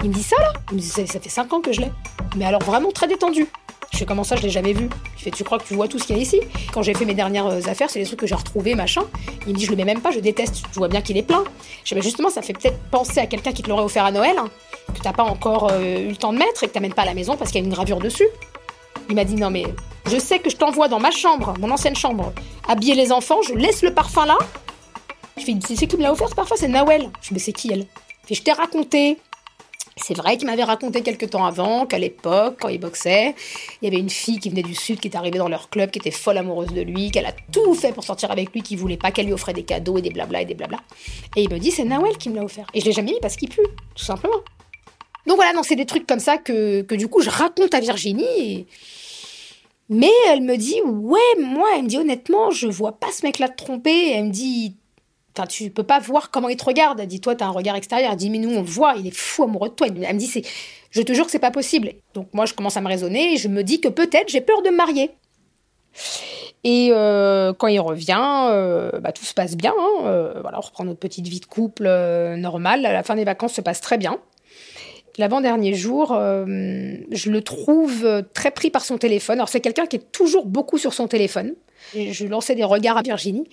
Il 0.03 0.09
me 0.09 0.15
dit 0.15 0.23
Ça 0.23 0.35
là 0.39 0.53
Il 0.71 0.77
me 0.77 0.81
dit 0.81 0.87
ça, 0.87 1.05
ça 1.05 1.19
fait 1.19 1.29
cinq 1.29 1.53
ans 1.53 1.61
que 1.61 1.71
je 1.71 1.81
l'ai. 1.81 1.91
Mais 2.37 2.45
alors 2.45 2.63
vraiment 2.63 2.91
très 2.91 3.07
détendu. 3.07 3.47
Je 3.95 3.99
fais 3.99 4.05
comment 4.05 4.25
ça, 4.25 4.35
je 4.35 4.41
l'ai 4.41 4.49
jamais 4.49 4.73
vu? 4.73 4.89
Je 5.15 5.23
fais, 5.23 5.31
tu 5.31 5.45
crois 5.45 5.57
que 5.57 5.63
tu 5.63 5.73
vois 5.73 5.87
tout 5.87 5.99
ce 5.99 6.05
qu'il 6.05 6.17
y 6.17 6.19
a 6.19 6.21
ici? 6.21 6.41
Quand 6.73 6.81
j'ai 6.81 6.93
fait 6.93 7.05
mes 7.05 7.13
dernières 7.13 7.45
euh, 7.45 7.61
affaires, 7.67 7.89
c'est 7.89 7.99
des 7.99 8.05
trucs 8.05 8.19
que 8.19 8.27
j'ai 8.27 8.35
retrouvés, 8.35 8.75
machin. 8.75 9.03
Il 9.47 9.53
me 9.53 9.57
dit, 9.57 9.63
je 9.63 9.71
le 9.71 9.77
mets 9.77 9.85
même 9.85 10.01
pas, 10.01 10.11
je 10.11 10.19
déteste. 10.19 10.63
Tu 10.69 10.79
vois 10.79 10.89
bien 10.89 11.01
qu'il 11.01 11.15
est 11.15 11.23
plein. 11.23 11.45
Je 11.85 11.95
dis, 11.95 12.01
justement, 12.01 12.29
ça 12.29 12.41
fait 12.41 12.51
peut-être 12.51 12.77
penser 12.91 13.21
à 13.21 13.25
quelqu'un 13.25 13.53
qui 13.53 13.63
te 13.63 13.69
l'aurait 13.69 13.83
offert 13.83 14.03
à 14.03 14.11
Noël, 14.11 14.35
hein, 14.37 14.49
que 14.95 15.01
t'as 15.01 15.13
pas 15.13 15.23
encore 15.23 15.69
euh, 15.71 15.99
eu 15.99 16.09
le 16.09 16.15
temps 16.15 16.33
de 16.33 16.37
mettre 16.37 16.63
et 16.63 16.67
que 16.67 16.73
t'amènes 16.73 16.93
pas 16.93 17.03
à 17.03 17.05
la 17.05 17.13
maison 17.13 17.37
parce 17.37 17.51
qu'il 17.51 17.61
y 17.61 17.63
a 17.63 17.67
une 17.67 17.73
gravure 17.73 17.99
dessus. 17.99 18.27
Il 19.09 19.15
m'a 19.15 19.23
dit, 19.23 19.35
non 19.35 19.51
mais, 19.51 19.65
je 20.09 20.17
sais 20.17 20.39
que 20.39 20.49
je 20.49 20.55
t'envoie 20.55 20.87
dans 20.87 20.99
ma 20.99 21.11
chambre, 21.11 21.53
mon 21.59 21.69
ancienne 21.69 21.95
chambre, 21.95 22.33
habiller 22.67 22.95
les 22.95 23.11
enfants, 23.11 23.41
je 23.43 23.53
laisse 23.53 23.83
le 23.83 23.93
parfum 23.93 24.25
là. 24.25 24.37
Je 25.37 25.43
fais, 25.43 25.53
c'est 25.61 25.87
qui 25.87 25.97
me 25.97 26.01
l'a 26.01 26.11
offert 26.11 26.29
ce 26.29 26.35
parfum? 26.35 26.55
C'est 26.57 26.69
Nawel. 26.69 27.09
Je 27.21 27.33
mais 27.33 27.39
c'est 27.39 27.51
qui 27.51 27.71
elle? 27.71 27.85
Je 28.31 28.41
t'ai 28.41 28.53
raconté 28.53 29.17
c'est 29.97 30.13
vrai 30.13 30.37
qu'il 30.37 30.47
m'avait 30.47 30.63
raconté 30.63 31.01
quelques 31.01 31.29
temps 31.29 31.45
avant 31.45 31.85
qu'à 31.85 31.97
l'époque, 31.97 32.57
quand 32.59 32.67
il 32.67 32.79
boxait, 32.79 33.33
il 33.81 33.85
y 33.85 33.87
avait 33.87 33.99
une 33.99 34.09
fille 34.09 34.39
qui 34.39 34.49
venait 34.49 34.61
du 34.61 34.75
sud, 34.75 34.99
qui 34.99 35.07
est 35.07 35.15
arrivée 35.15 35.37
dans 35.37 35.47
leur 35.47 35.69
club, 35.69 35.89
qui 35.89 35.99
était 35.99 36.11
folle 36.11 36.37
amoureuse 36.37 36.73
de 36.73 36.81
lui, 36.81 37.11
qu'elle 37.11 37.25
a 37.25 37.31
tout 37.51 37.73
fait 37.73 37.93
pour 37.93 38.03
sortir 38.03 38.29
avec 38.29 38.51
lui, 38.51 38.61
qui 38.61 38.75
voulait 38.75 38.97
pas 38.97 39.11
qu'elle 39.11 39.27
lui 39.27 39.33
offrait 39.33 39.53
des 39.53 39.63
cadeaux 39.63 39.97
et 39.97 40.01
des 40.01 40.09
blabla 40.09 40.41
et 40.41 40.45
des 40.45 40.53
blabla. 40.53 40.79
Et 41.37 41.43
il 41.43 41.49
me 41.49 41.59
dit, 41.59 41.71
c'est 41.71 41.85
Nawel 41.85 42.17
qui 42.17 42.29
me 42.29 42.35
l'a 42.35 42.43
offert. 42.43 42.67
Et 42.73 42.81
je 42.81 42.85
l'ai 42.85 42.91
jamais 42.91 43.13
mis 43.13 43.19
parce 43.21 43.37
qu'il 43.37 43.49
pue, 43.49 43.61
tout 43.95 44.03
simplement. 44.03 44.39
Donc 45.27 45.37
voilà, 45.37 45.51
c'est 45.63 45.75
des 45.75 45.85
trucs 45.85 46.07
comme 46.07 46.19
ça 46.19 46.37
que, 46.37 46.81
que 46.81 46.95
du 46.95 47.07
coup 47.07 47.21
je 47.21 47.29
raconte 47.29 47.73
à 47.73 47.79
Virginie. 47.79 48.67
Mais 49.89 50.11
elle 50.29 50.41
me 50.41 50.55
dit, 50.55 50.81
ouais, 50.81 51.19
moi, 51.39 51.67
elle 51.75 51.83
me 51.83 51.87
dit 51.87 51.97
honnêtement, 51.97 52.49
je 52.49 52.67
vois 52.67 52.93
pas 52.93 53.11
ce 53.11 53.25
mec-là 53.25 53.49
te 53.49 53.55
tromper. 53.55 54.11
Elle 54.11 54.25
me 54.25 54.31
dit, 54.31 54.75
tu 55.49 55.69
peux 55.69 55.83
pas 55.83 55.99
voir 55.99 56.31
comment 56.31 56.49
il 56.49 56.57
te 56.57 56.65
regarde. 56.65 56.99
Elle 56.99 57.07
dit, 57.07 57.19
toi, 57.19 57.35
t'as 57.35 57.45
un 57.45 57.51
regard 57.51 57.75
extérieur. 57.75 58.11
Elle 58.11 58.17
dit, 58.17 58.29
mais 58.29 58.39
nous, 58.39 58.49
on 58.49 58.61
le 58.61 58.67
voit, 58.67 58.95
il 58.97 59.05
est 59.07 59.15
fou 59.15 59.43
amoureux 59.43 59.69
de 59.69 59.75
toi. 59.75 59.87
Elle 59.87 60.15
me 60.15 60.19
dit, 60.19 60.43
je 60.89 61.01
te 61.01 61.13
jure 61.13 61.25
que 61.25 61.31
c'est 61.31 61.39
pas 61.39 61.51
possible. 61.51 61.93
Donc, 62.13 62.29
moi, 62.33 62.45
je 62.45 62.53
commence 62.53 62.77
à 62.77 62.81
me 62.81 62.87
raisonner 62.87 63.33
et 63.33 63.37
je 63.37 63.47
me 63.47 63.63
dis 63.63 63.81
que 63.81 63.89
peut-être 63.89 64.29
j'ai 64.29 64.41
peur 64.41 64.61
de 64.63 64.69
me 64.69 64.77
marier. 64.77 65.11
Et 66.63 66.89
euh, 66.91 67.53
quand 67.53 67.67
il 67.67 67.79
revient, 67.79 68.47
euh, 68.49 68.99
bah, 68.99 69.11
tout 69.11 69.25
se 69.25 69.35
passe 69.35 69.55
bien. 69.55 69.73
Hein. 69.77 70.05
Euh, 70.05 70.41
voilà, 70.41 70.57
on 70.57 70.61
reprend 70.61 70.83
notre 70.83 70.99
petite 70.99 71.27
vie 71.27 71.39
de 71.39 71.45
couple 71.45 71.83
normale. 72.37 72.81
La 72.81 73.03
fin 73.03 73.15
des 73.15 73.25
vacances 73.25 73.53
se 73.53 73.61
passe 73.61 73.81
très 73.81 73.99
bien. 73.99 74.19
L'avant-dernier 75.17 75.73
jour, 75.73 76.09
je 76.09 77.29
le 77.29 77.41
trouve 77.41 78.23
très 78.33 78.51
pris 78.51 78.69
par 78.69 78.83
son 78.83 78.97
téléphone. 78.97 79.37
Alors, 79.37 79.49
c'est 79.49 79.61
quelqu'un 79.61 79.85
qui 79.85 79.95
est 79.95 80.11
toujours 80.11 80.45
beaucoup 80.45 80.77
sur 80.77 80.93
son 80.93 81.07
téléphone. 81.07 81.55
Je 81.93 82.25
lançais 82.25 82.55
des 82.55 82.63
regards 82.63 82.97
à 82.97 83.01
Virginie 83.01 83.47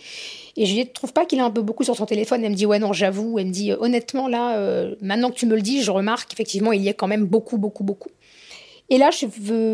et 0.57 0.67
je 0.67 0.77
ne 0.77 0.85
trouve 0.85 1.13
pas 1.13 1.27
qu'il 1.27 1.39
est 1.39 1.43
un 1.43 1.51
peu 1.51 1.63
beaucoup 1.63 1.85
sur 1.85 1.97
son 1.97 2.07
téléphone? 2.07 2.45
Elle 2.45 2.53
me 2.53 2.57
dit 2.57 2.67
ouais 2.67 2.79
non 2.79 2.93
j'avoue. 2.93 3.39
Elle 3.39 3.47
me 3.47 3.53
dit 3.53 3.73
honnêtement 3.73 4.29
là, 4.29 4.57
euh, 4.57 4.95
maintenant 5.01 5.31
que 5.31 5.37
tu 5.37 5.47
me 5.47 5.55
le 5.55 5.63
dis, 5.63 5.83
je 5.83 5.91
remarque 5.91 6.33
effectivement 6.33 6.73
il 6.73 6.83
y 6.83 6.89
a 6.89 6.93
quand 6.93 7.09
même 7.09 7.25
beaucoup 7.25 7.59
beaucoup 7.59 7.85
beaucoup. 7.85 8.11
Et 8.91 8.99
là 8.99 9.11
je, 9.11 9.27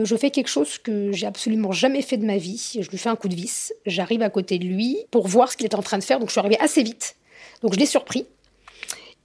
je 0.04 0.16
fais 0.16 0.30
quelque 0.30 0.48
chose 0.48 0.78
que 0.78 1.12
j'ai 1.12 1.26
absolument 1.26 1.72
jamais 1.72 2.02
fait 2.02 2.16
de 2.16 2.26
ma 2.26 2.36
vie. 2.36 2.78
Je 2.80 2.88
lui 2.90 2.98
fais 2.98 3.08
un 3.08 3.16
coup 3.16 3.28
de 3.28 3.34
vis. 3.34 3.72
J'arrive 3.86 4.22
à 4.22 4.30
côté 4.30 4.58
de 4.58 4.64
lui 4.64 4.98
pour 5.10 5.26
voir 5.26 5.50
ce 5.50 5.56
qu'il 5.56 5.66
est 5.66 5.74
en 5.74 5.82
train 5.82 5.98
de 5.98 6.04
faire. 6.04 6.18
Donc 6.18 6.28
je 6.28 6.32
suis 6.32 6.40
arrivée 6.40 6.58
assez 6.60 6.82
vite. 6.82 7.16
Donc 7.62 7.74
je 7.74 7.78
l'ai 7.78 7.86
surpris. 7.86 8.26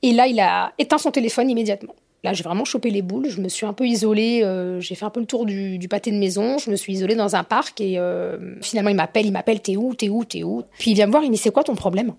Et 0.02 0.12
là 0.12 0.28
il 0.28 0.40
a 0.40 0.74
éteint 0.78 0.98
son 0.98 1.12
téléphone 1.12 1.50
immédiatement. 1.50 1.96
Là, 2.24 2.32
j'ai 2.32 2.44
vraiment 2.44 2.64
chopé 2.64 2.90
les 2.90 3.02
boules. 3.02 3.28
Je 3.30 3.42
me 3.42 3.50
suis 3.50 3.66
un 3.66 3.74
peu 3.74 3.86
isolée. 3.86 4.42
Euh, 4.44 4.80
j'ai 4.80 4.96
fait 4.96 5.06
un 5.06 5.10
peu 5.10 5.20
le 5.20 5.26
tour 5.26 5.46
du, 5.46 5.88
pâté 5.90 6.10
de 6.12 6.18
maison. 6.18 6.58
Je 6.58 6.72
me 6.72 6.76
suis 6.76 6.94
isolée 6.94 7.16
dans 7.16 7.36
un 7.36 7.44
parc 7.44 7.82
et 7.82 8.00
euh, 8.00 8.56
finalement, 8.62 8.90
il 8.90 8.96
m'appelle, 8.96 9.26
il 9.26 9.32
m'appelle, 9.32 9.62
t'es 9.62 9.76
où, 9.76 9.94
t'es 9.94 10.08
où, 10.08 10.24
t'es 10.24 10.44
où? 10.44 10.64
Puis 10.80 10.92
il 10.92 10.94
vient 10.94 11.08
me 11.08 11.12
voir, 11.12 11.24
il 11.24 11.30
me 11.30 11.36
dit, 11.36 11.42
c'est 11.42 11.52
quoi 11.52 11.64
ton 11.64 11.76
problème? 11.76 12.14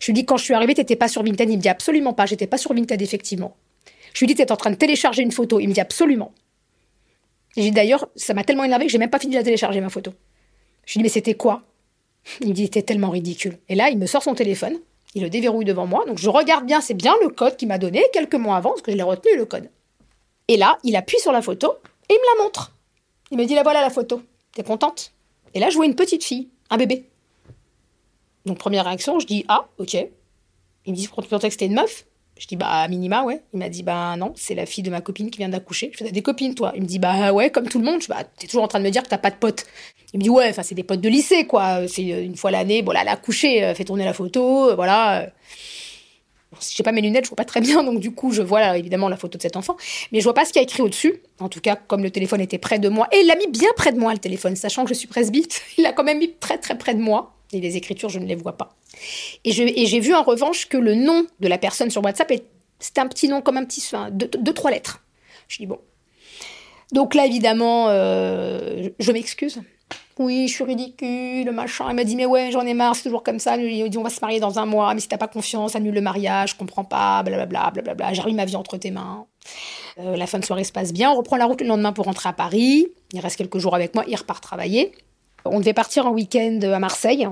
Je 0.00 0.06
lui 0.06 0.14
dis 0.14 0.24
quand 0.24 0.36
je 0.36 0.44
suis 0.44 0.54
arrivée, 0.54 0.74
t'étais 0.74 0.96
pas 0.96 1.08
sur 1.08 1.22
Vinted? 1.22 1.48
Il 1.50 1.56
me 1.56 1.62
dit 1.62 1.68
absolument 1.68 2.12
pas. 2.12 2.26
J'étais 2.26 2.46
pas 2.46 2.58
sur 2.58 2.72
Vinted 2.74 3.00
effectivement. 3.00 3.56
Je 4.12 4.20
lui 4.20 4.26
dis 4.26 4.34
t'es 4.34 4.50
en 4.50 4.56
train 4.56 4.70
de 4.70 4.76
télécharger 4.76 5.22
une 5.22 5.32
photo. 5.32 5.60
Il 5.60 5.68
me 5.68 5.74
dit 5.74 5.80
absolument. 5.80 6.32
J'ai 7.56 7.70
d'ailleurs, 7.70 8.08
ça 8.16 8.34
m'a 8.34 8.44
tellement 8.44 8.64
énervé 8.64 8.86
que 8.86 8.92
j'ai 8.92 8.98
même 8.98 9.10
pas 9.10 9.18
fini 9.18 9.36
de 9.36 9.42
télécharger 9.42 9.80
ma 9.80 9.88
photo. 9.88 10.12
Je 10.84 10.94
lui 10.94 10.98
dis 10.98 11.02
mais 11.04 11.08
c'était 11.08 11.34
quoi? 11.34 11.62
Il 12.40 12.48
me 12.48 12.52
dit 12.52 12.64
c'était 12.64 12.82
tellement 12.82 13.10
ridicule. 13.10 13.58
Et 13.68 13.74
là 13.74 13.90
il 13.90 13.98
me 13.98 14.06
sort 14.06 14.22
son 14.22 14.34
téléphone. 14.34 14.78
Il 15.16 15.22
le 15.22 15.30
déverrouille 15.30 15.64
devant 15.64 15.86
moi. 15.86 16.04
Donc 16.04 16.18
je 16.18 16.28
regarde 16.28 16.66
bien, 16.66 16.82
c'est 16.82 16.92
bien 16.92 17.16
le 17.22 17.30
code 17.30 17.56
qu'il 17.56 17.68
m'a 17.68 17.78
donné 17.78 18.04
quelques 18.12 18.34
mois 18.34 18.56
avant, 18.56 18.70
parce 18.70 18.82
que 18.82 18.92
je 18.92 18.98
l'ai 18.98 19.02
retenu 19.02 19.34
le 19.34 19.46
code. 19.46 19.70
Et 20.46 20.58
là, 20.58 20.76
il 20.84 20.94
appuie 20.94 21.18
sur 21.18 21.32
la 21.32 21.40
photo 21.40 21.74
et 22.10 22.12
il 22.12 22.18
me 22.18 22.36
la 22.36 22.44
montre. 22.44 22.72
Il 23.30 23.38
me 23.38 23.46
dit, 23.46 23.54
la 23.54 23.62
voilà 23.62 23.80
la 23.80 23.88
photo. 23.88 24.22
T'es 24.52 24.62
contente? 24.62 25.14
Et 25.54 25.58
là, 25.58 25.70
je 25.70 25.76
vois 25.76 25.86
une 25.86 25.94
petite 25.94 26.22
fille, 26.22 26.50
un 26.68 26.76
bébé. 26.76 27.08
Donc, 28.44 28.58
première 28.58 28.84
réaction, 28.84 29.18
je 29.18 29.26
dis, 29.26 29.46
ah, 29.48 29.66
ok. 29.78 29.94
Il 30.84 30.92
me 30.92 30.96
dit, 30.96 31.08
pensais 31.08 31.48
que 31.48 31.50
c'était 31.50 31.66
une 31.66 31.74
meuf? 31.74 32.04
Je 32.38 32.46
dis, 32.46 32.56
bah, 32.56 32.86
minima, 32.88 33.22
ouais. 33.22 33.42
Il 33.52 33.58
m'a 33.58 33.68
dit, 33.68 33.82
bah, 33.82 34.14
non, 34.16 34.32
c'est 34.36 34.54
la 34.54 34.66
fille 34.66 34.84
de 34.84 34.90
ma 34.90 35.00
copine 35.00 35.30
qui 35.30 35.38
vient 35.38 35.48
d'accoucher. 35.48 35.90
Je 35.92 36.04
fais, 36.04 36.10
des 36.10 36.22
copines, 36.22 36.54
toi? 36.54 36.72
Il 36.74 36.82
me 36.82 36.86
dit, 36.86 36.98
bah, 36.98 37.32
ouais, 37.32 37.50
comme 37.50 37.68
tout 37.68 37.78
le 37.78 37.84
monde. 37.84 38.00
Je 38.00 38.06
dis, 38.06 38.12
bah, 38.12 38.24
t'es 38.38 38.46
toujours 38.46 38.62
en 38.62 38.68
train 38.68 38.78
de 38.78 38.84
me 38.84 38.90
dire 38.90 39.02
que 39.02 39.08
t'as 39.08 39.18
pas 39.18 39.30
de 39.30 39.36
potes. 39.36 39.64
Il 40.12 40.18
me 40.18 40.22
dit, 40.22 40.30
ouais, 40.30 40.48
enfin, 40.50 40.62
c'est 40.62 40.74
des 40.74 40.82
potes 40.82 41.00
de 41.00 41.08
lycée, 41.08 41.46
quoi. 41.46 41.88
C'est 41.88 42.02
une 42.02 42.36
fois 42.36 42.50
l'année, 42.50 42.82
bon, 42.82 42.92
là, 42.92 43.00
elle 43.02 43.08
a 43.08 43.12
accouché, 43.12 43.72
fait 43.74 43.84
tourner 43.84 44.04
la 44.04 44.12
photo, 44.12 44.74
voilà 44.74 45.30
j'ai 46.60 46.82
pas 46.82 46.92
mes 46.92 47.00
lunettes, 47.00 47.24
je 47.24 47.30
vois 47.30 47.36
pas 47.36 47.44
très 47.44 47.60
bien, 47.60 47.82
donc 47.82 48.00
du 48.00 48.12
coup, 48.12 48.32
je 48.32 48.42
vois 48.42 48.76
évidemment 48.78 49.08
la 49.08 49.16
photo 49.16 49.38
de 49.38 49.42
cet 49.42 49.56
enfant, 49.56 49.76
mais 50.12 50.20
je 50.20 50.24
vois 50.24 50.34
pas 50.34 50.44
ce 50.44 50.52
qu'il 50.52 50.60
y 50.60 50.60
a 50.60 50.62
écrit 50.62 50.82
au-dessus. 50.82 51.22
En 51.40 51.48
tout 51.48 51.60
cas, 51.60 51.76
comme 51.76 52.02
le 52.02 52.10
téléphone 52.10 52.40
était 52.40 52.58
près 52.58 52.78
de 52.78 52.88
moi, 52.88 53.08
et 53.12 53.18
il 53.18 53.26
l'a 53.26 53.36
mis 53.36 53.48
bien 53.48 53.68
près 53.76 53.92
de 53.92 53.98
moi, 53.98 54.12
le 54.12 54.18
téléphone, 54.18 54.56
sachant 54.56 54.84
que 54.84 54.88
je 54.88 54.94
suis 54.94 55.08
presbyte, 55.08 55.62
il 55.78 55.82
l'a 55.82 55.92
quand 55.92 56.04
même 56.04 56.18
mis 56.18 56.32
très 56.34 56.58
très 56.58 56.76
près 56.76 56.94
de 56.94 57.00
moi. 57.00 57.35
Et 57.56 57.60
les 57.60 57.76
écritures, 57.76 58.08
je 58.08 58.18
ne 58.18 58.26
les 58.26 58.34
vois 58.34 58.56
pas. 58.56 58.76
Et 59.44 59.52
j'ai 59.52 60.00
vu 60.00 60.14
en 60.14 60.22
revanche 60.22 60.68
que 60.68 60.76
le 60.76 60.94
nom 60.94 61.26
de 61.40 61.48
la 61.48 61.58
personne 61.58 61.90
sur 61.90 62.04
WhatsApp, 62.04 62.32
c'était 62.78 63.00
un 63.00 63.08
petit 63.08 63.28
nom 63.28 63.40
comme 63.40 63.56
un 63.56 63.64
petit, 63.64 63.82
enfin, 63.84 64.10
deux, 64.10 64.28
deux, 64.28 64.52
trois 64.52 64.70
lettres. 64.70 65.02
Je 65.48 65.58
dis 65.58 65.66
bon. 65.66 65.78
Donc 66.92 67.14
là, 67.14 67.24
évidemment, 67.26 67.86
euh, 67.88 68.90
je 68.98 69.12
m'excuse 69.12 69.60
oui, 70.18 70.48
je 70.48 70.54
suis 70.54 70.64
ridicule, 70.64 71.50
machin. 71.52 71.86
Il 71.90 71.94
m'a 71.94 72.04
dit, 72.04 72.16
mais 72.16 72.24
ouais, 72.24 72.50
j'en 72.50 72.62
ai 72.62 72.72
marre, 72.72 72.96
c'est 72.96 73.02
toujours 73.02 73.22
comme 73.22 73.38
ça. 73.38 73.56
Il 73.58 73.90
dit, 73.90 73.98
on 73.98 74.02
va 74.02 74.08
se 74.08 74.20
marier 74.22 74.40
dans 74.40 74.58
un 74.58 74.64
mois, 74.64 74.94
mais 74.94 75.00
si 75.00 75.08
t'as 75.08 75.18
pas 75.18 75.28
confiance, 75.28 75.76
annule 75.76 75.94
le 75.94 76.00
mariage, 76.00 76.52
je 76.52 76.56
comprends 76.56 76.84
pas, 76.84 77.22
blablabla, 77.22 77.70
blablabla. 77.72 78.14
J'arrive 78.14 78.34
ma 78.34 78.46
vie 78.46 78.56
entre 78.56 78.78
tes 78.78 78.90
mains. 78.90 79.26
Euh, 79.98 80.16
la 80.16 80.26
fin 80.26 80.38
de 80.38 80.44
soirée 80.44 80.64
se 80.64 80.72
passe 80.72 80.94
bien. 80.94 81.10
On 81.10 81.16
reprend 81.16 81.36
la 81.36 81.44
route 81.44 81.60
le 81.60 81.66
lendemain 81.66 81.92
pour 81.92 82.06
rentrer 82.06 82.30
à 82.30 82.32
Paris. 82.32 82.86
Il 83.12 83.20
reste 83.20 83.36
quelques 83.36 83.58
jours 83.58 83.74
avec 83.74 83.94
moi, 83.94 84.04
il 84.08 84.16
repart 84.16 84.42
travailler. 84.42 84.92
On 85.50 85.60
devait 85.60 85.72
partir 85.72 86.06
en 86.06 86.10
week-end 86.10 86.60
à 86.62 86.78
Marseille. 86.78 87.26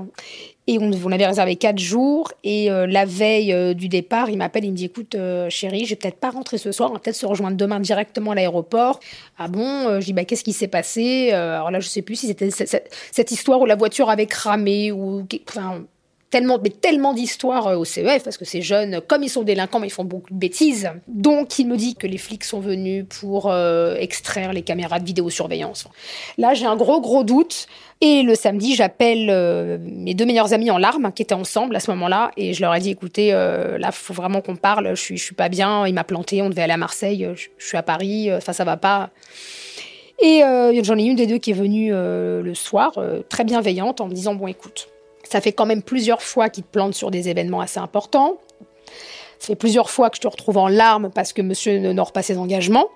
Et 0.67 0.79
on, 0.79 1.11
avait 1.11 1.27
réservé 1.27 1.57
quatre 1.57 1.77
jours. 1.77 2.31
Et 2.43 2.71
euh, 2.71 2.87
la 2.87 3.05
veille 3.05 3.53
euh, 3.53 3.75
du 3.75 3.87
départ, 3.87 4.29
il 4.31 4.37
m'appelle, 4.37 4.65
il 4.65 4.71
me 4.71 4.75
dit 4.75 4.85
Écoute, 4.85 5.13
euh, 5.13 5.47
chérie, 5.49 5.85
je 5.85 5.91
vais 5.91 5.95
peut-être 5.95 6.19
pas 6.19 6.31
rentrer 6.31 6.57
ce 6.57 6.71
soir, 6.71 6.89
on 6.89 6.93
va 6.93 6.99
peut-être 6.99 7.15
se 7.15 7.27
rejoindre 7.27 7.55
demain 7.55 7.79
directement 7.79 8.31
à 8.31 8.35
l'aéroport. 8.35 8.99
Ah 9.37 9.47
bon? 9.47 9.99
Je 9.99 10.05
dis 10.05 10.13
bah, 10.13 10.25
Qu'est-ce 10.25 10.43
qui 10.43 10.53
s'est 10.53 10.67
passé? 10.67 11.31
Alors 11.31 11.69
là, 11.69 11.79
je 11.79 11.87
sais 11.87 12.01
plus 12.01 12.15
si 12.15 12.27
c'était 12.27 12.49
cette, 12.49 13.31
histoire 13.31 13.61
où 13.61 13.65
la 13.65 13.75
voiture 13.75 14.09
avait 14.09 14.25
cramé 14.25 14.91
ou. 14.91 15.27
Enfin, 15.49 15.83
tellement, 16.35 16.59
mais 16.61 16.69
tellement 16.69 17.13
d'histoires 17.13 17.77
au 17.77 17.85
CEF, 17.85 18.23
parce 18.23 18.37
que 18.37 18.45
ces 18.45 18.61
jeunes, 18.61 18.99
comme 19.07 19.23
ils 19.23 19.29
sont 19.29 19.43
délinquants, 19.43 19.79
mais 19.79 19.87
ils 19.87 19.91
font 19.91 20.03
beaucoup 20.03 20.33
de 20.33 20.39
bêtises. 20.39 20.89
Donc, 21.07 21.59
il 21.59 21.67
me 21.67 21.77
dit 21.77 21.95
que 21.95 22.07
les 22.07 22.17
flics 22.17 22.43
sont 22.43 22.59
venus 22.59 23.05
pour 23.21 23.53
extraire 23.99 24.51
les 24.51 24.61
caméras 24.61 24.99
de 24.99 25.05
vidéosurveillance. 25.05 25.87
Là, 26.37 26.53
j'ai 26.53 26.65
un 26.65 26.75
gros, 26.75 26.99
gros 26.99 27.23
doute. 27.23 27.67
Et 28.01 28.23
le 28.23 28.35
samedi, 28.35 28.75
j'appelle 28.75 29.29
euh, 29.29 29.77
mes 29.81 30.13
deux 30.13 30.25
meilleurs 30.25 30.53
amis 30.53 30.69
en 30.69 30.77
larmes 30.77 31.11
qui 31.13 31.21
étaient 31.21 31.33
ensemble 31.33 31.75
à 31.75 31.79
ce 31.79 31.89
moment-là 31.91 32.31
et 32.35 32.53
je 32.53 32.61
leur 32.61 32.75
ai 32.75 32.79
dit 32.79 32.89
écoutez, 32.91 33.33
euh, 33.33 33.77
là, 33.77 33.91
faut 33.91 34.13
vraiment 34.13 34.41
qu'on 34.41 34.57
parle. 34.57 34.89
Je 34.89 35.01
suis, 35.01 35.17
je 35.17 35.23
suis 35.23 35.35
pas 35.35 35.49
bien. 35.49 35.87
Il 35.87 35.93
m'a 35.93 36.03
planté. 36.03 36.41
On 36.41 36.49
devait 36.49 36.63
aller 36.63 36.73
à 36.73 36.77
Marseille. 36.77 37.27
Je, 37.35 37.47
suis 37.65 37.77
à 37.77 37.83
Paris. 37.83 38.33
Enfin, 38.33 38.53
ça 38.53 38.65
va 38.65 38.75
pas. 38.75 39.11
Et 40.21 40.43
euh, 40.43 40.83
j'en 40.83 40.97
ai 40.97 41.03
une 41.03 41.15
des 41.15 41.27
deux 41.27 41.37
qui 41.37 41.51
est 41.51 41.55
venue 41.55 41.91
le 41.91 42.53
soir, 42.53 42.93
très 43.29 43.43
bienveillante, 43.43 44.01
en 44.01 44.07
me 44.07 44.13
disant 44.13 44.35
bon, 44.35 44.47
écoute, 44.47 44.87
ça 45.27 45.41
fait 45.41 45.51
quand 45.51 45.65
même 45.65 45.83
plusieurs 45.83 46.21
fois 46.21 46.49
qu'il 46.49 46.63
te 46.63 46.69
plante 46.69 46.93
sur 46.93 47.11
des 47.11 47.29
événements 47.29 47.61
assez 47.61 47.79
importants. 47.79 48.37
Ça 49.39 49.47
fait 49.47 49.55
plusieurs 49.55 49.89
fois 49.89 50.09
que 50.09 50.17
je 50.17 50.21
te 50.21 50.27
retrouve 50.27 50.57
en 50.57 50.67
larmes 50.67 51.11
parce 51.13 51.33
que 51.33 51.41
Monsieur 51.41 51.77
n'honore 51.79 52.11
pas 52.11 52.21
ses 52.21 52.37
engagements. 52.37 52.87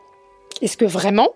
Est-ce 0.62 0.78
que 0.78 0.86
vraiment 0.86 1.30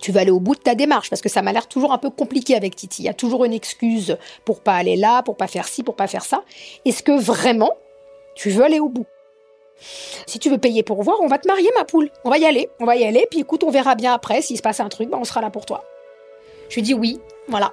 tu 0.00 0.12
vas 0.12 0.20
aller 0.20 0.30
au 0.30 0.40
bout 0.40 0.54
de 0.54 0.60
ta 0.60 0.74
démarche? 0.74 1.08
Parce 1.08 1.22
que 1.22 1.28
ça 1.28 1.42
m'a 1.42 1.52
l'air 1.52 1.68
toujours 1.68 1.92
un 1.92 1.98
peu 1.98 2.10
compliqué 2.10 2.54
avec 2.54 2.76
Titi. 2.76 3.02
Il 3.02 3.06
y 3.06 3.08
a 3.08 3.14
toujours 3.14 3.44
une 3.44 3.52
excuse 3.52 4.18
pour 4.44 4.60
pas 4.60 4.74
aller 4.74 4.96
là, 4.96 5.22
pour 5.22 5.36
pas 5.36 5.46
faire 5.46 5.66
ci, 5.66 5.82
pour 5.82 5.96
pas 5.96 6.06
faire 6.06 6.24
ça. 6.24 6.42
Est-ce 6.84 7.02
que 7.02 7.18
vraiment 7.18 7.72
tu 8.34 8.50
veux 8.50 8.64
aller 8.64 8.80
au 8.80 8.88
bout? 8.88 9.06
Si 10.26 10.38
tu 10.38 10.50
veux 10.50 10.58
payer 10.58 10.82
pour 10.82 11.02
voir, 11.02 11.16
on 11.20 11.28
va 11.28 11.38
te 11.38 11.48
marier 11.48 11.70
ma 11.76 11.84
poule. 11.84 12.10
On 12.24 12.30
va 12.30 12.38
y 12.38 12.46
aller, 12.46 12.68
on 12.80 12.84
va 12.84 12.96
y 12.96 13.04
aller. 13.04 13.26
Puis 13.30 13.40
écoute, 13.40 13.62
on 13.64 13.70
verra 13.70 13.94
bien 13.94 14.12
après 14.12 14.42
s'il 14.42 14.56
se 14.56 14.62
passe 14.62 14.80
un 14.80 14.88
truc, 14.88 15.10
ben, 15.10 15.18
on 15.18 15.24
sera 15.24 15.40
là 15.40 15.50
pour 15.50 15.66
toi. 15.66 15.84
Je 16.68 16.76
lui 16.76 16.82
dis 16.82 16.94
oui, 16.94 17.20
voilà. 17.48 17.72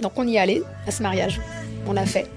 Donc 0.00 0.12
on 0.16 0.26
y 0.26 0.38
allé 0.38 0.62
à 0.86 0.90
ce 0.90 1.02
mariage. 1.02 1.40
On 1.86 1.92
l'a 1.92 2.06
fait. 2.06 2.28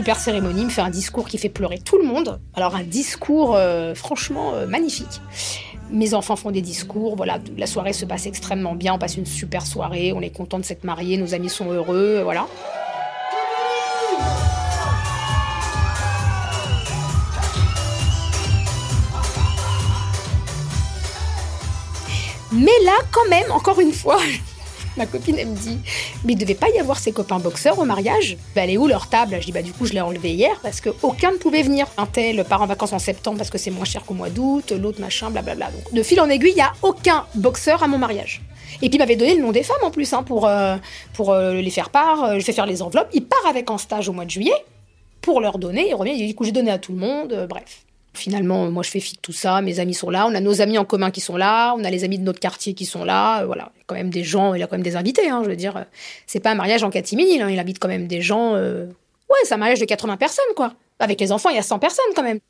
super 0.00 0.18
cérémonie, 0.18 0.64
me 0.64 0.70
fait 0.70 0.80
un 0.80 0.88
discours 0.88 1.28
qui 1.28 1.36
fait 1.36 1.50
pleurer 1.50 1.78
tout 1.78 1.98
le 1.98 2.04
monde. 2.04 2.40
Alors 2.54 2.74
un 2.74 2.82
discours 2.82 3.54
euh, 3.54 3.94
franchement 3.94 4.54
euh, 4.54 4.66
magnifique. 4.66 5.20
Mes 5.92 6.14
enfants 6.14 6.36
font 6.36 6.52
des 6.52 6.60
discours, 6.60 7.16
voilà, 7.16 7.38
la 7.58 7.66
soirée 7.66 7.92
se 7.92 8.04
passe 8.04 8.26
extrêmement 8.26 8.74
bien, 8.74 8.94
on 8.94 8.98
passe 8.98 9.16
une 9.16 9.26
super 9.26 9.66
soirée, 9.66 10.12
on 10.12 10.20
est 10.20 10.30
content 10.30 10.58
de 10.58 10.64
s'être 10.64 10.84
mariés, 10.84 11.16
nos 11.16 11.34
amis 11.34 11.48
sont 11.48 11.70
heureux, 11.72 12.20
voilà. 12.22 12.46
Mais 22.52 22.66
là, 22.84 22.92
quand 23.10 23.28
même, 23.28 23.50
encore 23.50 23.80
une 23.80 23.92
fois, 23.92 24.18
ma 25.00 25.06
copine, 25.06 25.36
elle 25.38 25.48
me 25.48 25.56
dit 25.56 25.78
Mais 26.24 26.34
il 26.34 26.38
devait 26.38 26.54
pas 26.54 26.68
y 26.68 26.78
avoir 26.78 26.98
ses 26.98 27.12
copains 27.12 27.38
boxeurs 27.38 27.78
au 27.78 27.84
mariage? 27.84 28.36
Bah, 28.54 28.62
Elle 28.64 28.70
est 28.70 28.76
où 28.76 28.86
leur 28.86 29.08
table? 29.08 29.36
Je 29.40 29.46
dis 29.46 29.52
Bah, 29.52 29.62
du 29.62 29.72
coup, 29.72 29.86
je 29.86 29.92
l'ai 29.92 30.00
enlevé 30.00 30.32
hier 30.32 30.60
parce 30.62 30.80
qu'aucun 30.80 31.32
ne 31.32 31.36
pouvait 31.36 31.62
venir. 31.62 31.86
Un 31.96 32.06
tel 32.06 32.44
part 32.44 32.62
en 32.62 32.66
vacances 32.66 32.92
en 32.92 32.98
septembre 32.98 33.38
parce 33.38 33.50
que 33.50 33.58
c'est 33.58 33.70
moins 33.70 33.84
cher 33.84 34.04
qu'au 34.04 34.14
mois 34.14 34.30
d'août, 34.30 34.72
l'autre 34.72 35.00
machin, 35.00 35.30
blablabla. 35.30 35.70
Donc, 35.70 35.94
de 35.94 36.02
fil 36.02 36.20
en 36.20 36.28
aiguille, 36.28 36.50
il 36.52 36.56
n'y 36.56 36.60
a 36.60 36.72
aucun 36.82 37.24
boxeur 37.34 37.82
à 37.82 37.88
mon 37.88 37.98
mariage. 37.98 38.42
Et 38.82 38.88
puis 38.88 38.96
il 38.96 38.98
m'avait 38.98 39.16
donné 39.16 39.34
le 39.34 39.42
nom 39.42 39.52
des 39.52 39.62
femmes 39.62 39.82
en 39.82 39.90
plus 39.90 40.12
hein, 40.12 40.22
pour, 40.22 40.46
euh, 40.46 40.76
pour 41.14 41.32
euh, 41.32 41.54
les 41.54 41.70
faire 41.70 41.90
part. 41.90 42.24
Euh, 42.24 42.38
je 42.38 42.44
fais 42.44 42.52
faire 42.52 42.66
les 42.66 42.82
enveloppes. 42.82 43.08
Il 43.12 43.24
part 43.24 43.46
avec 43.48 43.70
en 43.70 43.78
stage 43.78 44.08
au 44.08 44.12
mois 44.12 44.24
de 44.24 44.30
juillet 44.30 44.54
pour 45.22 45.40
leur 45.40 45.58
donner. 45.58 45.88
Il 45.88 45.94
revient. 45.94 46.12
Il 46.12 46.18
dit 46.18 46.26
du 46.28 46.34
coup 46.34 46.44
j'ai 46.44 46.52
donné 46.52 46.70
à 46.70 46.78
tout 46.78 46.92
le 46.92 46.98
monde. 46.98 47.46
bref. 47.48 47.84
Finalement, 48.20 48.70
moi, 48.70 48.82
je 48.82 48.90
fais 48.90 49.00
fi 49.00 49.14
de 49.14 49.20
tout 49.20 49.32
ça. 49.32 49.62
Mes 49.62 49.80
amis 49.80 49.94
sont 49.94 50.10
là. 50.10 50.26
On 50.26 50.34
a 50.34 50.40
nos 50.40 50.60
amis 50.60 50.76
en 50.76 50.84
commun 50.84 51.10
qui 51.10 51.22
sont 51.22 51.38
là. 51.38 51.74
On 51.78 51.84
a 51.84 51.90
les 51.90 52.04
amis 52.04 52.18
de 52.18 52.22
notre 52.22 52.38
quartier 52.38 52.74
qui 52.74 52.84
sont 52.84 53.02
là. 53.02 53.46
Voilà. 53.46 53.72
Il 53.74 53.78
y 53.78 53.80
a 53.80 53.84
quand 53.86 53.94
même 53.94 54.10
des 54.10 54.24
gens. 54.24 54.52
Il 54.52 54.60
y 54.60 54.62
a 54.62 54.66
quand 54.66 54.76
même 54.76 54.84
des 54.84 54.96
invités. 54.96 55.30
Hein, 55.30 55.40
je 55.42 55.48
veux 55.48 55.56
dire, 55.56 55.86
c'est 56.26 56.40
pas 56.40 56.50
un 56.50 56.54
mariage 56.54 56.84
en 56.84 56.90
catimini. 56.90 57.40
Hein, 57.40 57.48
il 57.48 57.58
invite 57.58 57.78
quand 57.78 57.88
même 57.88 58.06
des 58.06 58.20
gens. 58.20 58.56
Euh, 58.56 58.84
ouais, 59.30 59.38
c'est 59.44 59.54
un 59.54 59.56
mariage 59.56 59.80
de 59.80 59.86
80 59.86 60.18
personnes, 60.18 60.44
quoi. 60.54 60.74
Avec 60.98 61.18
les 61.18 61.32
enfants, 61.32 61.48
il 61.48 61.56
y 61.56 61.58
a 61.58 61.62
100 61.62 61.78
personnes 61.78 62.12
quand 62.14 62.22
même. 62.22 62.40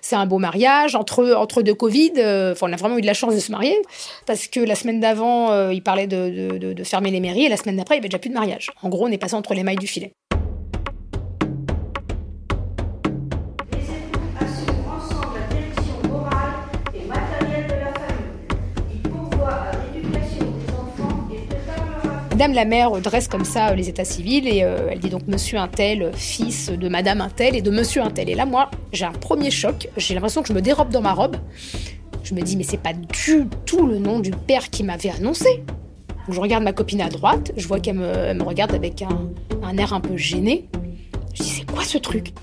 C'est 0.00 0.16
un 0.16 0.24
beau 0.24 0.38
mariage 0.38 0.94
entre 0.94 1.34
entre 1.34 1.60
deux 1.60 1.74
Covid. 1.74 2.12
Euh, 2.16 2.54
on 2.62 2.72
a 2.72 2.76
vraiment 2.76 2.96
eu 2.96 3.02
de 3.02 3.06
la 3.06 3.12
chance 3.12 3.34
de 3.34 3.40
se 3.40 3.52
marier 3.52 3.76
parce 4.24 4.46
que 4.46 4.60
la 4.60 4.74
semaine 4.74 4.98
d'avant, 4.98 5.52
euh, 5.52 5.74
il 5.74 5.82
parlait 5.82 6.06
de, 6.06 6.56
de, 6.56 6.84
fermer 6.84 7.10
les 7.10 7.20
mairies 7.20 7.44
et 7.44 7.48
la 7.50 7.58
semaine 7.58 7.76
d'après, 7.76 7.96
il 7.96 7.98
y 7.98 8.00
avait 8.00 8.08
déjà 8.08 8.18
plus 8.18 8.30
de 8.30 8.34
mariage. 8.34 8.70
En 8.82 8.88
gros, 8.88 9.06
on 9.06 9.10
est 9.10 9.18
passé 9.18 9.34
entre 9.34 9.52
les 9.52 9.62
mailles 9.62 9.76
du 9.76 9.86
filet. 9.86 10.12
Madame 22.38 22.54
la 22.54 22.66
mère 22.66 22.92
dresse 23.00 23.26
comme 23.26 23.44
ça 23.44 23.70
euh, 23.70 23.74
les 23.74 23.88
états 23.88 24.04
civils 24.04 24.46
et 24.46 24.62
euh, 24.62 24.90
elle 24.92 25.00
dit 25.00 25.10
donc 25.10 25.26
Monsieur 25.26 25.58
Untel, 25.58 26.12
fils 26.14 26.70
de 26.70 26.88
Madame 26.88 27.20
Untel 27.20 27.56
et 27.56 27.62
de 27.62 27.70
Monsieur 27.72 28.00
Untel. 28.00 28.30
Et 28.30 28.36
là, 28.36 28.46
moi, 28.46 28.70
j'ai 28.92 29.06
un 29.06 29.10
premier 29.10 29.50
choc. 29.50 29.88
J'ai 29.96 30.14
l'impression 30.14 30.42
que 30.42 30.46
je 30.46 30.52
me 30.52 30.62
dérobe 30.62 30.90
dans 30.90 31.00
ma 31.00 31.14
robe. 31.14 31.34
Je 32.22 32.34
me 32.34 32.40
dis 32.42 32.56
mais 32.56 32.62
c'est 32.62 32.80
pas 32.80 32.92
du 32.92 33.48
tout 33.66 33.88
le 33.88 33.98
nom 33.98 34.20
du 34.20 34.30
père 34.30 34.70
qui 34.70 34.84
m'avait 34.84 35.10
annoncé. 35.10 35.64
je 36.28 36.40
regarde 36.40 36.62
ma 36.62 36.72
copine 36.72 37.00
à 37.00 37.08
droite, 37.08 37.50
je 37.56 37.66
vois 37.66 37.80
qu'elle 37.80 37.96
me, 37.96 38.40
regarde 38.44 38.72
avec 38.72 39.02
un, 39.02 39.76
air 39.76 39.92
un 39.92 40.00
peu 40.00 40.16
gêné. 40.16 40.68
Je 41.34 41.42
dis 41.42 41.48
c'est 41.48 41.68
quoi 41.68 41.82
ce 41.82 41.98
truc? 41.98 42.34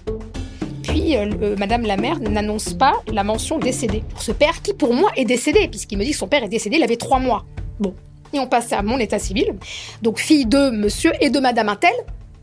Puis 0.83 1.15
euh, 1.15 1.55
Madame 1.57 1.83
la 1.83 1.95
mère 1.95 2.19
n'annonce 2.19 2.73
pas 2.73 3.01
la 3.13 3.23
mention 3.23 3.59
décédé 3.59 4.03
pour 4.09 4.21
ce 4.21 4.33
père 4.33 4.61
qui 4.61 4.73
pour 4.73 4.93
moi 4.93 5.09
est 5.15 5.23
décédé 5.23 5.69
puisqu'il 5.69 5.97
me 5.97 6.03
dit 6.03 6.11
que 6.11 6.17
son 6.17 6.27
père 6.27 6.43
est 6.43 6.49
décédé, 6.49 6.75
il 6.75 6.83
avait 6.83 6.97
trois 6.97 7.19
mois. 7.19 7.45
Bon, 7.79 7.93
On 8.39 8.47
passe 8.47 8.73
à 8.73 8.81
mon 8.81 8.97
état 8.97 9.19
civil. 9.19 9.55
Donc 10.01 10.19
fille 10.19 10.45
de 10.45 10.69
monsieur 10.69 11.11
et 11.21 11.29
de 11.29 11.39
madame 11.39 11.69
Intel, 11.69 11.93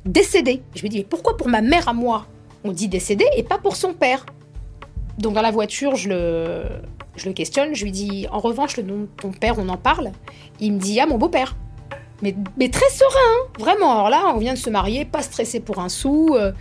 décédée. 0.04 0.62
Je 0.74 0.84
me 0.84 0.88
dis, 0.88 0.98
mais 0.98 1.04
pourquoi 1.04 1.36
pour 1.36 1.48
ma 1.48 1.60
mère 1.60 1.88
à 1.88 1.92
moi, 1.92 2.26
on 2.64 2.72
dit 2.72 2.88
décédée 2.88 3.26
et 3.36 3.42
pas 3.42 3.58
pour 3.58 3.76
son 3.76 3.92
père? 3.92 4.26
Donc 5.18 5.34
dans 5.34 5.42
la 5.42 5.50
voiture, 5.50 5.96
je 5.96 6.08
le, 6.08 6.64
je 7.16 7.26
le 7.26 7.32
questionne, 7.32 7.74
je 7.74 7.84
lui 7.84 7.92
dis, 7.92 8.26
en 8.30 8.38
revanche, 8.38 8.76
le 8.76 8.82
nom 8.82 9.00
de 9.00 9.08
ton 9.20 9.30
père, 9.30 9.56
on 9.58 9.68
en 9.68 9.76
parle. 9.76 10.12
Il 10.60 10.72
me 10.74 10.78
dit, 10.78 10.98
ah, 11.00 11.06
mon 11.06 11.18
beau-père. 11.18 11.56
Mais, 12.22 12.36
mais, 12.56 12.68
très 12.68 12.88
serein, 12.88 13.10
hein. 13.16 13.48
vraiment. 13.58 13.92
Alors 13.92 14.08
là, 14.08 14.32
on 14.34 14.38
vient 14.38 14.54
de 14.54 14.58
se 14.58 14.70
marier, 14.70 15.04
pas 15.04 15.22
stressé 15.22 15.58
pour 15.58 15.80
un 15.80 15.88
sou. 15.88 16.36
Euh, 16.36 16.52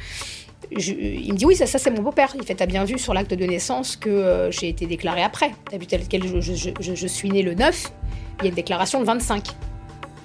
il 0.69 1.33
me 1.33 1.37
dit 1.37 1.45
oui, 1.45 1.55
ça, 1.55 1.65
c'est 1.65 1.91
mon 1.91 2.01
beau-père. 2.01 2.33
Il 2.35 2.43
fait, 2.43 2.55
t'as 2.55 2.65
bien 2.65 2.83
vu 2.83 2.99
sur 2.99 3.13
l'acte 3.13 3.33
de 3.33 3.45
naissance 3.45 3.95
que 3.95 4.09
euh, 4.09 4.51
j'ai 4.51 4.69
été 4.69 4.85
déclaré 4.85 5.23
après. 5.23 5.51
T'as 5.69 5.77
vu 5.77 5.87
tel 5.87 6.07
quel 6.07 6.25
je, 6.25 6.39
je, 6.41 7.07
suis 7.07 7.29
né 7.29 7.41
le 7.41 7.55
9, 7.55 7.91
il 8.39 8.43
y 8.43 8.47
a 8.47 8.49
une 8.49 8.55
déclaration 8.55 8.99
le 8.99 9.05
25. 9.05 9.43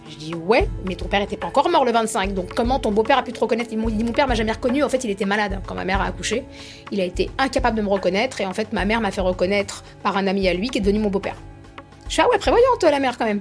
Je 0.09 0.16
dis 0.16 0.34
ouais, 0.34 0.68
mais 0.87 0.95
ton 0.95 1.07
père 1.07 1.20
était 1.20 1.37
pas 1.37 1.49
encore 1.49 1.68
mort 1.68 1.84
le 1.84 1.91
25, 1.91 2.32
donc 2.32 2.55
comment 2.55 2.78
ton 2.78 2.93
beau-père 2.93 3.18
a 3.18 3.22
pu 3.24 3.32
te 3.32 3.41
reconnaître? 3.41 3.72
Il 3.72 3.97
dit 3.97 4.05
mon 4.05 4.12
père 4.12 4.28
m'a 4.28 4.37
jamais 4.37 4.53
reconnu, 4.53 4.84
en 4.84 4.89
fait 4.89 5.03
il 5.03 5.11
était 5.11 5.24
malade 5.24 5.61
quand 5.66 5.74
ma 5.74 5.84
mère 5.84 6.01
a 6.01 6.07
accouché. 6.07 6.45
Il 6.93 7.01
a 7.01 7.05
été 7.05 7.28
incapable 7.39 7.76
de 7.76 7.82
me 7.82 7.89
reconnaître 7.89 8.41
et 8.41 8.47
en 8.47 8.55
fait 8.55 8.72
ma 8.72 8.84
mère 8.84 9.01
m'a 9.01 9.11
fait 9.11 9.20
reconnaître 9.20 9.82
par 10.05 10.16
un 10.16 10.28
ami 10.28 10.47
à 10.49 10.55
lui 10.55 10.68
qui 10.68 10.78
est 10.78 10.80
devenu 10.80 11.01
mon 11.01 11.11
beau-père. 11.11 11.37
Je 12.09 12.14
dis 12.14 12.20
ah 12.20 12.28
ouais, 12.28 12.39
prévoyante 12.39 12.84
la 12.84 13.01
mère 13.01 13.18
quand 13.18 13.24
même. 13.24 13.41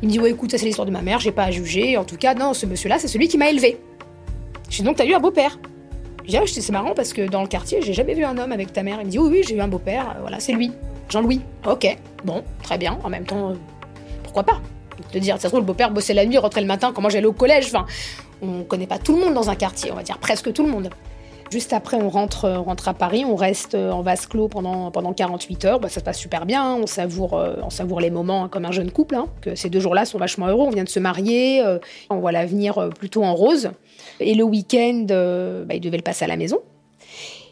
Il 0.00 0.08
me 0.08 0.12
dit 0.12 0.20
ouais 0.20 0.30
écoute, 0.30 0.52
ça 0.52 0.58
c'est 0.58 0.66
l'histoire 0.66 0.86
de 0.86 0.92
ma 0.92 1.02
mère, 1.02 1.18
j'ai 1.18 1.32
pas 1.32 1.44
à 1.44 1.50
juger, 1.50 1.96
en 1.96 2.04
tout 2.04 2.16
cas 2.16 2.34
non, 2.34 2.54
ce 2.54 2.66
monsieur-là 2.66 3.00
c'est 3.00 3.08
celui 3.08 3.26
qui 3.26 3.36
m'a 3.36 3.50
élevé. 3.50 3.80
Je 4.70 4.76
dis 4.76 4.82
donc 4.84 4.96
t'as 4.96 5.06
eu 5.06 5.14
un 5.14 5.20
beau-père 5.20 5.58
je 6.24 6.30
dis, 6.30 6.36
ah, 6.38 6.42
c'est 6.46 6.72
marrant 6.72 6.94
parce 6.94 7.12
que 7.12 7.28
dans 7.28 7.42
le 7.42 7.48
quartier, 7.48 7.82
j'ai 7.82 7.92
jamais 7.92 8.14
vu 8.14 8.24
un 8.24 8.36
homme 8.38 8.52
avec 8.52 8.72
ta 8.72 8.82
mère. 8.82 8.98
Il 9.00 9.06
me 9.06 9.10
dit, 9.10 9.18
oui, 9.18 9.28
oui, 9.30 9.42
j'ai 9.46 9.56
eu 9.56 9.60
un 9.60 9.68
beau-père, 9.68 10.14
euh, 10.16 10.20
voilà, 10.22 10.40
c'est 10.40 10.52
lui, 10.52 10.72
Jean-Louis. 11.10 11.40
Ok, 11.66 11.86
bon, 12.24 12.42
très 12.62 12.78
bien, 12.78 12.98
en 13.04 13.10
même 13.10 13.26
temps, 13.26 13.50
euh, 13.50 13.54
pourquoi 14.22 14.42
pas 14.42 14.60
Te 15.12 15.18
dire, 15.18 15.36
ça 15.36 15.42
se 15.42 15.48
trouve, 15.48 15.60
le 15.60 15.66
beau-père 15.66 15.90
bossait 15.90 16.14
la 16.14 16.24
nuit, 16.24 16.38
rentrait 16.38 16.62
le 16.62 16.66
matin, 16.66 16.92
comment 16.94 17.10
j'allais 17.10 17.26
au 17.26 17.32
collège, 17.32 17.66
enfin, 17.66 17.84
on 18.40 18.62
connaît 18.62 18.86
pas 18.86 18.98
tout 18.98 19.14
le 19.14 19.20
monde 19.20 19.34
dans 19.34 19.50
un 19.50 19.54
quartier, 19.54 19.92
on 19.92 19.96
va 19.96 20.02
dire 20.02 20.18
presque 20.18 20.52
tout 20.52 20.64
le 20.64 20.70
monde. 20.70 20.88
Juste 21.50 21.74
après, 21.74 21.98
on 21.98 22.08
rentre, 22.08 22.46
euh, 22.46 22.58
rentre 22.58 22.88
à 22.88 22.94
Paris, 22.94 23.24
on 23.26 23.36
reste 23.36 23.74
en 23.74 24.00
vase 24.00 24.26
clos 24.26 24.48
pendant, 24.48 24.90
pendant 24.90 25.12
48 25.12 25.64
heures. 25.66 25.78
Bah, 25.78 25.90
ça 25.90 26.00
se 26.00 26.04
passe 26.04 26.18
super 26.18 26.46
bien, 26.46 26.74
on, 26.74 26.86
savoure, 26.86 27.34
on 27.34 27.70
savoure 27.70 28.00
les 28.00 28.10
moments 28.10 28.44
hein, 28.44 28.48
comme 28.48 28.64
un 28.64 28.72
jeune 28.72 28.90
couple. 28.90 29.14
Hein, 29.14 29.26
que 29.42 29.54
ces 29.54 29.68
deux 29.68 29.78
jours-là 29.78 30.06
sont 30.06 30.18
vachement 30.18 30.46
heureux. 30.48 30.64
On 30.66 30.70
vient 30.70 30.84
de 30.84 30.88
se 30.88 30.98
marier, 30.98 31.62
on 32.08 32.18
voit 32.18 32.32
l'avenir 32.32 32.88
plutôt 32.98 33.22
en 33.22 33.34
rose. 33.34 33.70
Et 34.20 34.34
le 34.34 34.44
week-end, 34.44 35.06
euh, 35.10 35.64
bah, 35.64 35.74
il 35.74 35.80
devait 35.80 35.96
le 35.96 36.02
passer 36.02 36.24
à 36.24 36.28
la 36.28 36.36
maison. 36.36 36.60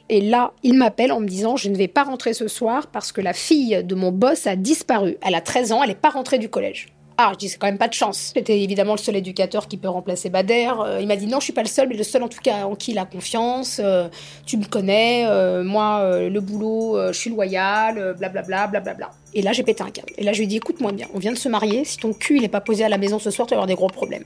Et 0.09 0.21
là, 0.21 0.53
il 0.63 0.75
m'appelle 0.75 1.13
en 1.13 1.21
me 1.21 1.27
disant 1.27 1.57
Je 1.57 1.69
ne 1.69 1.77
vais 1.77 1.89
pas 1.89 2.05
rentrer 2.05 2.35
ce 2.35 2.49
soir 2.49 2.87
parce 2.89 3.13
que 3.13 3.21
la 3.21 3.33
fille 3.33 3.83
de 3.83 3.95
mon 3.95 4.13
boss 4.13 4.47
a 4.47 4.57
disparu. 4.57 5.17
Elle 5.23 5.35
a 5.35 5.41
13 5.41 5.73
ans, 5.73 5.83
elle 5.83 5.91
n'est 5.91 5.95
pas 5.95 6.11
rentrée 6.11 6.39
du 6.39 6.49
collège. 6.49 6.89
Ah, 7.19 7.31
je 7.33 7.39
dis 7.39 7.49
C'est 7.49 7.59
quand 7.59 7.67
même 7.67 7.79
pas 7.79 7.89
de 7.89 7.95
chance. 7.95 8.33
C'était 8.35 8.61
évidemment 8.61 8.93
le 8.93 8.99
seul 8.99 9.17
éducateur 9.17 9.69
qui 9.69 9.77
peut 9.77 9.89
remplacer 9.89 10.29
Bader. 10.29 10.73
Euh, 10.81 10.99
il 11.01 11.07
m'a 11.07 11.17
dit 11.17 11.27
Non, 11.27 11.39
je 11.39 11.45
suis 11.45 11.53
pas 11.53 11.63
le 11.63 11.69
seul, 11.69 11.89
mais 11.89 11.97
le 11.97 12.03
seul 12.03 12.23
en 12.23 12.29
tout 12.29 12.41
cas 12.43 12.67
en 12.67 12.75
qui 12.75 12.93
il 12.93 12.99
a 12.99 13.05
confiance. 13.05 13.81
Euh, 13.83 14.09
tu 14.45 14.57
me 14.57 14.65
connais, 14.65 15.25
moi, 15.63 16.29
le 16.29 16.41
boulot, 16.41 16.99
je 17.13 17.19
suis 17.19 17.31
loyal, 17.31 18.15
blablabla, 18.19 18.67
blablabla. 18.67 19.11
Et 19.35 19.43
là, 19.43 19.53
j'ai 19.53 19.63
pété 19.63 19.83
un 19.83 19.91
câble. 19.91 20.13
Et 20.19 20.25
là, 20.25 20.33
je 20.33 20.39
lui 20.39 20.45
ai 20.45 20.49
dit 20.49 20.57
Écoute-moi 20.57 20.93
bien, 20.93 21.07
on 21.15 21.19
vient 21.19 21.33
de 21.33 21.39
se 21.39 21.49
marier. 21.49 21.85
Si 21.85 21.97
ton 21.97 22.13
cul, 22.13 22.41
n'est 22.41 22.49
pas 22.49 22.61
posé 22.61 22.85
à 22.85 22.89
la 22.89 22.99
maison 22.99 23.19
ce 23.19 23.31
soir, 23.31 23.47
tu 23.47 23.53
vas 23.53 23.59
avoir 23.59 23.67
des 23.67 23.75
gros 23.75 23.89
problèmes. 23.89 24.25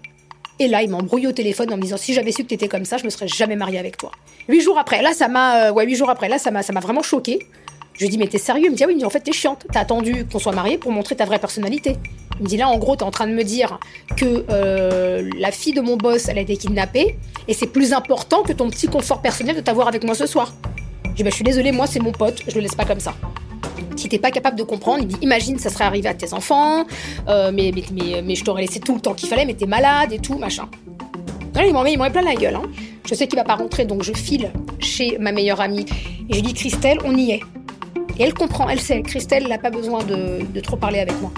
Et 0.59 0.69
là, 0.69 0.83
il 0.83 0.91
m'embrouille 0.91 1.27
au 1.27 1.33
téléphone 1.33 1.73
en 1.73 1.77
me 1.77 1.83
disant 1.83 1.97
si 1.97 2.15
j'avais 2.15 2.33
su 2.33 2.43
que 2.43 2.49
t'étais 2.49 2.69
comme 2.69 2.85
ça, 2.85 2.97
je 2.97 3.05
me 3.05 3.11
serais 3.11 3.29
jamais 3.29 3.57
mariée 3.57 3.79
avec 3.79 3.97
toi. 3.97 4.11
Huit 4.49 4.63
jours 4.63 4.79
après, 4.79 5.03
là, 5.03 5.13
ça 5.13 5.29
m'a, 5.29 5.69
euh, 5.69 5.73
ouais, 5.73 5.85
huit 5.85 5.97
jours 5.97 6.09
après, 6.09 6.29
là, 6.29 6.39
ça 6.39 6.51
m'a, 6.51 6.63
ça 6.63 6.73
m'a 6.73 6.81
vraiment 6.81 7.03
choqué. 7.03 7.47
Je 7.97 8.03
lui 8.05 8.11
dis 8.11 8.19
mais 8.19 8.27
t'es 8.27 8.39
sérieux? 8.39 8.67
Il 8.67 8.73
me 8.73 8.77
dit 8.77 8.85
ah 8.85 8.89
oui, 8.89 9.03
en 9.05 9.11
fait 9.11 9.21
t'es 9.21 9.33
chiante. 9.33 9.67
T'as 9.73 9.81
attendu 9.81 10.27
qu'on 10.27 10.39
soit 10.39 10.53
mariés 10.53 10.77
pour 10.77 10.93
montrer 10.93 11.17
ta 11.17 11.25
vraie 11.25 11.39
personnalité. 11.39 11.97
Il 12.39 12.43
me 12.43 12.47
dit 12.49 12.59
là 12.59 12.69
en 12.69 12.77
gros 12.77 12.95
t'es 12.95 13.05
en 13.05 13.11
train 13.11 13.27
de 13.27 13.33
me 13.33 13.43
dire 13.43 13.81
que 14.17 14.45
euh, 14.51 15.31
la 15.39 15.51
fille 15.51 15.73
de 15.73 15.81
mon 15.81 15.97
boss 15.97 16.29
elle 16.29 16.37
a 16.37 16.43
été 16.43 16.59
kidnappée 16.59 17.17
et 17.49 17.55
c'est 17.55 17.67
plus 17.67 17.95
important 17.95 18.43
que 18.43 18.53
ton 18.53 18.69
petit 18.69 18.89
confort 18.89 19.23
personnel 19.23 19.57
de 19.57 19.63
t'avoir 19.63 19.89
avec 19.89 20.05
moi 20.05 20.15
ce 20.15 20.27
soir. 20.27 20.53
Je 21.07 21.13
dis 21.13 21.23
bah 21.23 21.31
je 21.31 21.37
suis 21.37 21.45
désolée, 21.45 21.73
moi 21.73 21.87
c'est 21.87 22.01
mon 22.01 22.13
pote, 22.13 22.43
je 22.47 22.55
le 22.55 22.61
laisse 22.61 22.75
pas 22.75 22.85
comme 22.85 23.01
ça. 23.01 23.15
Si 23.97 24.09
t'es 24.09 24.19
pas 24.19 24.31
capable 24.31 24.59
de 24.59 24.63
comprendre, 24.63 25.01
il 25.03 25.09
dit 25.09 25.17
imagine 25.23 25.59
ça 25.59 25.71
serait 25.71 25.85
arrivé 25.85 26.09
à 26.09 26.15
tes 26.15 26.33
enfants, 26.33 26.85
euh, 27.29 27.51
mais, 27.53 27.73
mais, 27.73 28.23
mais, 28.23 28.35
je 28.35 28.45
t'aurais 28.45 28.63
laissé 28.63 28.81
tout 28.81 28.95
le 28.95 29.01
temps 29.01 29.15
qu'il 29.15 29.29
fallait, 29.29 29.47
mais 29.47 29.55
t'es 29.55 29.67
malade 29.67 30.13
et 30.13 30.19
tout, 30.19 30.39
machin. 30.39 30.69
il 31.57 31.73
m'en 31.73 31.83
met, 31.83 31.97
plein 32.11 32.23
la 32.23 32.35
gueule. 32.35 32.57
Hein. 32.57 32.63
Je 33.09 33.15
sais 33.15 33.27
qu'il 33.27 33.39
va 33.39 33.45
pas 33.45 33.55
rentrer, 33.55 33.85
donc 33.85 34.03
je 34.03 34.13
file 34.13 34.51
chez 34.81 35.17
ma 35.19 35.33
meilleure 35.33 35.61
amie 35.61 35.87
et 36.29 36.35
je 36.35 36.41
dis 36.41 36.55
Christelle, 36.55 36.99
on 37.05 37.17
y 37.17 37.33
est. 37.33 37.41
Et 38.19 38.23
elle 38.23 38.35
comprend, 38.35 38.69
elle 38.69 38.81
sait. 38.81 39.03
Christelle, 39.03 39.45
elle 39.45 39.51
n'a 39.51 39.59
pas 39.59 39.71
besoin 39.71 40.03
de, 40.03 40.61
trop 40.61 40.77
parler 40.77 41.01
avec 41.01 41.21
moi. 41.21 41.31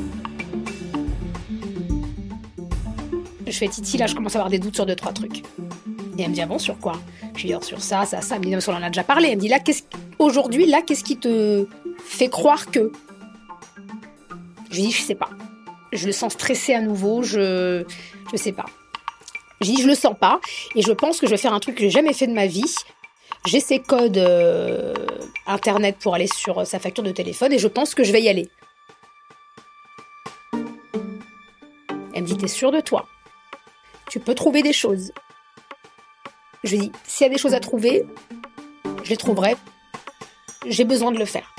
Je 3.46 3.52
fais 3.52 3.68
Titi, 3.68 3.96
là, 3.96 4.06
je 4.06 4.14
commence 4.14 4.36
à 4.36 4.38
avoir 4.38 4.50
des 4.50 4.58
doutes 4.58 4.74
sur 4.74 4.86
deux, 4.86 4.94
trois 4.94 5.12
trucs. 5.12 5.38
Et 6.18 6.22
elle 6.22 6.30
me 6.30 6.34
dit, 6.34 6.40
ah 6.40 6.46
bon, 6.46 6.58
sur 6.58 6.78
quoi? 6.78 6.92
Je 7.34 7.46
lui 7.46 7.54
dis, 7.54 7.66
sur 7.66 7.80
ça, 7.80 8.04
ça, 8.04 8.20
ça. 8.20 8.36
Elle 8.36 8.48
me 8.48 8.58
dit, 8.58 8.68
on 8.68 8.72
en 8.72 8.82
a 8.82 8.88
déjà 8.88 9.04
parlé. 9.04 9.28
Elle 9.28 9.36
me 9.36 9.40
dit, 9.40 9.48
là, 9.48 9.58
aujourd'hui, 10.18 10.66
là, 10.66 10.82
qu'est-ce 10.86 11.04
qui 11.04 11.16
te 11.16 11.66
fait 12.08 12.28
croire 12.28 12.70
que. 12.70 12.92
Je 14.70 14.76
lui 14.76 14.82
dis, 14.82 14.90
je 14.92 15.02
sais 15.02 15.14
pas. 15.14 15.30
Je 15.92 16.06
le 16.06 16.12
sens 16.12 16.32
stressé 16.32 16.74
à 16.74 16.80
nouveau, 16.80 17.22
je. 17.22 17.84
Je 18.32 18.36
sais 18.36 18.52
pas. 18.52 18.66
Je 19.60 19.66
dis, 19.66 19.82
je 19.82 19.86
le 19.86 19.94
sens 19.94 20.14
pas. 20.18 20.40
Et 20.74 20.82
je 20.82 20.92
pense 20.92 21.20
que 21.20 21.26
je 21.26 21.32
vais 21.32 21.38
faire 21.38 21.54
un 21.54 21.60
truc 21.60 21.76
que 21.76 21.80
j'ai 21.80 21.90
jamais 21.90 22.12
fait 22.12 22.26
de 22.26 22.32
ma 22.32 22.46
vie. 22.46 22.74
J'ai 23.46 23.60
ses 23.60 23.80
codes 23.80 24.18
euh, 24.18 24.92
internet 25.46 25.96
pour 26.00 26.14
aller 26.14 26.26
sur 26.26 26.66
sa 26.66 26.78
facture 26.78 27.04
de 27.04 27.12
téléphone 27.12 27.52
et 27.52 27.58
je 27.58 27.68
pense 27.68 27.94
que 27.94 28.04
je 28.04 28.12
vais 28.12 28.20
y 28.20 28.28
aller. 28.28 28.50
Elle 32.14 32.22
me 32.22 32.26
dit, 32.26 32.36
t'es 32.36 32.48
sûre 32.48 32.72
de 32.72 32.80
toi? 32.80 33.06
Tu 34.10 34.18
peux 34.18 34.34
trouver 34.34 34.62
des 34.62 34.72
choses. 34.72 35.12
Je 36.64 36.76
lui 36.76 36.78
dis, 36.78 36.92
s'il 37.06 37.26
y 37.26 37.30
a 37.30 37.32
des 37.32 37.38
choses 37.38 37.54
à 37.54 37.60
trouver, 37.60 38.04
je 39.04 39.10
les 39.10 39.16
trouverai. 39.16 39.56
J'ai 40.66 40.84
besoin 40.84 41.12
de 41.12 41.18
le 41.18 41.24
faire. 41.24 41.54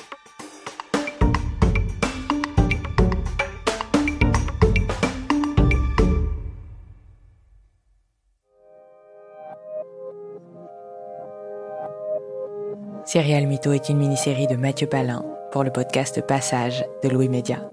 Serial 13.19 13.47
Mytho 13.47 13.73
est 13.73 13.89
une 13.89 13.97
mini-série 13.97 14.47
de 14.47 14.55
Mathieu 14.55 14.87
Palin 14.87 15.25
pour 15.51 15.65
le 15.65 15.71
podcast 15.71 16.25
Passage 16.25 16.85
de 17.03 17.09
Louis 17.09 17.27
Média. 17.27 17.69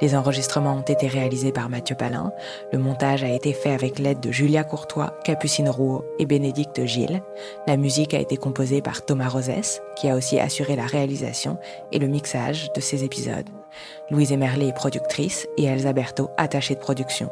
Les 0.00 0.16
enregistrements 0.16 0.74
ont 0.74 0.80
été 0.80 1.06
réalisés 1.06 1.52
par 1.52 1.68
Mathieu 1.68 1.94
Palin. 1.94 2.32
Le 2.72 2.80
montage 2.80 3.22
a 3.22 3.32
été 3.32 3.52
fait 3.52 3.70
avec 3.70 4.00
l'aide 4.00 4.18
de 4.18 4.32
Julia 4.32 4.64
Courtois, 4.64 5.16
Capucine 5.22 5.68
Rouault 5.68 6.04
et 6.18 6.26
Bénédicte 6.26 6.84
Gilles. 6.84 7.22
La 7.68 7.76
musique 7.76 8.12
a 8.12 8.18
été 8.18 8.36
composée 8.36 8.82
par 8.82 9.04
Thomas 9.04 9.28
Rosès, 9.28 9.80
qui 9.94 10.08
a 10.08 10.16
aussi 10.16 10.40
assuré 10.40 10.74
la 10.74 10.86
réalisation 10.86 11.58
et 11.92 12.00
le 12.00 12.08
mixage 12.08 12.72
de 12.72 12.80
ces 12.80 13.04
épisodes. 13.04 13.48
Louise 14.10 14.32
Emerlet 14.32 14.66
est 14.66 14.76
productrice 14.76 15.46
et 15.56 15.66
Elsa 15.66 15.92
Berthaud 15.92 16.30
attachée 16.36 16.74
de 16.74 16.80
production. 16.80 17.30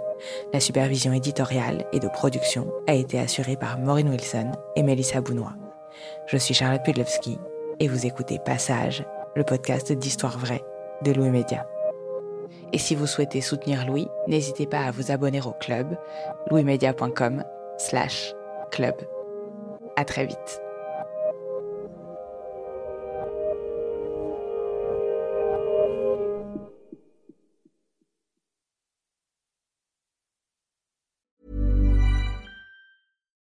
La 0.52 0.60
supervision 0.60 1.12
éditoriale 1.12 1.84
et 1.92 1.98
de 1.98 2.06
production 2.06 2.68
a 2.86 2.94
été 2.94 3.18
assurée 3.18 3.56
par 3.56 3.80
Maureen 3.80 4.08
Wilson 4.08 4.52
et 4.76 4.84
Melissa 4.84 5.20
Bounois. 5.20 5.54
Je 6.28 6.36
suis 6.36 6.54
Charlotte 6.54 6.84
Pudlewski 6.84 7.38
et 7.80 7.88
vous 7.88 8.06
écoutez 8.06 8.38
Passage, 8.38 9.04
le 9.34 9.44
podcast 9.44 9.92
d'histoire 9.92 10.38
vraie 10.38 10.64
de 11.02 11.12
Louis 11.12 11.30
Média. 11.30 11.66
Et 12.72 12.78
si 12.78 12.94
vous 12.94 13.06
souhaitez 13.06 13.40
soutenir 13.40 13.86
Louis, 13.86 14.08
n'hésitez 14.28 14.66
pas 14.66 14.80
à 14.80 14.90
vous 14.90 15.10
abonner 15.10 15.40
au 15.40 15.52
club 15.52 15.96
louismedia.com 16.50 17.44
slash 17.78 18.34
club. 18.70 18.94
À 19.96 20.04
très 20.04 20.26
vite. 20.26 20.65